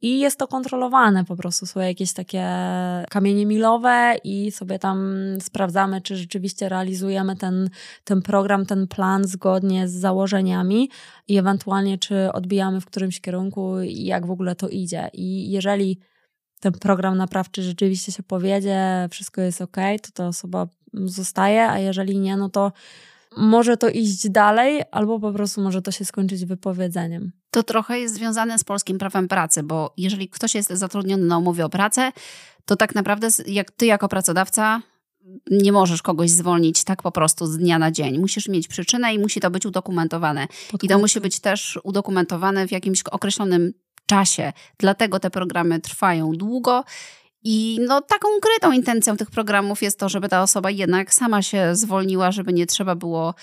i 0.01 0.19
jest 0.19 0.39
to 0.39 0.47
kontrolowane. 0.47 1.25
Po 1.25 1.35
prostu 1.35 1.65
są 1.65 1.79
jakieś 1.79 2.13
takie 2.13 2.45
kamienie 3.09 3.45
milowe 3.45 4.15
i 4.23 4.51
sobie 4.51 4.79
tam 4.79 5.17
sprawdzamy, 5.41 6.01
czy 6.01 6.17
rzeczywiście 6.17 6.69
realizujemy 6.69 7.35
ten, 7.35 7.69
ten 8.03 8.21
program, 8.21 8.65
ten 8.65 8.87
plan 8.87 9.27
zgodnie 9.27 9.87
z 9.87 9.93
założeniami 9.93 10.89
i 11.27 11.37
ewentualnie, 11.37 11.97
czy 11.97 12.31
odbijamy 12.33 12.81
w 12.81 12.85
którymś 12.85 13.21
kierunku 13.21 13.81
i 13.81 14.03
jak 14.03 14.25
w 14.25 14.31
ogóle 14.31 14.55
to 14.55 14.69
idzie. 14.69 15.09
I 15.13 15.51
jeżeli 15.51 15.99
ten 16.59 16.73
program 16.73 17.17
naprawczy 17.17 17.63
rzeczywiście 17.63 18.11
się 18.11 18.23
powiedzie, 18.23 19.07
wszystko 19.11 19.41
jest 19.41 19.61
ok, 19.61 19.77
to 20.01 20.11
ta 20.13 20.27
osoba 20.27 20.67
zostaje, 20.93 21.69
a 21.69 21.79
jeżeli 21.79 22.19
nie, 22.19 22.37
no 22.37 22.49
to 22.49 22.71
może 23.37 23.77
to 23.77 23.89
iść 23.89 24.29
dalej, 24.29 24.81
albo 24.91 25.19
po 25.19 25.33
prostu 25.33 25.61
może 25.61 25.81
to 25.81 25.91
się 25.91 26.05
skończyć 26.05 26.45
wypowiedzeniem. 26.45 27.31
To 27.51 27.63
trochę 27.63 27.99
jest 27.99 28.15
związane 28.15 28.59
z 28.59 28.63
polskim 28.63 28.97
prawem 28.97 29.27
pracy, 29.27 29.63
bo 29.63 29.93
jeżeli 29.97 30.29
ktoś 30.29 30.55
jest 30.55 30.69
zatrudniony 30.69 31.25
na 31.25 31.37
umowie 31.37 31.65
o 31.65 31.69
pracę, 31.69 32.11
to 32.65 32.75
tak 32.75 32.95
naprawdę 32.95 33.27
jak 33.47 33.71
ty 33.71 33.85
jako 33.85 34.07
pracodawca 34.07 34.81
nie 35.51 35.71
możesz 35.71 36.01
kogoś 36.01 36.29
zwolnić 36.29 36.83
tak 36.83 37.01
po 37.01 37.11
prostu 37.11 37.47
z 37.47 37.57
dnia 37.57 37.79
na 37.79 37.91
dzień. 37.91 38.19
Musisz 38.19 38.47
mieć 38.47 38.67
przyczynę 38.67 39.13
i 39.13 39.19
musi 39.19 39.39
to 39.39 39.51
być 39.51 39.65
udokumentowane. 39.65 40.47
I 40.83 40.87
to 40.87 40.99
musi 40.99 41.19
być 41.19 41.39
też 41.39 41.79
udokumentowane 41.83 42.67
w 42.67 42.71
jakimś 42.71 43.03
określonym 43.03 43.73
czasie. 44.05 44.53
Dlatego 44.79 45.19
te 45.19 45.29
programy 45.29 45.79
trwają 45.79 46.31
długo. 46.31 46.83
I 47.43 47.79
no, 47.87 48.01
taką 48.01 48.27
ukrytą 48.37 48.71
intencją 48.71 49.17
tych 49.17 49.31
programów 49.31 49.81
jest 49.81 49.99
to, 49.99 50.09
żeby 50.09 50.29
ta 50.29 50.41
osoba 50.41 50.71
jednak 50.71 51.13
sama 51.13 51.41
się 51.41 51.75
zwolniła, 51.75 52.31
żeby 52.31 52.53
nie 52.53 52.67
trzeba 52.67 52.95
było 52.95 53.33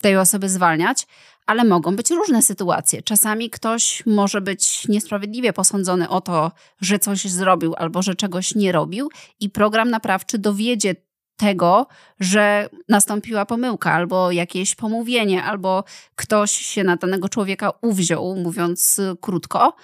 tej 0.00 0.16
osoby 0.16 0.48
zwalniać. 0.48 1.06
Ale 1.46 1.64
mogą 1.64 1.96
być 1.96 2.10
różne 2.10 2.42
sytuacje. 2.42 3.02
Czasami 3.02 3.50
ktoś 3.50 4.06
może 4.06 4.40
być 4.40 4.88
niesprawiedliwie 4.88 5.52
posądzony 5.52 6.08
o 6.08 6.20
to, 6.20 6.52
że 6.80 6.98
coś 6.98 7.24
zrobił 7.24 7.74
albo 7.78 8.02
że 8.02 8.14
czegoś 8.14 8.54
nie 8.54 8.72
robił, 8.72 9.10
i 9.40 9.50
program 9.50 9.90
naprawczy 9.90 10.38
dowiedzie 10.38 10.94
tego, 11.36 11.86
że 12.20 12.68
nastąpiła 12.88 13.46
pomyłka, 13.46 13.92
albo 13.92 14.30
jakieś 14.30 14.74
pomówienie, 14.74 15.44
albo 15.44 15.84
ktoś 16.16 16.52
się 16.52 16.84
na 16.84 16.96
danego 16.96 17.28
człowieka 17.28 17.72
uwziął, 17.82 18.36
mówiąc 18.36 18.98
y, 18.98 19.16
krótko, 19.20 19.74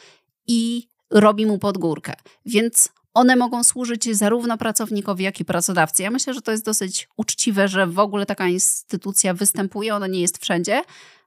i 0.47 0.89
robi 1.11 1.47
mu 1.47 1.59
podgórkę. 1.59 2.15
Więc 2.47 2.89
one 3.15 3.37
mogą 3.37 3.65
służyć 3.65 4.17
zarówno 4.17 4.59
pracownikowi, 4.59 5.25
jak 5.25 5.41
i 5.41 5.45
pracodawcy. 5.45 6.03
Ja 6.03 6.11
myślę, 6.11 6.35
że 6.35 6.43
to 6.43 6.53
jest 6.53 6.65
dosyć 6.65 7.09
uczciwe, 7.17 7.69
że 7.69 7.87
w 7.87 7.99
ogóle 7.99 8.27
taka 8.27 8.49
instytucja 8.49 9.35
występuje, 9.35 9.95
ona 9.95 10.07
nie 10.07 10.21
jest 10.21 10.39
wszędzie, 10.39 10.83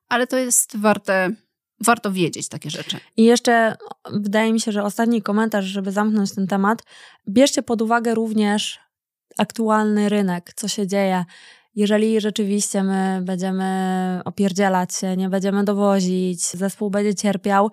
ale 0.09 0.27
to 0.27 0.37
jest 0.37 0.77
warte, 0.77 1.31
warto 1.79 2.11
wiedzieć 2.11 2.47
takie 2.49 2.69
rzeczy. 2.69 2.97
I 3.17 3.23
jeszcze 3.23 3.75
wydaje 4.11 4.53
mi 4.53 4.59
się, 4.59 4.71
że 4.71 4.83
ostatni 4.83 5.21
komentarz, 5.21 5.65
żeby 5.65 5.91
zamknąć 5.91 6.35
ten 6.35 6.47
temat, 6.47 6.83
bierzcie 7.29 7.63
pod 7.63 7.81
uwagę 7.81 8.15
również 8.15 8.79
aktualny 9.37 10.09
rynek, 10.09 10.53
co 10.55 10.67
się 10.67 10.87
dzieje. 10.87 11.25
Jeżeli 11.75 12.21
rzeczywiście 12.21 12.83
my 12.83 13.21
będziemy 13.23 14.21
opierdzielać 14.25 14.95
się, 14.95 15.17
nie 15.17 15.29
będziemy 15.29 15.63
dowozić, 15.63 16.45
zespół 16.45 16.89
będzie 16.89 17.15
cierpiał, 17.15 17.71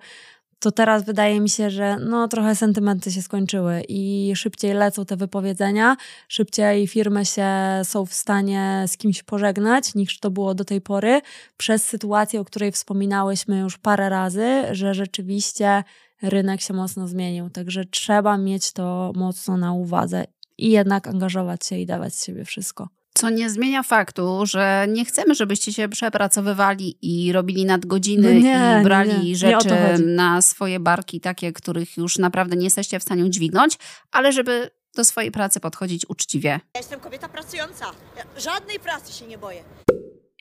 to 0.61 0.71
teraz 0.71 1.03
wydaje 1.03 1.41
mi 1.41 1.49
się, 1.49 1.69
że 1.69 1.97
no 1.97 2.27
trochę 2.27 2.55
sentymenty 2.55 3.11
się 3.11 3.21
skończyły 3.21 3.83
i 3.89 4.31
szybciej 4.35 4.73
lecą 4.73 5.05
te 5.05 5.17
wypowiedzenia, 5.17 5.97
szybciej 6.27 6.87
firmy 6.87 7.25
się 7.25 7.47
są 7.83 8.05
w 8.05 8.13
stanie 8.13 8.85
z 8.87 8.97
kimś 8.97 9.23
pożegnać 9.23 9.95
niż 9.95 10.19
to 10.19 10.31
było 10.31 10.53
do 10.53 10.65
tej 10.65 10.81
pory, 10.81 11.21
przez 11.57 11.83
sytuację, 11.83 12.39
o 12.39 12.45
której 12.45 12.71
wspominałyśmy 12.71 13.59
już 13.59 13.77
parę 13.77 14.09
razy, 14.09 14.63
że 14.71 14.93
rzeczywiście 14.93 15.83
rynek 16.21 16.61
się 16.61 16.73
mocno 16.73 17.07
zmienił, 17.07 17.49
także 17.49 17.85
trzeba 17.85 18.37
mieć 18.37 18.71
to 18.71 19.11
mocno 19.15 19.57
na 19.57 19.73
uwadze 19.73 20.25
i 20.57 20.71
jednak 20.71 21.07
angażować 21.07 21.65
się 21.65 21.77
i 21.77 21.85
dawać 21.85 22.15
z 22.15 22.25
siebie 22.25 22.45
wszystko. 22.45 23.00
Co 23.13 23.29
nie 23.29 23.49
zmienia 23.49 23.83
faktu, 23.83 24.45
że 24.45 24.85
nie 24.89 25.05
chcemy, 25.05 25.35
żebyście 25.35 25.73
się 25.73 25.89
przepracowywali 25.89 26.97
i 27.01 27.31
robili 27.33 27.65
nadgodziny 27.65 28.33
No 28.33 28.39
nie, 28.39 28.77
i 28.81 28.83
brali 28.83 29.29
nie, 29.29 29.35
rzeczy 29.35 30.03
na 30.05 30.41
swoje 30.41 30.79
barki, 30.79 31.21
takie, 31.21 31.53
których 31.53 31.97
już 31.97 32.17
naprawdę 32.17 32.55
nie 32.55 32.63
jesteście 32.63 32.99
w 32.99 33.03
stanie 33.03 33.25
udźwignąć, 33.25 33.77
ale 34.11 34.31
żeby 34.31 34.69
do 34.95 35.03
swojej 35.03 35.31
pracy 35.31 35.59
podchodzić 35.59 36.05
uczciwie. 36.09 36.49
Ja 36.49 36.79
jestem 36.79 36.99
kobieta 36.99 37.29
pracująca. 37.29 37.85
Ja 38.17 38.41
żadnej 38.41 38.79
pracy 38.79 39.13
się 39.13 39.27
nie 39.27 39.37
boję. 39.37 39.63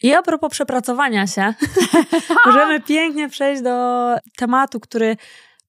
I 0.02 0.12
a 0.12 0.22
propos 0.22 0.50
przepracowania 0.50 1.26
się, 1.26 1.54
możemy 2.46 2.80
pięknie 2.80 3.28
przejść 3.28 3.62
do 3.62 4.16
tematu, 4.36 4.80
który 4.80 5.16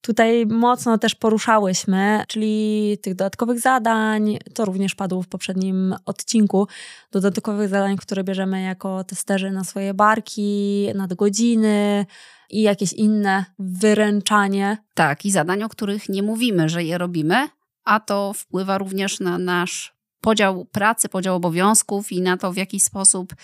tutaj 0.01 0.45
mocno 0.45 0.97
też 0.97 1.15
poruszałyśmy, 1.15 2.23
czyli 2.27 2.97
tych 3.01 3.15
dodatkowych 3.15 3.59
zadań. 3.59 4.37
To 4.53 4.65
również 4.65 4.95
padło 4.95 5.21
w 5.21 5.27
poprzednim 5.27 5.95
odcinku. 6.05 6.67
Dodatkowych 7.11 7.69
zadań, 7.69 7.97
które 7.97 8.23
bierzemy 8.23 8.61
jako 8.61 9.03
testerzy 9.03 9.51
na 9.51 9.63
swoje 9.63 9.93
barki, 9.93 10.87
nadgodziny 10.95 12.05
i 12.49 12.61
jakieś 12.61 12.93
inne 12.93 13.45
wyręczanie. 13.59 14.77
Tak, 14.93 15.25
i 15.25 15.31
zadań, 15.31 15.63
o 15.63 15.69
których 15.69 16.09
nie 16.09 16.23
mówimy, 16.23 16.69
że 16.69 16.83
je 16.83 16.97
robimy, 16.97 17.47
a 17.83 17.99
to 17.99 18.33
wpływa 18.33 18.77
również 18.77 19.19
na 19.19 19.37
nasz 19.37 19.95
podział 20.21 20.65
pracy, 20.65 21.09
podział 21.09 21.35
obowiązków 21.35 22.11
i 22.11 22.21
na 22.21 22.37
to, 22.37 22.53
w 22.53 22.57
jaki 22.57 22.79
sposób 22.79 23.35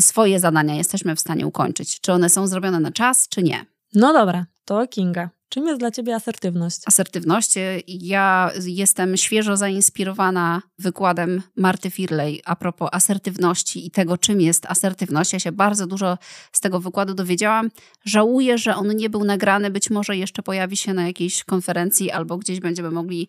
swoje 0.00 0.40
zadania 0.40 0.74
jesteśmy 0.74 1.16
w 1.16 1.20
stanie 1.20 1.46
ukończyć. 1.46 2.00
Czy 2.00 2.12
one 2.12 2.28
są 2.28 2.46
zrobione 2.46 2.80
na 2.80 2.92
czas, 2.92 3.28
czy 3.28 3.42
nie. 3.42 3.66
No 3.94 4.12
dobra, 4.12 4.46
to 4.64 4.86
Kinga. 4.86 5.30
Czym 5.48 5.66
jest 5.66 5.80
dla 5.80 5.90
ciebie 5.90 6.14
asertywność? 6.14 6.80
asertywność. 6.86 7.54
Ja 7.86 8.50
jestem 8.66 9.16
świeżo 9.16 9.56
zainspirowana 9.56 10.62
wykładem 10.78 11.42
Marty 11.56 11.90
Firley 11.90 12.42
a 12.44 12.56
propos 12.56 12.88
asertywności 12.92 13.86
i 13.86 13.90
tego, 13.90 14.18
czym 14.18 14.40
jest 14.40 14.66
asertywność. 14.66 15.32
Ja 15.32 15.38
się 15.38 15.52
bardzo 15.52 15.86
dużo 15.86 16.18
z 16.52 16.60
tego 16.60 16.80
wykładu 16.80 17.14
dowiedziałam. 17.14 17.70
Żałuję, 18.04 18.58
że 18.58 18.76
on 18.76 18.96
nie 18.96 19.10
był 19.10 19.24
nagrany. 19.24 19.70
Być 19.70 19.90
może 19.90 20.16
jeszcze 20.16 20.42
pojawi 20.42 20.76
się 20.76 20.94
na 20.94 21.06
jakiejś 21.06 21.44
konferencji 21.44 22.10
albo 22.10 22.38
gdzieś 22.38 22.60
będziemy 22.60 22.90
mogli 22.90 23.28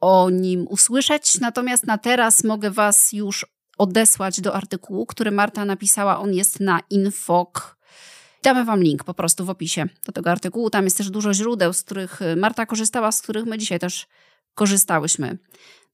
o 0.00 0.30
nim 0.30 0.66
usłyszeć. 0.68 1.40
Natomiast 1.40 1.86
na 1.86 1.98
teraz 1.98 2.44
mogę 2.44 2.70
Was 2.70 3.12
już 3.12 3.46
odesłać 3.78 4.40
do 4.40 4.54
artykułu, 4.54 5.06
który 5.06 5.30
Marta 5.30 5.64
napisała. 5.64 6.18
On 6.18 6.34
jest 6.34 6.60
na 6.60 6.80
infok. 6.90 7.77
Damy 8.42 8.64
Wam 8.64 8.82
link 8.82 9.04
po 9.04 9.14
prostu 9.14 9.44
w 9.44 9.50
opisie 9.50 9.86
do 10.06 10.12
tego 10.12 10.30
artykułu. 10.30 10.70
Tam 10.70 10.84
jest 10.84 10.96
też 10.96 11.10
dużo 11.10 11.34
źródeł, 11.34 11.72
z 11.72 11.82
których 11.82 12.20
Marta 12.36 12.66
korzystała, 12.66 13.12
z 13.12 13.22
których 13.22 13.44
my 13.44 13.58
dzisiaj 13.58 13.78
też 13.78 14.06
korzystałyśmy. 14.54 15.38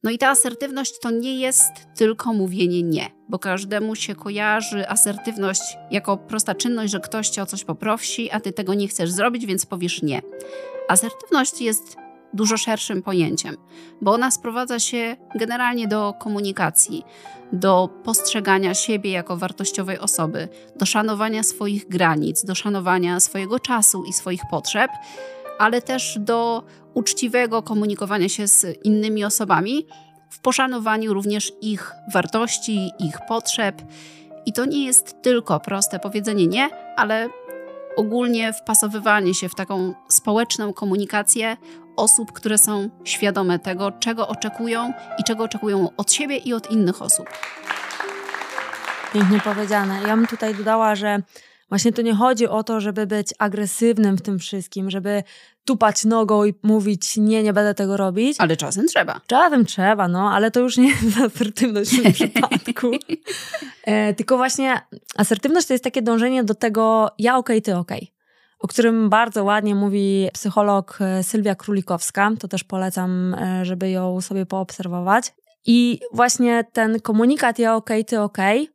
No 0.02 0.10
i 0.10 0.18
ta 0.18 0.28
asertywność 0.28 0.98
to 1.00 1.10
nie 1.10 1.40
jest 1.40 1.72
tylko 1.94 2.32
mówienie 2.32 2.82
nie, 2.82 3.10
bo 3.28 3.38
każdemu 3.38 3.94
się 3.94 4.14
kojarzy 4.14 4.88
asertywność 4.88 5.62
jako 5.90 6.16
prosta 6.16 6.54
czynność, 6.54 6.92
że 6.92 7.00
ktoś 7.00 7.28
cię 7.28 7.42
o 7.42 7.46
coś 7.46 7.64
poprosi, 7.64 8.30
a 8.30 8.40
ty 8.40 8.52
tego 8.52 8.74
nie 8.74 8.88
chcesz 8.88 9.10
zrobić, 9.10 9.46
więc 9.46 9.66
powiesz 9.66 10.02
nie. 10.02 10.22
Asertywność 10.88 11.60
jest 11.60 11.96
dużo 12.34 12.56
szerszym 12.56 13.02
pojęciem, 13.02 13.56
bo 14.00 14.12
ona 14.12 14.30
sprowadza 14.30 14.78
się 14.78 15.16
generalnie 15.34 15.88
do 15.88 16.14
komunikacji, 16.20 17.04
do 17.52 17.88
postrzegania 18.04 18.74
siebie 18.74 19.10
jako 19.10 19.36
wartościowej 19.36 19.98
osoby, 19.98 20.48
do 20.76 20.86
szanowania 20.86 21.42
swoich 21.42 21.88
granic, 21.88 22.44
do 22.44 22.54
szanowania 22.54 23.20
swojego 23.20 23.58
czasu 23.58 24.04
i 24.04 24.12
swoich 24.12 24.42
potrzeb, 24.50 24.90
ale 25.58 25.82
też 25.82 26.18
do 26.20 26.64
uczciwego 26.94 27.62
komunikowania 27.62 28.28
się 28.28 28.48
z 28.48 28.84
innymi 28.84 29.24
osobami, 29.24 29.86
w 30.30 30.40
poszanowaniu 30.40 31.14
również 31.14 31.52
ich 31.60 31.92
wartości, 32.12 32.90
ich 32.98 33.18
potrzeb. 33.28 33.82
I 34.46 34.52
to 34.52 34.64
nie 34.64 34.86
jest 34.86 35.22
tylko 35.22 35.60
proste 35.60 35.98
powiedzenie 35.98 36.46
nie, 36.46 36.68
ale 36.96 37.28
ogólnie 37.96 38.52
wpasowywanie 38.52 39.34
się 39.34 39.48
w 39.48 39.54
taką 39.54 39.94
społeczną 40.08 40.72
komunikację 40.72 41.56
osób, 41.96 42.32
które 42.32 42.58
są 42.58 42.90
świadome 43.04 43.58
tego, 43.58 43.92
czego 43.92 44.28
oczekują 44.28 44.92
i 45.18 45.24
czego 45.24 45.44
oczekują 45.44 45.88
od 45.96 46.12
siebie 46.12 46.36
i 46.36 46.54
od 46.54 46.70
innych 46.70 47.02
osób. 47.02 47.26
Pięknie 49.12 49.40
powiedziane. 49.40 50.00
Ja 50.06 50.16
bym 50.16 50.26
tutaj 50.26 50.54
dodała, 50.54 50.94
że 50.94 51.22
właśnie 51.68 51.92
to 51.92 52.02
nie 52.02 52.14
chodzi 52.14 52.48
o 52.48 52.64
to, 52.64 52.80
żeby 52.80 53.06
być 53.06 53.34
agresywnym 53.38 54.16
w 54.16 54.22
tym 54.22 54.38
wszystkim, 54.38 54.90
żeby 54.90 55.22
tupać 55.64 56.04
nogą 56.04 56.44
i 56.44 56.54
mówić 56.62 57.16
nie, 57.16 57.42
nie 57.42 57.52
będę 57.52 57.74
tego 57.74 57.96
robić. 57.96 58.36
Ale 58.40 58.56
czasem 58.56 58.86
trzeba. 58.86 59.20
Czasem 59.26 59.64
trzeba, 59.64 60.08
no, 60.08 60.30
ale 60.30 60.50
to 60.50 60.60
już 60.60 60.76
nie 60.76 60.88
jest 60.88 61.20
asertywność 61.26 61.90
w 61.90 62.02
tym 62.02 62.12
przypadku. 62.32 62.90
E, 63.84 64.14
tylko 64.14 64.36
właśnie 64.36 64.80
asertywność 65.16 65.66
to 65.66 65.74
jest 65.74 65.84
takie 65.84 66.02
dążenie 66.02 66.44
do 66.44 66.54
tego 66.54 67.10
ja 67.18 67.36
okej, 67.36 67.62
ty 67.62 67.76
okej. 67.76 68.14
O 68.64 68.66
którym 68.66 69.10
bardzo 69.10 69.44
ładnie 69.44 69.74
mówi 69.74 70.28
psycholog 70.32 70.98
e, 71.00 71.22
Sylwia 71.22 71.54
Królikowska. 71.54 72.30
To 72.38 72.48
też 72.48 72.64
polecam, 72.64 73.34
e, 73.34 73.64
żeby 73.64 73.90
ją 73.90 74.20
sobie 74.20 74.46
poobserwować. 74.46 75.34
I 75.66 76.00
właśnie 76.12 76.64
ten 76.72 77.00
komunikat 77.00 77.58
ja 77.58 77.76
okej, 77.76 78.04
ty 78.04 78.20
okej, 78.20 78.70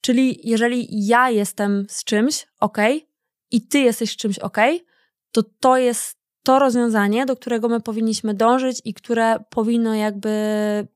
czyli 0.00 0.40
jeżeli 0.44 1.06
ja 1.06 1.30
jestem 1.30 1.86
z 1.88 2.04
czymś 2.04 2.46
okej 2.60 3.06
i 3.50 3.66
ty 3.66 3.78
jesteś 3.78 4.10
z 4.10 4.16
czymś 4.16 4.38
okej, 4.38 4.84
to 5.32 5.42
to 5.60 5.76
jest 5.76 6.16
to 6.42 6.58
rozwiązanie, 6.58 7.26
do 7.26 7.36
którego 7.36 7.68
my 7.68 7.80
powinniśmy 7.80 8.34
dążyć 8.34 8.82
i 8.84 8.94
które 8.94 9.36
powinno 9.50 9.94
jakby 9.94 10.30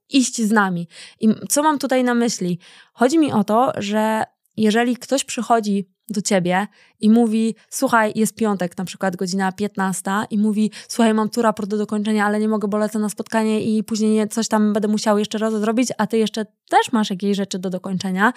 iść 0.08 0.42
z 0.42 0.50
nami. 0.50 0.88
I 1.20 1.28
co 1.48 1.62
mam 1.62 1.78
tutaj 1.78 2.04
na 2.04 2.14
myśli? 2.14 2.58
Chodzi 2.92 3.18
mi 3.18 3.32
o 3.32 3.44
to, 3.44 3.72
że 3.76 4.24
jeżeli 4.56 4.96
ktoś 4.96 5.24
przychodzi 5.24 5.95
do 6.08 6.22
ciebie 6.22 6.66
i 7.00 7.10
mówi, 7.10 7.54
słuchaj, 7.70 8.12
jest 8.14 8.34
piątek, 8.34 8.78
na 8.78 8.84
przykład 8.84 9.16
godzina 9.16 9.52
15 9.52 10.10
i 10.30 10.38
mówi, 10.38 10.70
słuchaj, 10.88 11.14
mam 11.14 11.28
tu 11.28 11.42
raport 11.42 11.70
do 11.70 11.76
dokończenia, 11.78 12.26
ale 12.26 12.38
nie 12.40 12.48
mogę, 12.48 12.68
bo 12.68 12.78
lecę 12.78 12.98
na 12.98 13.08
spotkanie 13.08 13.60
i 13.76 13.84
później 13.84 14.10
nie- 14.14 14.28
coś 14.28 14.48
tam 14.48 14.72
będę 14.72 14.88
musiał 14.88 15.18
jeszcze 15.18 15.38
raz 15.38 15.54
zrobić, 15.54 15.88
a 15.98 16.06
ty 16.06 16.18
jeszcze 16.18 16.44
też 16.68 16.92
masz 16.92 17.10
jakieś 17.10 17.36
rzeczy 17.36 17.58
do 17.58 17.70
dokończenia, 17.70 18.32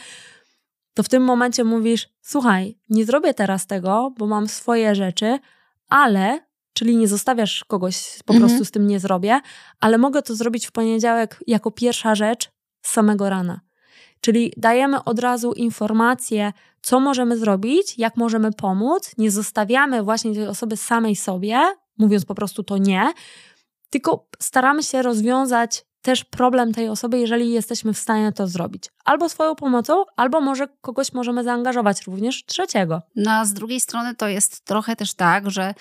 to 0.93 1.03
w 1.03 1.10
tym 1.10 1.23
momencie 1.23 1.63
mówisz, 1.63 2.10
słuchaj, 2.21 2.77
nie 2.89 3.05
zrobię 3.05 3.34
teraz 3.34 3.67
tego, 3.67 4.13
bo 4.17 4.27
mam 4.27 4.47
swoje 4.47 4.95
rzeczy, 4.95 5.39
ale, 5.89 6.39
czyli 6.73 6.95
nie 6.97 7.08
zostawiasz 7.08 7.63
kogoś, 7.67 8.19
po 8.25 8.34
Mhm. 8.34 8.49
prostu 8.49 8.65
z 8.65 8.71
tym 8.71 8.88
nie 8.88 8.99
zrobię, 8.99 9.39
ale 9.79 9.97
mogę 9.97 10.21
to 10.21 10.36
zrobić 10.36 10.67
w 10.67 10.71
poniedziałek 10.71 11.39
jako 11.47 11.71
pierwsza 11.71 12.15
rzecz 12.15 12.51
z 12.82 12.91
samego 12.91 13.29
rana. 13.29 13.62
Czyli 14.21 14.53
dajemy 14.58 15.03
od 15.03 15.19
razu 15.19 15.53
informację, 15.53 16.53
co 16.81 16.99
możemy 16.99 17.37
zrobić, 17.37 17.97
jak 17.97 18.17
możemy 18.17 18.51
pomóc. 18.51 19.11
Nie 19.17 19.31
zostawiamy 19.31 20.03
właśnie 20.03 20.33
tej 20.33 20.47
osoby 20.47 20.77
samej 20.77 21.15
sobie, 21.15 21.61
mówiąc 21.97 22.25
po 22.25 22.35
prostu 22.35 22.63
to 22.63 22.77
nie, 22.77 23.13
tylko 23.89 24.27
staramy 24.39 24.83
się 24.83 25.01
rozwiązać 25.01 25.85
też 26.01 26.23
problem 26.23 26.73
tej 26.73 26.89
osoby, 26.89 27.19
jeżeli 27.19 27.51
jesteśmy 27.51 27.93
w 27.93 27.97
stanie 27.97 28.31
to 28.31 28.47
zrobić. 28.47 28.83
Albo 29.05 29.29
swoją 29.29 29.55
pomocą, 29.55 30.03
albo 30.15 30.41
może 30.41 30.67
kogoś 30.81 31.13
możemy 31.13 31.43
zaangażować 31.43 32.07
również 32.07 32.45
trzeciego. 32.45 33.01
No 33.15 33.31
a 33.31 33.45
z 33.45 33.53
drugiej 33.53 33.79
strony 33.79 34.15
to 34.15 34.27
jest 34.27 34.65
trochę 34.65 34.95
też 34.95 35.13
tak, 35.13 35.51
że 35.51 35.73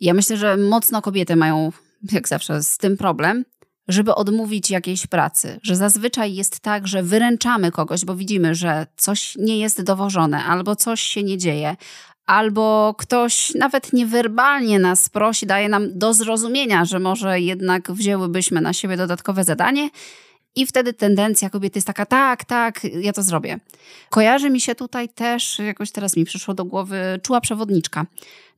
ja 0.00 0.14
myślę, 0.14 0.36
że 0.36 0.56
mocno 0.56 1.02
kobiety 1.02 1.36
mają, 1.36 1.72
jak 2.12 2.28
zawsze, 2.28 2.62
z 2.62 2.78
tym 2.78 2.96
problem, 2.96 3.44
żeby 3.88 4.14
odmówić 4.14 4.70
jakiejś 4.70 5.06
pracy. 5.06 5.60
Że 5.62 5.76
zazwyczaj 5.76 6.34
jest 6.34 6.60
tak, 6.60 6.88
że 6.88 7.02
wyręczamy 7.02 7.72
kogoś, 7.72 8.04
bo 8.04 8.14
widzimy, 8.14 8.54
że 8.54 8.86
coś 8.96 9.36
nie 9.36 9.58
jest 9.58 9.82
dowożone, 9.82 10.44
albo 10.44 10.76
coś 10.76 11.00
się 11.00 11.22
nie 11.22 11.38
dzieje, 11.38 11.76
albo 12.26 12.94
ktoś 12.98 13.54
nawet 13.54 13.92
niewerbalnie 13.92 14.78
nas 14.78 15.08
prosi, 15.08 15.46
daje 15.46 15.68
nam 15.68 15.98
do 15.98 16.14
zrozumienia, 16.14 16.84
że 16.84 16.98
może 16.98 17.40
jednak 17.40 17.92
wzięłybyśmy 17.92 18.60
na 18.60 18.72
siebie 18.72 18.96
dodatkowe 18.96 19.44
zadanie. 19.44 19.90
I 20.56 20.66
wtedy 20.66 20.92
tendencja 20.92 21.50
kobiety 21.50 21.78
jest 21.78 21.86
taka, 21.86 22.06
tak, 22.06 22.44
tak, 22.44 22.80
ja 22.84 23.12
to 23.12 23.22
zrobię. 23.22 23.58
Kojarzy 24.10 24.50
mi 24.50 24.60
się 24.60 24.74
tutaj 24.74 25.08
też, 25.08 25.58
jakoś 25.58 25.90
teraz 25.90 26.16
mi 26.16 26.24
przyszło 26.24 26.54
do 26.54 26.64
głowy, 26.64 27.20
czuła 27.22 27.40
przewodniczka 27.40 28.06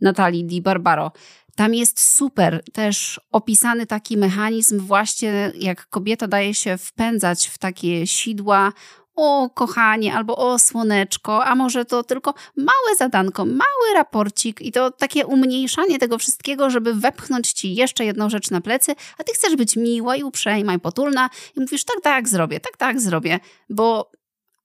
Natalii 0.01 0.45
Di 0.45 0.63
Barbaro. 0.63 1.13
Tam 1.59 1.75
jest 1.75 2.01
super 2.17 2.63
też 2.73 3.21
opisany 3.33 3.87
taki 3.87 4.17
mechanizm 4.17 4.81
właśnie, 4.81 5.53
jak 5.55 5.89
kobieta 5.89 6.29
daje 6.29 6.55
się 6.55 6.79
wpędzać 6.79 7.47
w 7.47 7.59
takie 7.59 8.07
sidła 8.07 8.73
o 9.17 9.51
kochanie 9.55 10.15
albo 10.15 10.37
o 10.37 10.59
słoneczko, 10.59 11.45
a 11.45 11.55
może 11.55 11.85
to 11.85 12.03
tylko 12.03 12.35
małe 12.57 12.97
zadanko, 12.99 13.45
mały 13.45 13.95
raporcik 13.95 14.61
i 14.63 14.73
to 14.73 14.91
takie 14.91 15.27
umniejszanie 15.27 15.99
tego 15.99 16.19
wszystkiego, 16.19 16.71
żeby 16.71 16.95
wepchnąć 16.95 17.53
ci 17.53 17.75
jeszcze 17.75 18.05
jedną 18.05 18.31
rzecz 18.31 18.51
na 18.51 18.61
plecy, 18.61 18.93
a 19.19 19.25
ty 19.25 19.33
chcesz 19.33 19.57
być 19.57 19.77
miła 19.77 20.17
i 20.17 20.23
uprzejma 20.23 20.75
i 20.75 20.79
potulna 20.79 21.31
i 21.57 21.61
mówisz 21.61 21.85
tak, 21.85 22.01
tak 22.03 22.29
zrobię, 22.29 22.61
tak, 22.61 22.77
tak 22.77 23.01
zrobię, 23.01 23.41
bo 23.71 24.11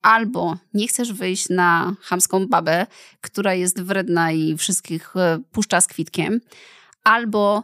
albo 0.02 0.58
nie 0.74 0.88
chcesz 0.88 1.14
wyjść 1.14 1.50
na 1.50 1.96
chamską 2.02 2.48
babę, 2.48 2.88
która 3.22 3.54
jest 3.54 3.82
wredna 3.82 4.32
i 4.32 4.58
wszystkich 4.58 5.16
e, 5.16 5.40
puszcza 5.52 5.82
z 5.82 5.88
kwitkiem, 5.88 6.40
albo 7.04 7.64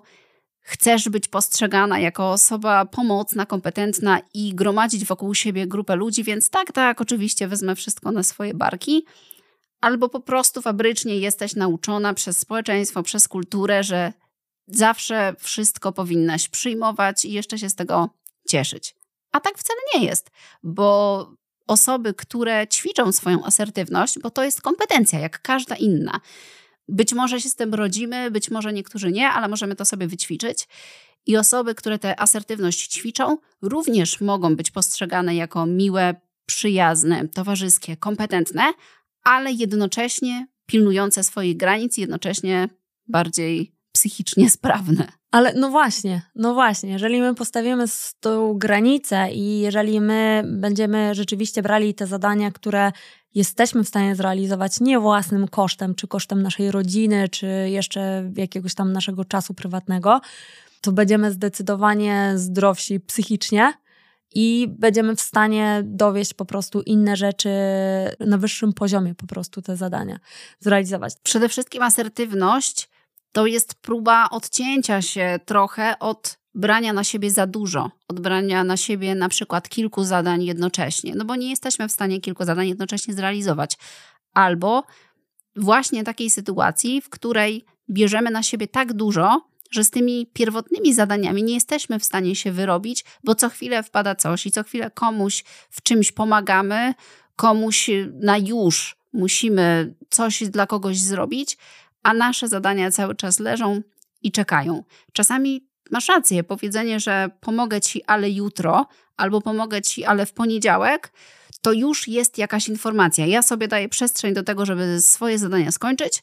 chcesz 0.61 1.09
być 1.09 1.27
postrzegana 1.27 1.99
jako 1.99 2.31
osoba 2.31 2.85
pomocna, 2.85 3.45
kompetentna 3.45 4.19
i 4.33 4.55
gromadzić 4.55 5.05
wokół 5.05 5.35
siebie 5.35 5.67
grupę 5.67 5.95
ludzi, 5.95 6.23
więc 6.23 6.49
tak, 6.49 6.71
tak, 6.71 7.01
oczywiście 7.01 7.47
wezmę 7.47 7.75
wszystko 7.75 8.11
na 8.11 8.23
swoje 8.23 8.53
barki. 8.53 9.05
Albo 9.81 10.09
po 10.09 10.19
prostu 10.19 10.61
fabrycznie 10.61 11.17
jesteś 11.17 11.55
nauczona 11.55 12.13
przez 12.13 12.39
społeczeństwo, 12.39 13.03
przez 13.03 13.27
kulturę, 13.27 13.83
że 13.83 14.13
zawsze 14.67 15.35
wszystko 15.39 15.91
powinnaś 15.91 16.49
przyjmować 16.49 17.25
i 17.25 17.31
jeszcze 17.31 17.57
się 17.57 17.69
z 17.69 17.75
tego 17.75 18.09
cieszyć. 18.47 18.95
A 19.31 19.39
tak 19.39 19.57
wcale 19.57 19.79
nie 19.95 20.05
jest, 20.05 20.31
bo 20.63 21.27
osoby, 21.67 22.13
które 22.13 22.67
ćwiczą 22.67 23.11
swoją 23.11 23.43
asertywność, 23.45 24.19
bo 24.19 24.29
to 24.29 24.43
jest 24.43 24.61
kompetencja, 24.61 25.19
jak 25.19 25.41
każda 25.41 25.75
inna. 25.75 26.19
Być 26.89 27.13
może 27.13 27.41
się 27.41 27.49
z 27.49 27.55
tym 27.55 27.73
rodzimy, 27.73 28.31
być 28.31 28.51
może 28.51 28.73
niektórzy 28.73 29.11
nie, 29.11 29.29
ale 29.29 29.47
możemy 29.47 29.75
to 29.75 29.85
sobie 29.85 30.07
wyćwiczyć. 30.07 30.67
I 31.25 31.37
osoby, 31.37 31.75
które 31.75 31.99
tę 31.99 32.19
asertywność 32.19 32.87
ćwiczą, 32.87 33.37
również 33.61 34.21
mogą 34.21 34.55
być 34.55 34.71
postrzegane 34.71 35.35
jako 35.35 35.65
miłe, 35.65 36.15
przyjazne, 36.45 37.27
towarzyskie, 37.27 37.97
kompetentne, 37.97 38.73
ale 39.23 39.51
jednocześnie 39.51 40.47
pilnujące 40.65 41.23
swoich 41.23 41.57
granic, 41.57 41.97
jednocześnie 41.97 42.69
bardziej 43.07 43.75
psychicznie 43.91 44.49
sprawne. 44.49 45.18
Ale 45.32 45.53
no 45.53 45.69
właśnie, 45.69 46.21
no 46.36 46.53
właśnie, 46.53 46.91
jeżeli 46.91 47.21
my 47.21 47.36
postawimy 47.36 47.86
tą 48.19 48.53
granicę 48.57 49.32
i 49.32 49.59
jeżeli 49.59 50.01
my 50.01 50.43
będziemy 50.45 51.15
rzeczywiście 51.15 51.61
brali 51.61 51.93
te 51.93 52.07
zadania, 52.07 52.51
które 52.51 52.91
jesteśmy 53.36 53.84
w 53.84 53.88
stanie 53.88 54.15
zrealizować 54.15 54.80
nie 54.80 54.99
własnym 54.99 55.47
kosztem, 55.47 55.95
czy 55.95 56.07
kosztem 56.07 56.41
naszej 56.41 56.71
rodziny, 56.71 57.30
czy 57.30 57.47
jeszcze 57.69 58.32
jakiegoś 58.36 58.75
tam 58.75 58.93
naszego 58.93 59.25
czasu 59.25 59.53
prywatnego, 59.53 60.21
to 60.82 60.91
będziemy 60.91 61.32
zdecydowanie 61.32 62.34
zdrowsi 62.36 62.99
psychicznie 62.99 63.73
i 64.36 64.67
będziemy 64.80 65.15
w 65.15 65.21
stanie 65.21 65.82
dowieść 65.86 66.34
po 66.34 66.45
prostu 66.45 66.82
inne 66.82 67.15
rzeczy 67.15 67.49
na 68.19 68.38
wyższym 68.38 68.73
poziomie, 68.73 69.15
po 69.15 69.27
prostu 69.27 69.61
te 69.61 69.75
zadania 69.75 70.19
zrealizować. 70.59 71.13
Przede 71.23 71.49
wszystkim 71.49 71.84
asertywność 71.84 72.89
to 73.32 73.45
jest 73.45 73.75
próba 73.75 74.30
odcięcia 74.30 75.01
się 75.01 75.39
trochę 75.45 75.99
od 75.99 76.39
brania 76.55 76.93
na 76.93 77.03
siebie 77.03 77.32
za 77.32 77.47
dużo, 77.47 77.91
od 78.07 78.19
brania 78.19 78.63
na 78.63 78.77
siebie 78.77 79.15
na 79.15 79.30
przykład 79.30 79.69
kilku 79.69 80.03
zadań 80.03 80.43
jednocześnie, 80.43 81.15
no 81.15 81.25
bo 81.25 81.36
nie 81.36 81.49
jesteśmy 81.49 81.88
w 81.88 81.91
stanie 81.91 82.21
kilku 82.21 82.45
zadań 82.45 82.67
jednocześnie 82.67 83.13
zrealizować. 83.13 83.77
Albo 84.34 84.84
właśnie 85.55 86.03
takiej 86.03 86.30
sytuacji, 86.30 87.01
w 87.01 87.09
której 87.09 87.65
bierzemy 87.89 88.32
na 88.32 88.43
siebie 88.43 88.67
tak 88.67 88.93
dużo, 88.93 89.49
że 89.71 89.84
z 89.84 89.89
tymi 89.89 90.27
pierwotnymi 90.34 90.93
zadaniami 90.93 91.43
nie 91.43 91.53
jesteśmy 91.53 91.99
w 91.99 92.05
stanie 92.05 92.36
się 92.36 92.51
wyrobić, 92.51 93.05
bo 93.23 93.36
co 93.36 93.49
chwilę 93.49 93.84
wpada 93.84 94.15
coś 94.15 94.45
i 94.45 94.51
co 94.51 94.63
chwilę 94.63 94.91
komuś 94.91 95.43
w 95.69 95.82
czymś 95.84 96.11
pomagamy, 96.11 96.93
komuś 97.36 97.89
na 98.13 98.38
już 98.38 98.95
musimy 99.13 99.95
coś 100.09 100.43
dla 100.43 100.67
kogoś 100.67 100.99
zrobić, 100.99 101.57
a 102.03 102.13
nasze 102.13 102.47
zadania 102.47 102.91
cały 102.91 103.15
czas 103.15 103.39
leżą 103.39 103.81
i 104.21 104.31
czekają. 104.31 104.83
Czasami 105.13 105.67
masz 105.91 106.07
rację, 106.07 106.43
powiedzenie, 106.43 106.99
że 106.99 107.29
pomogę 107.41 107.81
ci, 107.81 108.03
ale 108.03 108.29
jutro, 108.29 108.87
albo 109.17 109.41
pomogę 109.41 109.81
ci, 109.81 110.05
ale 110.05 110.25
w 110.25 110.33
poniedziałek, 110.33 111.11
to 111.61 111.71
już 111.71 112.07
jest 112.07 112.37
jakaś 112.37 112.69
informacja. 112.69 113.25
Ja 113.25 113.41
sobie 113.41 113.67
daję 113.67 113.89
przestrzeń 113.89 114.33
do 114.33 114.43
tego, 114.43 114.65
żeby 114.65 115.01
swoje 115.01 115.37
zadania 115.37 115.71
skończyć, 115.71 116.21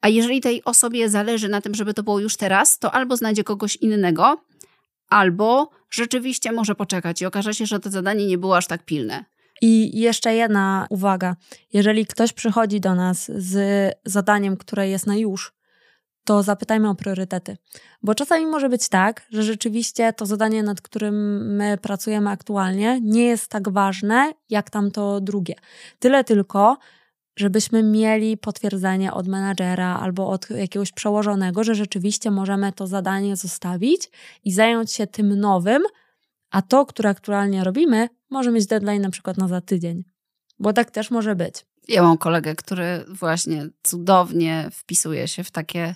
a 0.00 0.08
jeżeli 0.08 0.40
tej 0.40 0.64
osobie 0.64 1.08
zależy 1.08 1.48
na 1.48 1.60
tym, 1.60 1.74
żeby 1.74 1.94
to 1.94 2.02
było 2.02 2.20
już 2.20 2.36
teraz, 2.36 2.78
to 2.78 2.94
albo 2.94 3.16
znajdzie 3.16 3.44
kogoś 3.44 3.76
innego, 3.76 4.44
albo 5.08 5.70
rzeczywiście 5.90 6.52
może 6.52 6.74
poczekać 6.74 7.22
i 7.22 7.26
okaże 7.26 7.54
się, 7.54 7.66
że 7.66 7.80
to 7.80 7.90
zadanie 7.90 8.26
nie 8.26 8.38
było 8.38 8.56
aż 8.56 8.66
tak 8.66 8.84
pilne. 8.84 9.24
I 9.62 10.00
jeszcze 10.00 10.34
jedna 10.34 10.86
uwaga. 10.90 11.36
Jeżeli 11.72 12.06
ktoś 12.06 12.32
przychodzi 12.32 12.80
do 12.80 12.94
nas 12.94 13.30
z 13.34 13.94
zadaniem, 14.04 14.56
które 14.56 14.88
jest 14.88 15.06
na 15.06 15.16
już, 15.16 15.52
to 16.24 16.42
zapytajmy 16.42 16.88
o 16.88 16.94
priorytety. 16.94 17.56
Bo 18.02 18.14
czasami 18.14 18.46
może 18.46 18.68
być 18.68 18.88
tak, 18.88 19.26
że 19.30 19.42
rzeczywiście 19.42 20.12
to 20.12 20.26
zadanie, 20.26 20.62
nad 20.62 20.80
którym 20.80 21.46
my 21.56 21.78
pracujemy 21.82 22.30
aktualnie, 22.30 23.00
nie 23.02 23.24
jest 23.24 23.48
tak 23.48 23.68
ważne 23.68 24.32
jak 24.50 24.70
tamto 24.70 25.20
drugie. 25.20 25.54
Tyle 25.98 26.24
tylko, 26.24 26.78
żebyśmy 27.36 27.82
mieli 27.82 28.36
potwierdzenie 28.36 29.12
od 29.12 29.28
menadżera 29.28 29.98
albo 30.00 30.28
od 30.28 30.50
jakiegoś 30.50 30.92
przełożonego, 30.92 31.64
że 31.64 31.74
rzeczywiście 31.74 32.30
możemy 32.30 32.72
to 32.72 32.86
zadanie 32.86 33.36
zostawić 33.36 34.10
i 34.44 34.52
zająć 34.52 34.92
się 34.92 35.06
tym 35.06 35.40
nowym, 35.40 35.82
a 36.50 36.62
to, 36.62 36.86
które 36.86 37.10
aktualnie 37.10 37.64
robimy, 37.64 38.08
może 38.30 38.50
mieć 38.50 38.66
deadline 38.66 39.02
na 39.02 39.10
przykład 39.10 39.36
na 39.36 39.48
za 39.48 39.60
tydzień. 39.60 40.04
Bo 40.58 40.72
tak 40.72 40.90
też 40.90 41.10
może 41.10 41.36
być. 41.36 41.66
Ja 41.88 42.02
mam 42.02 42.18
kolegę, 42.18 42.54
który 42.54 43.04
właśnie 43.08 43.68
cudownie 43.82 44.68
wpisuje 44.72 45.28
się 45.28 45.44
w 45.44 45.50
takie 45.50 45.94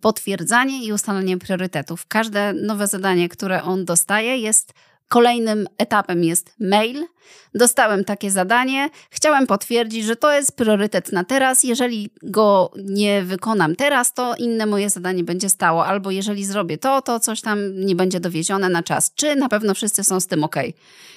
potwierdzanie 0.00 0.84
i 0.84 0.92
ustalenie 0.92 1.38
priorytetów. 1.38 2.06
Każde 2.06 2.52
nowe 2.52 2.86
zadanie, 2.86 3.28
które 3.28 3.62
on 3.62 3.84
dostaje, 3.84 4.38
jest 4.38 4.72
Kolejnym 5.08 5.68
etapem 5.78 6.24
jest 6.24 6.54
mail. 6.60 7.06
Dostałem 7.54 8.04
takie 8.04 8.30
zadanie, 8.30 8.90
chciałem 9.10 9.46
potwierdzić, 9.46 10.04
że 10.04 10.16
to 10.16 10.32
jest 10.32 10.56
priorytet 10.56 11.12
na 11.12 11.24
teraz. 11.24 11.64
Jeżeli 11.64 12.10
go 12.22 12.70
nie 12.84 13.22
wykonam 13.22 13.76
teraz, 13.76 14.14
to 14.14 14.34
inne 14.34 14.66
moje 14.66 14.90
zadanie 14.90 15.24
będzie 15.24 15.50
stało, 15.50 15.86
albo 15.86 16.10
jeżeli 16.10 16.44
zrobię 16.44 16.78
to, 16.78 17.02
to 17.02 17.20
coś 17.20 17.40
tam 17.40 17.80
nie 17.80 17.94
będzie 17.94 18.20
dowiezione 18.20 18.68
na 18.68 18.82
czas. 18.82 19.14
Czy 19.14 19.36
na 19.36 19.48
pewno 19.48 19.74
wszyscy 19.74 20.04
są 20.04 20.20
z 20.20 20.26
tym 20.26 20.44
ok? 20.44 20.56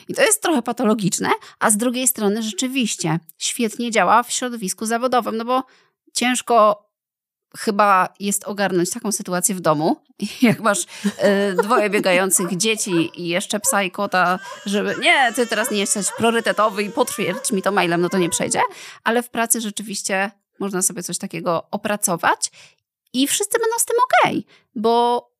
I 0.08 0.14
to 0.14 0.22
jest 0.22 0.42
trochę 0.42 0.62
patologiczne, 0.62 1.30
a 1.60 1.72
z 1.72 1.78
drugiej 1.78 2.08
strony 2.08 2.44
rzeczywiście 2.44 3.20
świetnie 3.38 3.92
działa 3.92 4.24
w 4.24 4.32
środowisku 4.32 4.86
zawodowym, 4.86 5.38
no 5.38 5.46
bo 5.46 5.64
ciężko 6.14 6.86
chyba 7.58 8.10
jest 8.20 8.44
ogarnąć 8.44 8.90
taką 8.90 9.12
sytuację 9.12 9.56
w 9.56 9.60
domu, 9.60 10.02
jak 10.42 10.60
masz 10.60 10.80
y, 10.82 11.64
dwoje 11.64 11.90
biegających 11.90 12.58
dzieci 12.58 13.12
i 13.16 13.28
jeszcze 13.28 13.60
psa 13.60 13.84
i 13.84 13.92
kota, 13.92 14.40
żeby 14.66 14.96
nie, 15.02 15.34
ty 15.34 15.48
teraz 15.48 15.72
nie 15.72 15.80
jesteś 15.80 16.08
priorytetowy 16.18 16.84
i 16.84 16.90
potwierdź 16.90 17.52
mi 17.52 17.62
to 17.62 17.72
mailem, 17.72 18.02
no 18.02 18.10
to 18.10 18.18
nie 18.18 18.30
przejdzie, 18.30 18.62
ale 19.04 19.24
w 19.24 19.30
pracy 19.30 19.62
rzeczywiście 19.62 20.32
można 20.60 20.82
sobie 20.82 21.04
coś 21.04 21.18
takiego 21.18 21.68
opracować 21.72 22.52
i 23.14 23.28
wszyscy 23.28 23.60
będą 23.60 23.76
z 23.80 23.86
tym 23.86 23.96
ok, 24.04 24.44
bo 24.76 25.31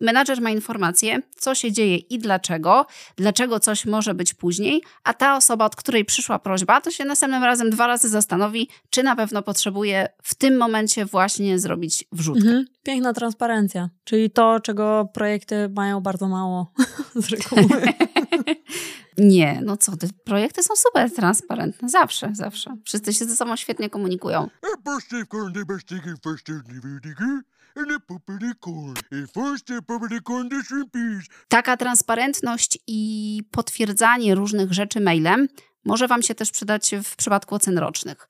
Menadżer 0.00 0.40
ma 0.40 0.50
informację, 0.50 1.22
co 1.36 1.54
się 1.54 1.72
dzieje 1.72 1.96
i 1.96 2.18
dlaczego, 2.18 2.86
dlaczego 3.16 3.60
coś 3.60 3.86
może 3.86 4.14
być 4.14 4.34
później, 4.34 4.82
a 5.04 5.14
ta 5.14 5.36
osoba, 5.36 5.64
od 5.64 5.76
której 5.76 6.04
przyszła 6.04 6.38
prośba, 6.38 6.80
to 6.80 6.90
się 6.90 7.04
następnym 7.04 7.44
razem 7.44 7.70
dwa 7.70 7.86
razy 7.86 8.08
zastanowi, 8.08 8.68
czy 8.90 9.02
na 9.02 9.16
pewno 9.16 9.42
potrzebuje 9.42 10.08
w 10.22 10.34
tym 10.34 10.56
momencie 10.56 11.04
właśnie 11.04 11.58
zrobić 11.58 12.04
wrzutkę. 12.12 12.48
Mhm. 12.48 12.64
Piękna 12.82 13.12
transparencja, 13.12 13.90
czyli 14.04 14.30
to, 14.30 14.60
czego 14.60 15.08
projekty 15.14 15.68
mają 15.68 16.00
bardzo 16.00 16.28
mało 16.28 16.72
z 17.14 17.28
reguły. 17.28 17.82
Nie, 19.18 19.60
no 19.64 19.76
co, 19.76 19.96
te 19.96 20.06
projekty 20.24 20.62
są 20.62 20.74
super 20.76 21.12
transparentne, 21.12 21.88
zawsze, 21.88 22.30
zawsze. 22.32 22.76
Wszyscy 22.84 23.12
się 23.12 23.24
ze 23.24 23.36
sobą 23.36 23.56
świetnie 23.56 23.90
komunikują. 23.90 24.48
Taka 31.48 31.76
transparentność 31.76 32.78
i 32.86 33.42
potwierdzanie 33.50 34.34
różnych 34.34 34.72
rzeczy 34.72 35.00
mailem 35.00 35.48
może 35.84 36.08
Wam 36.08 36.22
się 36.22 36.34
też 36.34 36.50
przydać 36.50 36.94
w 37.04 37.16
przypadku 37.16 37.54
ocen 37.54 37.78
rocznych 37.78 38.28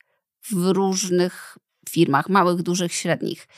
w 0.50 0.66
różnych 0.66 1.58
firmach, 1.88 2.28
małych, 2.28 2.62
dużych, 2.62 2.92
średnich. 2.92 3.48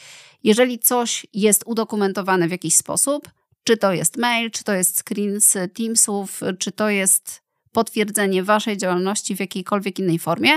Jeżeli 0.45 0.79
coś 0.79 1.27
jest 1.33 1.63
udokumentowane 1.67 2.49
w 2.49 2.51
jakiś 2.51 2.75
sposób, 2.75 3.31
czy 3.65 3.77
to 3.77 3.93
jest 3.93 4.17
mail, 4.17 4.51
czy 4.51 4.65
to 4.65 4.73
jest 4.73 4.99
screen 4.99 5.41
z 5.41 5.75
Teamsów, 5.75 6.41
czy 6.59 6.73
to 6.73 6.89
jest 6.89 7.43
potwierdzenie 7.73 8.43
Waszej 8.43 8.77
działalności 8.77 9.37
w 9.37 9.41
jakiejkolwiek 9.41 9.99
innej 9.99 10.19
formie, 10.19 10.51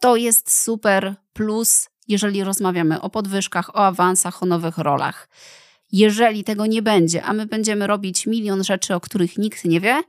to 0.00 0.16
jest 0.16 0.62
super 0.62 1.14
plus 1.32 1.88
jeżeli 2.08 2.44
rozmawiamy 2.44 3.00
o 3.00 3.10
podwyżkach, 3.10 3.76
o 3.76 3.86
awansach, 3.86 4.42
o 4.42 4.46
nowych 4.46 4.78
rolach. 4.78 5.28
Jeżeli 5.92 6.44
tego 6.44 6.66
nie 6.66 6.82
będzie, 6.82 7.22
a 7.22 7.32
my 7.32 7.46
będziemy 7.46 7.86
robić 7.86 8.26
milion 8.26 8.64
rzeczy, 8.64 8.94
o 8.94 9.00
których 9.00 9.38
nikt 9.38 9.64
nie 9.64 9.80
wie, 9.80 10.02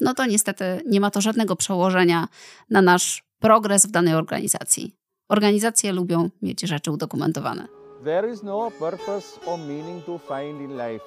no 0.00 0.14
to 0.14 0.26
niestety 0.26 0.64
nie 0.86 1.00
ma 1.00 1.10
to 1.10 1.20
żadnego 1.20 1.56
przełożenia 1.56 2.28
na 2.70 2.82
nasz 2.82 3.24
progres 3.38 3.86
w 3.86 3.90
danej 3.90 4.14
organizacji. 4.14 4.94
Organizacje 5.28 5.92
lubią 5.92 6.30
mieć 6.42 6.60
rzeczy 6.60 6.90
udokumentowane. 6.90 7.68
There 8.04 8.32
is 8.32 8.42
no 8.42 8.70
purpose 8.70 9.40
or 9.46 9.58
meaning 9.58 10.04
to 10.04 10.18
find 10.18 10.60
in 10.60 10.70
life. 10.70 11.04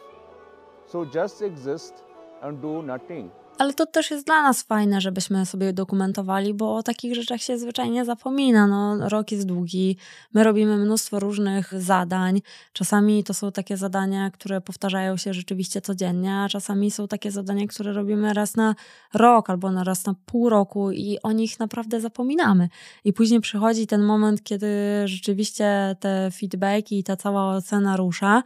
So 0.87 1.05
just 1.15 1.41
exist 1.41 1.93
and 2.41 2.59
do 2.61 2.81
nothing. 2.81 3.31
Ale 3.59 3.73
to 3.73 3.85
też 3.85 4.11
jest 4.11 4.25
dla 4.25 4.41
nas 4.41 4.63
fajne, 4.63 5.01
żebyśmy 5.01 5.45
sobie 5.45 5.73
dokumentowali, 5.73 6.53
bo 6.53 6.75
o 6.75 6.83
takich 6.83 7.15
rzeczach 7.15 7.41
się 7.41 7.57
zwyczajnie 7.57 8.05
zapomina. 8.05 8.67
No, 8.67 9.09
rok 9.09 9.31
jest 9.31 9.45
długi, 9.45 9.97
my 10.33 10.43
robimy 10.43 10.77
mnóstwo 10.77 11.19
różnych 11.19 11.81
zadań. 11.81 12.41
Czasami 12.73 13.23
to 13.23 13.33
są 13.33 13.51
takie 13.51 13.77
zadania, 13.77 14.31
które 14.31 14.61
powtarzają 14.61 15.17
się 15.17 15.33
rzeczywiście 15.33 15.81
codziennie, 15.81 16.35
a 16.35 16.49
czasami 16.49 16.91
są 16.91 17.07
takie 17.07 17.31
zadania, 17.31 17.67
które 17.67 17.93
robimy 17.93 18.33
raz 18.33 18.55
na 18.55 18.75
rok 19.13 19.49
albo 19.49 19.71
na 19.71 19.83
raz 19.83 20.05
na 20.05 20.13
pół 20.25 20.49
roku 20.49 20.91
i 20.91 21.17
o 21.23 21.31
nich 21.31 21.59
naprawdę 21.59 22.01
zapominamy. 22.01 22.69
I 23.03 23.13
później 23.13 23.41
przychodzi 23.41 23.87
ten 23.87 24.03
moment, 24.03 24.43
kiedy 24.43 24.67
rzeczywiście 25.05 25.95
te 25.99 26.31
feedbacki 26.31 26.99
i 26.99 27.03
ta 27.03 27.15
cała 27.15 27.55
ocena 27.55 27.97
rusza. 27.97 28.43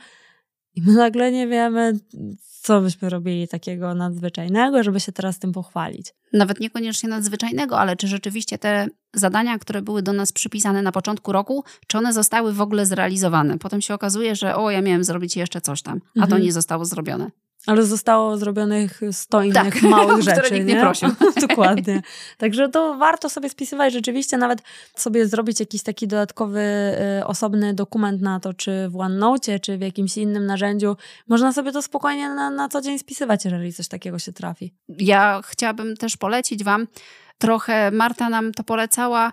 I 0.75 0.81
my 0.81 0.93
nagle 0.93 1.31
nie 1.31 1.47
wiemy, 1.47 1.99
co 2.61 2.81
byśmy 2.81 3.09
robili 3.09 3.47
takiego 3.47 3.93
nadzwyczajnego, 3.95 4.83
żeby 4.83 4.99
się 4.99 5.11
teraz 5.11 5.39
tym 5.39 5.51
pochwalić. 5.51 6.13
Nawet 6.33 6.59
niekoniecznie 6.59 7.09
nadzwyczajnego, 7.09 7.79
ale 7.79 7.95
czy 7.95 8.07
rzeczywiście 8.07 8.57
te 8.57 8.87
zadania, 9.13 9.59
które 9.59 9.81
były 9.81 10.01
do 10.01 10.13
nas 10.13 10.31
przypisane 10.31 10.81
na 10.81 10.91
początku 10.91 11.31
roku, 11.31 11.63
czy 11.87 11.97
one 11.97 12.13
zostały 12.13 12.53
w 12.53 12.61
ogóle 12.61 12.85
zrealizowane? 12.85 13.57
Potem 13.57 13.81
się 13.81 13.93
okazuje, 13.93 14.35
że 14.35 14.55
o, 14.55 14.71
ja 14.71 14.81
miałem 14.81 15.03
zrobić 15.03 15.35
jeszcze 15.35 15.61
coś 15.61 15.81
tam, 15.81 16.01
a 16.15 16.19
to 16.19 16.23
Mhm. 16.25 16.41
nie 16.43 16.51
zostało 16.53 16.85
zrobione. 16.85 17.31
Ale 17.67 17.83
zostało 17.85 18.37
zrobionych 18.37 19.01
100 19.11 19.43
innych 19.43 19.73
Tak, 19.73 19.81
małych 19.91 20.15
o 20.15 20.17
które 20.19 20.35
rzeczy. 20.35 20.53
nikt 20.53 20.67
nie 20.67 20.81
prosił. 20.81 21.09
Dokładnie. 21.47 22.01
Także 22.37 22.69
to 22.69 22.97
warto 22.97 23.29
sobie 23.29 23.49
spisywać 23.49 23.93
rzeczywiście, 23.93 24.37
nawet 24.37 24.61
sobie 24.95 25.27
zrobić 25.27 25.59
jakiś 25.59 25.83
taki 25.83 26.07
dodatkowy, 26.07 26.61
y, 27.21 27.25
osobny 27.25 27.73
dokument 27.73 28.21
na 28.21 28.39
to, 28.39 28.53
czy 28.53 28.89
w 28.89 28.99
OneNote, 28.99 29.59
czy 29.59 29.77
w 29.77 29.81
jakimś 29.81 30.17
innym 30.17 30.45
narzędziu. 30.45 30.97
Można 31.27 31.53
sobie 31.53 31.71
to 31.71 31.81
spokojnie 31.81 32.29
na, 32.29 32.49
na 32.49 32.69
co 32.69 32.81
dzień 32.81 32.99
spisywać, 32.99 33.45
jeżeli 33.45 33.73
coś 33.73 33.87
takiego 33.87 34.19
się 34.19 34.33
trafi. 34.33 34.73
Ja 34.89 35.41
chciałabym 35.45 35.97
też 35.97 36.17
polecić 36.17 36.63
Wam, 36.63 36.87
trochę 37.37 37.91
Marta 37.91 38.29
nam 38.29 38.51
to 38.51 38.63
polecała, 38.63 39.31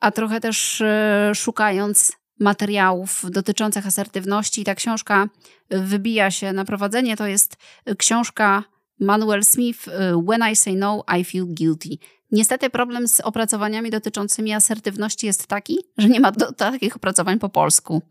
a 0.00 0.10
trochę 0.10 0.40
też 0.40 0.80
e, 0.80 1.32
szukając 1.34 2.12
materiałów 2.42 3.24
dotyczących 3.30 3.86
asertywności. 3.86 4.64
Ta 4.64 4.74
książka 4.74 5.28
wybija 5.70 6.30
się 6.30 6.52
na 6.52 6.64
prowadzenie. 6.64 7.16
To 7.16 7.26
jest 7.26 7.56
książka 7.98 8.64
Manuel 9.00 9.44
Smith 9.44 9.88
e, 9.88 10.22
When 10.28 10.52
I 10.52 10.56
Say 10.56 10.76
No, 10.76 11.04
I 11.20 11.24
Feel 11.24 11.46
Guilty. 11.46 11.88
Niestety 12.30 12.70
problem 12.70 13.08
z 13.08 13.20
opracowaniami 13.20 13.90
dotyczącymi 13.90 14.52
asertywności 14.52 15.26
jest 15.26 15.46
taki, 15.46 15.78
że 15.98 16.08
nie 16.08 16.20
ma 16.20 16.32
do, 16.32 16.52
takich 16.52 16.96
opracowań 16.96 17.38
po 17.38 17.48
polsku. 17.48 18.02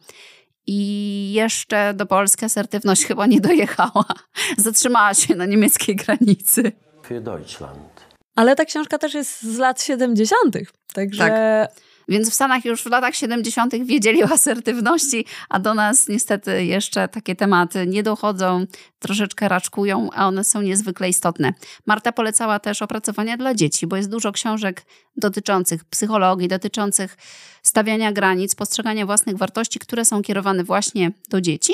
I 0.68 1.32
jeszcze 1.34 1.94
do 1.94 2.06
Polski 2.06 2.46
asertywność 2.46 3.06
chyba 3.06 3.26
nie 3.26 3.42
dojechała. 3.42 4.06
Zatrzymała 4.58 5.14
się 5.14 5.36
na 5.36 5.46
niemieckiej 5.46 5.96
granicy. 5.96 6.72
Für 7.08 7.22
Deutschland. 7.22 8.02
Ale 8.36 8.56
ta 8.56 8.66
książka 8.66 8.98
też 8.98 9.14
jest 9.14 9.42
z 9.42 9.58
lat 9.58 9.84
70. 9.84 10.58
Także 10.94 11.68
Więc 12.12 12.30
w 12.30 12.34
Stanach 12.34 12.66
już 12.66 12.84
w 12.84 12.86
latach 12.86 13.16
70. 13.16 13.86
wiedzieli 13.86 14.24
o 14.24 14.28
asertywności, 14.32 15.26
a 15.50 15.60
do 15.60 15.74
nas 15.74 16.08
niestety 16.08 16.66
jeszcze 16.66 17.08
takie 17.08 17.36
tematy 17.36 17.88
nie 17.88 18.04
dochodzą, 18.04 18.66
troszeczkę 19.00 19.50
raczkują, 19.50 20.10
a 20.14 20.28
one 20.28 20.44
są 20.44 20.62
niezwykle 20.62 21.10
istotne. 21.10 21.54
Marta 21.86 22.12
polecała 22.12 22.60
też 22.60 22.82
opracowania 22.82 23.38
dla 23.38 23.56
dzieci, 23.56 23.88
bo 23.88 23.96
jest 23.96 24.10
dużo 24.10 24.32
książek 24.32 24.86
dotyczących 25.18 25.86
psychologii, 25.86 26.48
dotyczących 26.48 27.18
stawiania 27.64 28.12
granic, 28.12 28.56
postrzegania 28.56 29.06
własnych 29.06 29.38
wartości, 29.38 29.80
które 29.80 30.06
są 30.06 30.22
kierowane 30.22 30.64
właśnie 30.64 31.12
do 31.30 31.42
dzieci. 31.42 31.74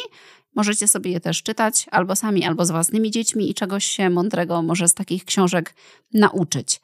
Możecie 0.56 0.88
sobie 0.88 1.12
je 1.12 1.20
też 1.20 1.44
czytać 1.44 1.86
albo 1.92 2.16
sami, 2.16 2.46
albo 2.46 2.66
z 2.66 2.72
własnymi 2.72 3.12
dziećmi 3.12 3.50
i 3.50 3.54
czegoś 3.54 3.86
się 3.86 4.10
mądrego 4.10 4.62
może 4.62 4.88
z 4.88 4.94
takich 4.94 5.26
książek 5.26 5.74
nauczyć. 6.14 6.82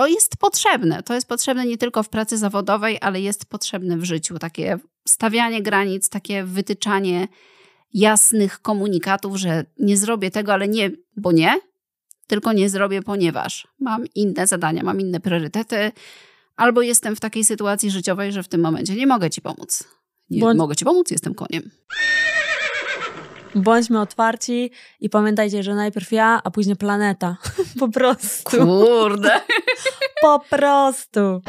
To 0.00 0.06
jest 0.06 0.36
potrzebne. 0.36 1.02
To 1.02 1.14
jest 1.14 1.28
potrzebne 1.28 1.66
nie 1.66 1.78
tylko 1.78 2.02
w 2.02 2.08
pracy 2.08 2.38
zawodowej, 2.38 2.98
ale 3.00 3.20
jest 3.20 3.46
potrzebne 3.46 3.96
w 3.96 4.04
życiu. 4.04 4.38
Takie 4.38 4.78
stawianie 5.08 5.62
granic, 5.62 6.08
takie 6.08 6.44
wytyczanie 6.44 7.28
jasnych 7.94 8.60
komunikatów, 8.62 9.36
że 9.36 9.64
nie 9.78 9.96
zrobię 9.96 10.30
tego, 10.30 10.52
ale 10.52 10.68
nie, 10.68 10.90
bo 11.16 11.32
nie, 11.32 11.60
tylko 12.26 12.52
nie 12.52 12.70
zrobię, 12.70 13.02
ponieważ 13.02 13.68
mam 13.80 14.04
inne 14.14 14.46
zadania, 14.46 14.82
mam 14.82 15.00
inne 15.00 15.20
priorytety, 15.20 15.92
albo 16.56 16.82
jestem 16.82 17.16
w 17.16 17.20
takiej 17.20 17.44
sytuacji 17.44 17.90
życiowej, 17.90 18.32
że 18.32 18.42
w 18.42 18.48
tym 18.48 18.60
momencie 18.60 18.94
nie 18.94 19.06
mogę 19.06 19.30
ci 19.30 19.40
pomóc. 19.40 19.84
Nie 20.30 20.40
Bądź- 20.40 20.58
mogę 20.58 20.76
ci 20.76 20.84
pomóc, 20.84 21.10
jestem 21.10 21.34
koniem. 21.34 21.70
Bądźmy 23.54 24.00
otwarci 24.00 24.70
i 25.00 25.10
pamiętajcie, 25.10 25.62
że 25.62 25.74
najpierw 25.74 26.12
ja, 26.12 26.40
a 26.44 26.50
później 26.50 26.76
planeta. 26.76 27.36
po 27.80 27.88
prostu. 27.88 28.56
Kurde. 28.66 29.40
Po 30.22 30.40
prostu. 30.50 31.42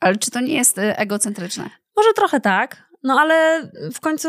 Ale 0.00 0.16
czy 0.16 0.30
to 0.30 0.40
nie 0.40 0.54
jest 0.54 0.78
y, 0.78 0.96
egocentryczne? 0.96 1.70
Może 1.96 2.08
trochę 2.16 2.40
tak, 2.40 2.88
no 3.02 3.20
ale 3.20 3.68
w 3.94 4.00
końcu 4.00 4.28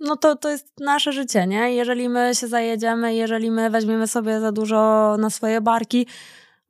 no 0.00 0.16
to, 0.16 0.36
to 0.36 0.50
jest 0.50 0.80
nasze 0.80 1.12
życie, 1.12 1.46
nie? 1.46 1.74
Jeżeli 1.74 2.08
my 2.08 2.34
się 2.34 2.48
zajedziemy, 2.48 3.14
jeżeli 3.14 3.50
my 3.50 3.70
weźmiemy 3.70 4.06
sobie 4.06 4.40
za 4.40 4.52
dużo 4.52 5.16
na 5.18 5.30
swoje 5.30 5.60
barki, 5.60 6.06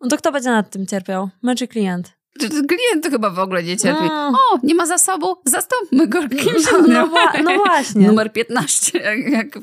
no 0.01 0.09
to 0.09 0.17
kto 0.17 0.33
będzie 0.33 0.51
nad 0.51 0.71
tym 0.71 0.87
cierpiał? 0.87 1.29
My 1.43 1.55
czy 1.55 1.69
klient? 1.69 2.18
Klient 2.39 3.07
chyba 3.11 3.31
w 3.31 3.39
ogóle 3.39 3.63
nie 3.63 3.77
cierpi. 3.77 4.05
No. 4.09 4.29
O, 4.53 4.59
nie 4.63 4.75
ma 4.75 4.87
zasobu, 4.87 5.37
zastąpmy 5.45 6.07
go 6.07 6.29
kimś 6.29 6.45
No, 6.73 6.79
innym. 6.79 6.93
no, 6.93 7.09
no 7.45 7.57
właśnie. 7.67 8.07
Numer 8.07 8.33
15, 8.33 8.99
jak, 8.99 9.33
jak 9.33 9.59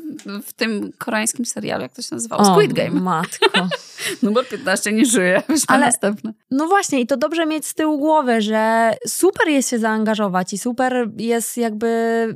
w 0.46 0.54
tym 0.54 0.92
koreańskim 0.98 1.46
serialu, 1.46 1.82
jak 1.82 1.94
to 1.94 2.02
się 2.02 2.16
nazywało? 2.16 2.46
Squid 2.46 2.74
Game. 2.74 3.02
matko. 3.02 3.46
Numer 4.24 4.48
15 4.48 4.92
nie 4.94 5.06
żyje, 5.06 5.42
weźmy 5.50 5.66
Ale- 5.76 5.86
następne. 5.86 6.34
No 6.52 6.68
właśnie, 6.68 7.00
i 7.02 7.08
to 7.08 7.18
dobrze 7.18 7.46
mieć 7.46 7.66
z 7.68 7.74
tyłu 7.74 7.98
głowy, 7.98 8.42
że 8.42 8.92
super 9.08 9.48
jest 9.48 9.70
się 9.70 9.80
zaangażować 9.80 10.54
i 10.54 10.58
super 10.58 11.10
jest 11.18 11.58
jakby 11.58 11.88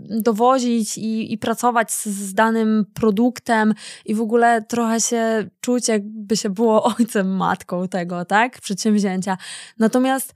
dowozić 0.10 0.98
i, 0.98 1.34
i 1.34 1.38
pracować 1.38 1.92
z, 1.94 2.06
z 2.06 2.34
danym 2.34 2.86
produktem 2.94 3.74
i 4.06 4.16
w 4.16 4.22
ogóle 4.22 4.62
trochę 4.62 5.02
się 5.02 5.50
czuć, 5.62 5.88
jakby 5.88 6.38
się 6.38 6.50
było 6.50 6.84
ojcem, 7.00 7.36
matką 7.38 7.88
tego, 7.88 8.26
tak? 8.26 8.62
Przedsięwzięcia. 8.62 9.38
Natomiast 9.80 10.29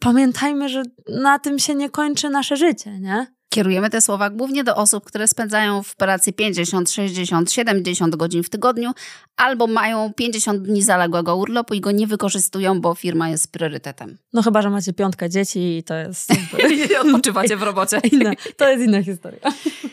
pamiętajmy, 0.00 0.68
że 0.68 0.82
na 1.08 1.38
tym 1.38 1.58
się 1.58 1.74
nie 1.74 1.90
kończy 1.90 2.30
nasze 2.30 2.56
życie, 2.56 2.98
nie? 3.00 3.26
Kierujemy 3.52 3.90
te 3.90 4.00
słowa 4.00 4.30
głównie 4.30 4.64
do 4.64 4.76
osób, 4.76 5.04
które 5.04 5.28
spędzają 5.28 5.82
w 5.82 5.96
pracy 5.96 6.32
50, 6.32 6.90
60, 6.90 7.52
70 7.52 8.16
godzin 8.16 8.42
w 8.42 8.50
tygodniu 8.50 8.90
albo 9.36 9.66
mają 9.66 10.12
50 10.16 10.62
dni 10.62 10.82
zaległego 10.82 11.36
urlopu 11.36 11.74
i 11.74 11.80
go 11.80 11.90
nie 11.90 12.06
wykorzystują, 12.06 12.80
bo 12.80 12.94
firma 12.94 13.28
jest 13.28 13.52
priorytetem. 13.52 14.18
No 14.32 14.42
chyba, 14.42 14.62
że 14.62 14.70
macie 14.70 14.92
piątkę 14.92 15.30
dzieci 15.30 15.76
i 15.76 15.82
to 15.82 15.94
jest 15.94 16.30
I 16.90 16.96
odpoczywacie 16.96 17.56
w 17.56 17.62
robocie. 17.62 18.00
inna, 18.12 18.32
to 18.56 18.68
jest 18.68 18.84
inna 18.84 19.02
historia. 19.02 19.40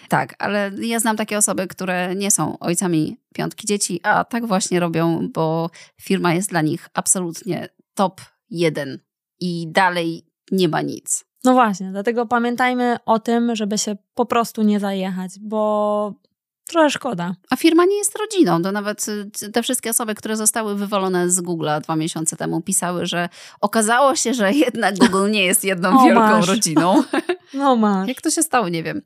Tak, 0.10 0.36
ale 0.40 0.72
ja 0.82 1.00
znam 1.00 1.18
takie 1.18 1.38
osoby, 1.38 1.68
które 1.68 2.16
nie 2.16 2.32
są 2.32 2.60
ojcami 2.60 3.18
piątki 3.34 3.68
dzieci, 3.68 4.00
a 4.04 4.24
tak 4.24 4.46
właśnie 4.46 4.80
robią, 4.80 5.30
bo 5.34 5.70
firma 6.02 6.34
jest 6.34 6.50
dla 6.50 6.62
nich 6.62 6.90
absolutnie 6.94 7.70
top 7.94 8.22
jeden 8.50 9.00
i 9.40 9.68
dalej 9.72 10.26
nie 10.52 10.70
ma 10.70 10.82
nic. 10.82 11.26
No 11.44 11.54
właśnie, 11.54 11.92
dlatego 11.92 12.26
pamiętajmy 12.26 12.98
o 13.06 13.20
tym, 13.20 13.56
żeby 13.56 13.78
się 13.78 13.96
po 14.16 14.26
prostu 14.26 14.62
nie 14.64 14.80
zajechać, 14.80 15.32
bo 15.42 16.14
trochę 16.70 16.90
szkoda. 16.90 17.36
A 17.50 17.56
firma 17.56 17.86
nie 17.86 17.98
jest 17.98 18.18
rodziną. 18.18 18.62
To 18.62 18.72
nawet 18.72 19.06
y, 19.44 19.52
te 19.52 19.64
wszystkie 19.64 19.90
osoby, 19.90 20.16
które 20.16 20.36
zostały 20.38 20.76
wywalone 20.76 21.30
z 21.30 21.42
Google'a 21.42 21.82
dwa 21.82 21.96
miesiące 21.96 22.38
temu, 22.38 22.62
pisały, 22.62 23.06
że 23.06 23.30
okazało 23.62 24.16
się, 24.16 24.34
że 24.34 24.52
jednak 24.52 24.98
Google 24.98 25.32
nie 25.32 25.46
jest 25.46 25.64
jedną 25.64 25.90
O, 26.00 26.04
wielką 26.04 26.22
masz. 26.22 26.48
rodziną. 26.48 27.04
No 27.54 27.76
masz. 27.76 28.08
Jak 28.08 28.22
to 28.22 28.30
się 28.30 28.44
stało, 28.44 28.70
nie 28.70 28.84
wiem. 28.84 29.02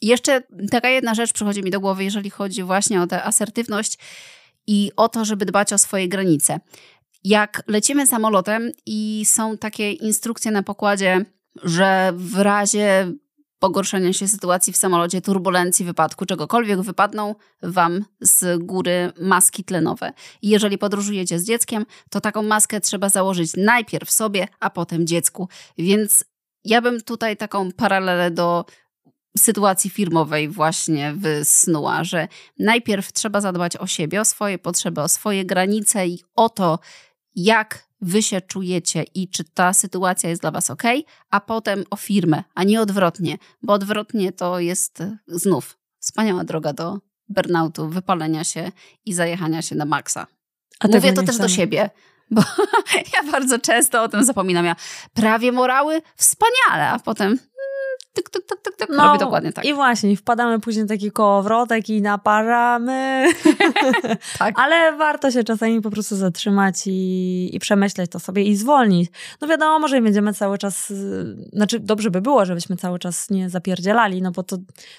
Jeszcze 0.00 0.42
taka 0.70 0.88
jedna 0.88 1.14
rzecz 1.14 1.32
przychodzi 1.32 1.62
mi 1.62 1.70
do 1.70 1.80
głowy, 1.80 2.04
jeżeli 2.04 2.30
chodzi 2.30 2.62
właśnie 2.62 3.02
o 3.02 3.06
tę 3.06 3.24
asertywność 3.24 3.98
i 4.66 4.90
o 4.96 5.08
to, 5.08 5.24
żeby 5.24 5.44
dbać 5.44 5.72
o 5.72 5.78
swoje 5.78 6.08
granice. 6.08 6.60
Jak 7.24 7.62
lecimy 7.66 8.06
samolotem 8.06 8.70
i 8.86 9.22
są 9.26 9.58
takie 9.58 9.92
instrukcje 9.92 10.50
na 10.50 10.62
pokładzie, 10.62 11.24
że 11.62 12.12
w 12.16 12.38
razie 12.38 13.12
pogorszenia 13.58 14.12
się 14.12 14.28
sytuacji 14.28 14.72
w 14.72 14.76
samolocie, 14.76 15.20
turbulencji, 15.20 15.84
wypadku, 15.84 16.26
czegokolwiek, 16.26 16.80
wypadną 16.80 17.34
wam 17.62 18.04
z 18.20 18.62
góry 18.62 19.12
maski 19.20 19.64
tlenowe. 19.64 20.12
Jeżeli 20.42 20.78
podróżujecie 20.78 21.38
z 21.38 21.44
dzieckiem, 21.44 21.86
to 22.10 22.20
taką 22.20 22.42
maskę 22.42 22.80
trzeba 22.80 23.08
założyć 23.08 23.52
najpierw 23.56 24.10
sobie, 24.10 24.48
a 24.60 24.70
potem 24.70 25.06
dziecku. 25.06 25.48
Więc 25.78 26.24
ja 26.64 26.80
bym 26.82 27.00
tutaj 27.00 27.36
taką 27.36 27.72
paralelę 27.72 28.30
do 28.30 28.64
sytuacji 29.38 29.90
firmowej 29.90 30.48
właśnie 30.48 31.14
wysnuła, 31.16 32.04
że 32.04 32.28
najpierw 32.58 33.12
trzeba 33.12 33.40
zadbać 33.40 33.76
o 33.76 33.86
siebie, 33.86 34.20
o 34.20 34.24
swoje 34.24 34.58
potrzeby, 34.58 35.00
o 35.00 35.08
swoje 35.08 35.44
granice 35.44 36.06
i 36.06 36.18
o 36.36 36.48
to, 36.48 36.78
jak 37.34 37.88
wy 38.00 38.22
się 38.22 38.40
czujecie 38.40 39.02
i 39.14 39.28
czy 39.28 39.44
ta 39.44 39.72
sytuacja 39.72 40.30
jest 40.30 40.42
dla 40.42 40.50
was 40.50 40.70
ok, 40.70 40.82
a 41.30 41.40
potem 41.40 41.84
o 41.90 41.96
firmę, 41.96 42.44
a 42.54 42.64
nie 42.64 42.80
odwrotnie, 42.80 43.38
bo 43.62 43.72
odwrotnie 43.72 44.32
to 44.32 44.60
jest 44.60 45.00
e, 45.00 45.18
znów 45.26 45.78
wspaniała 45.98 46.44
droga 46.44 46.72
do 46.72 46.98
burnoutu, 47.28 47.88
wypalenia 47.88 48.44
się 48.44 48.72
i 49.04 49.14
zajechania 49.14 49.62
się 49.62 49.74
na 49.74 49.84
maksa. 49.84 50.26
A 50.80 50.88
Mówię 50.88 51.12
to 51.12 51.22
też 51.22 51.38
do 51.38 51.48
siebie, 51.48 51.90
bo 52.30 52.42
ja 53.14 53.32
bardzo 53.32 53.58
często 53.58 54.02
o 54.02 54.08
tym 54.08 54.24
zapominam. 54.24 54.64
Ja 54.64 54.76
prawie 55.14 55.52
morały, 55.52 56.02
wspaniale, 56.16 56.88
a 56.88 56.98
potem 56.98 57.38
tyk, 58.12 58.30
tyk, 58.30 58.46
tyk, 58.46 58.62
tyk, 58.62 58.76
tyk, 58.76 58.88
robię 58.90 59.18
dokładnie 59.18 59.52
tak. 59.52 59.64
No 59.64 59.70
I 59.70 59.74
właśnie, 59.74 60.16
wpadamy 60.16 60.60
później 60.60 60.84
w 60.84 60.88
taki 60.88 61.10
kołowrotek 61.10 61.88
i 61.88 62.02
naparzamy. 62.02 63.26
Tak. 64.38 64.54
Ale 64.58 64.96
warto 64.96 65.30
się 65.30 65.44
czasami 65.44 65.80
po 65.80 65.90
prostu 65.90 66.16
zatrzymać 66.16 66.86
i, 66.86 67.50
i 67.56 67.58
przemyśleć 67.58 68.10
to 68.10 68.20
sobie 68.20 68.42
i 68.42 68.56
zwolnić. 68.56 69.10
No 69.40 69.48
wiadomo, 69.48 69.88
że 69.88 70.00
będziemy 70.00 70.34
cały 70.34 70.58
czas, 70.58 70.92
znaczy 71.52 71.80
dobrze 71.80 72.10
by 72.10 72.20
było, 72.20 72.46
żebyśmy 72.46 72.76
cały 72.76 72.98
czas 72.98 73.30
nie 73.30 73.50
zapierdzielali, 73.50 74.22
no 74.22 74.30
bo 74.30 74.42
to 74.42 74.56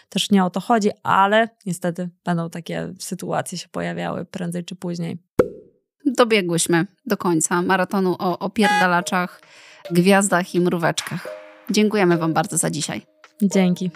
też 0.10 0.32
nie 0.32 0.46
o 0.46 0.50
to 0.50 0.60
chodzi, 0.60 0.90
ale 1.04 1.50
niestety 1.66 2.10
będą 2.26 2.50
takie 2.50 2.94
sytuacje 3.00 3.58
się 3.58 3.68
pojawiały 3.68 4.26
prędzej 4.26 4.66
czy 4.66 4.76
później. 4.76 5.18
Dobiegłyśmy 6.06 6.88
do 7.06 7.18
końca 7.18 7.62
maratonu 7.62 8.16
o 8.20 8.40
opierdalaczach, 8.40 9.42
gwiazdach 9.92 10.56
i 10.56 10.62
mróweczkach. 10.62 11.43
Dziękujemy 11.70 12.18
Wam 12.18 12.34
bardzo 12.34 12.58
za 12.58 12.70
dzisiaj. 12.70 13.02
Dzięki. 13.42 13.92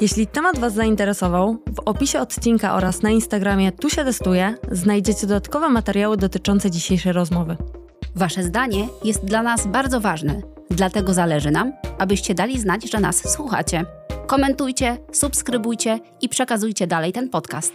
Jeśli 0.00 0.26
temat 0.26 0.58
Was 0.58 0.74
zainteresował, 0.74 1.56
w 1.74 1.80
opisie 1.84 2.20
odcinka 2.20 2.74
oraz 2.74 3.02
na 3.02 3.10
Instagramie 3.10 3.72
Tu 3.72 3.90
się 3.90 4.04
testuje 4.04 4.54
znajdziecie 4.72 5.26
dodatkowe 5.26 5.68
materiały 5.68 6.16
dotyczące 6.16 6.70
dzisiejszej 6.70 7.12
rozmowy. 7.12 7.56
Wasze 8.16 8.42
zdanie 8.42 8.88
jest 9.04 9.24
dla 9.24 9.42
nas 9.42 9.66
bardzo 9.66 10.00
ważne, 10.00 10.40
dlatego 10.70 11.14
zależy 11.14 11.50
nam, 11.50 11.72
abyście 11.98 12.34
dali 12.34 12.60
znać, 12.60 12.90
że 12.90 13.00
nas 13.00 13.32
słuchacie. 13.32 13.84
Komentujcie, 14.26 14.98
subskrybujcie 15.12 16.00
i 16.20 16.28
przekazujcie 16.28 16.86
dalej 16.86 17.12
ten 17.12 17.28
podcast. 17.28 17.72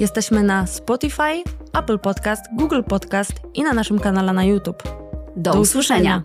Jesteśmy 0.00 0.42
na 0.42 0.66
Spotify, 0.66 1.42
Apple 1.72 1.98
Podcast, 1.98 2.44
Google 2.52 2.82
Podcast 2.82 3.32
i 3.54 3.62
na 3.62 3.72
naszym 3.72 3.98
kanale 3.98 4.32
na 4.32 4.44
YouTube. 4.44 4.82
Do, 5.36 5.60
usłyszenia. 5.60 6.22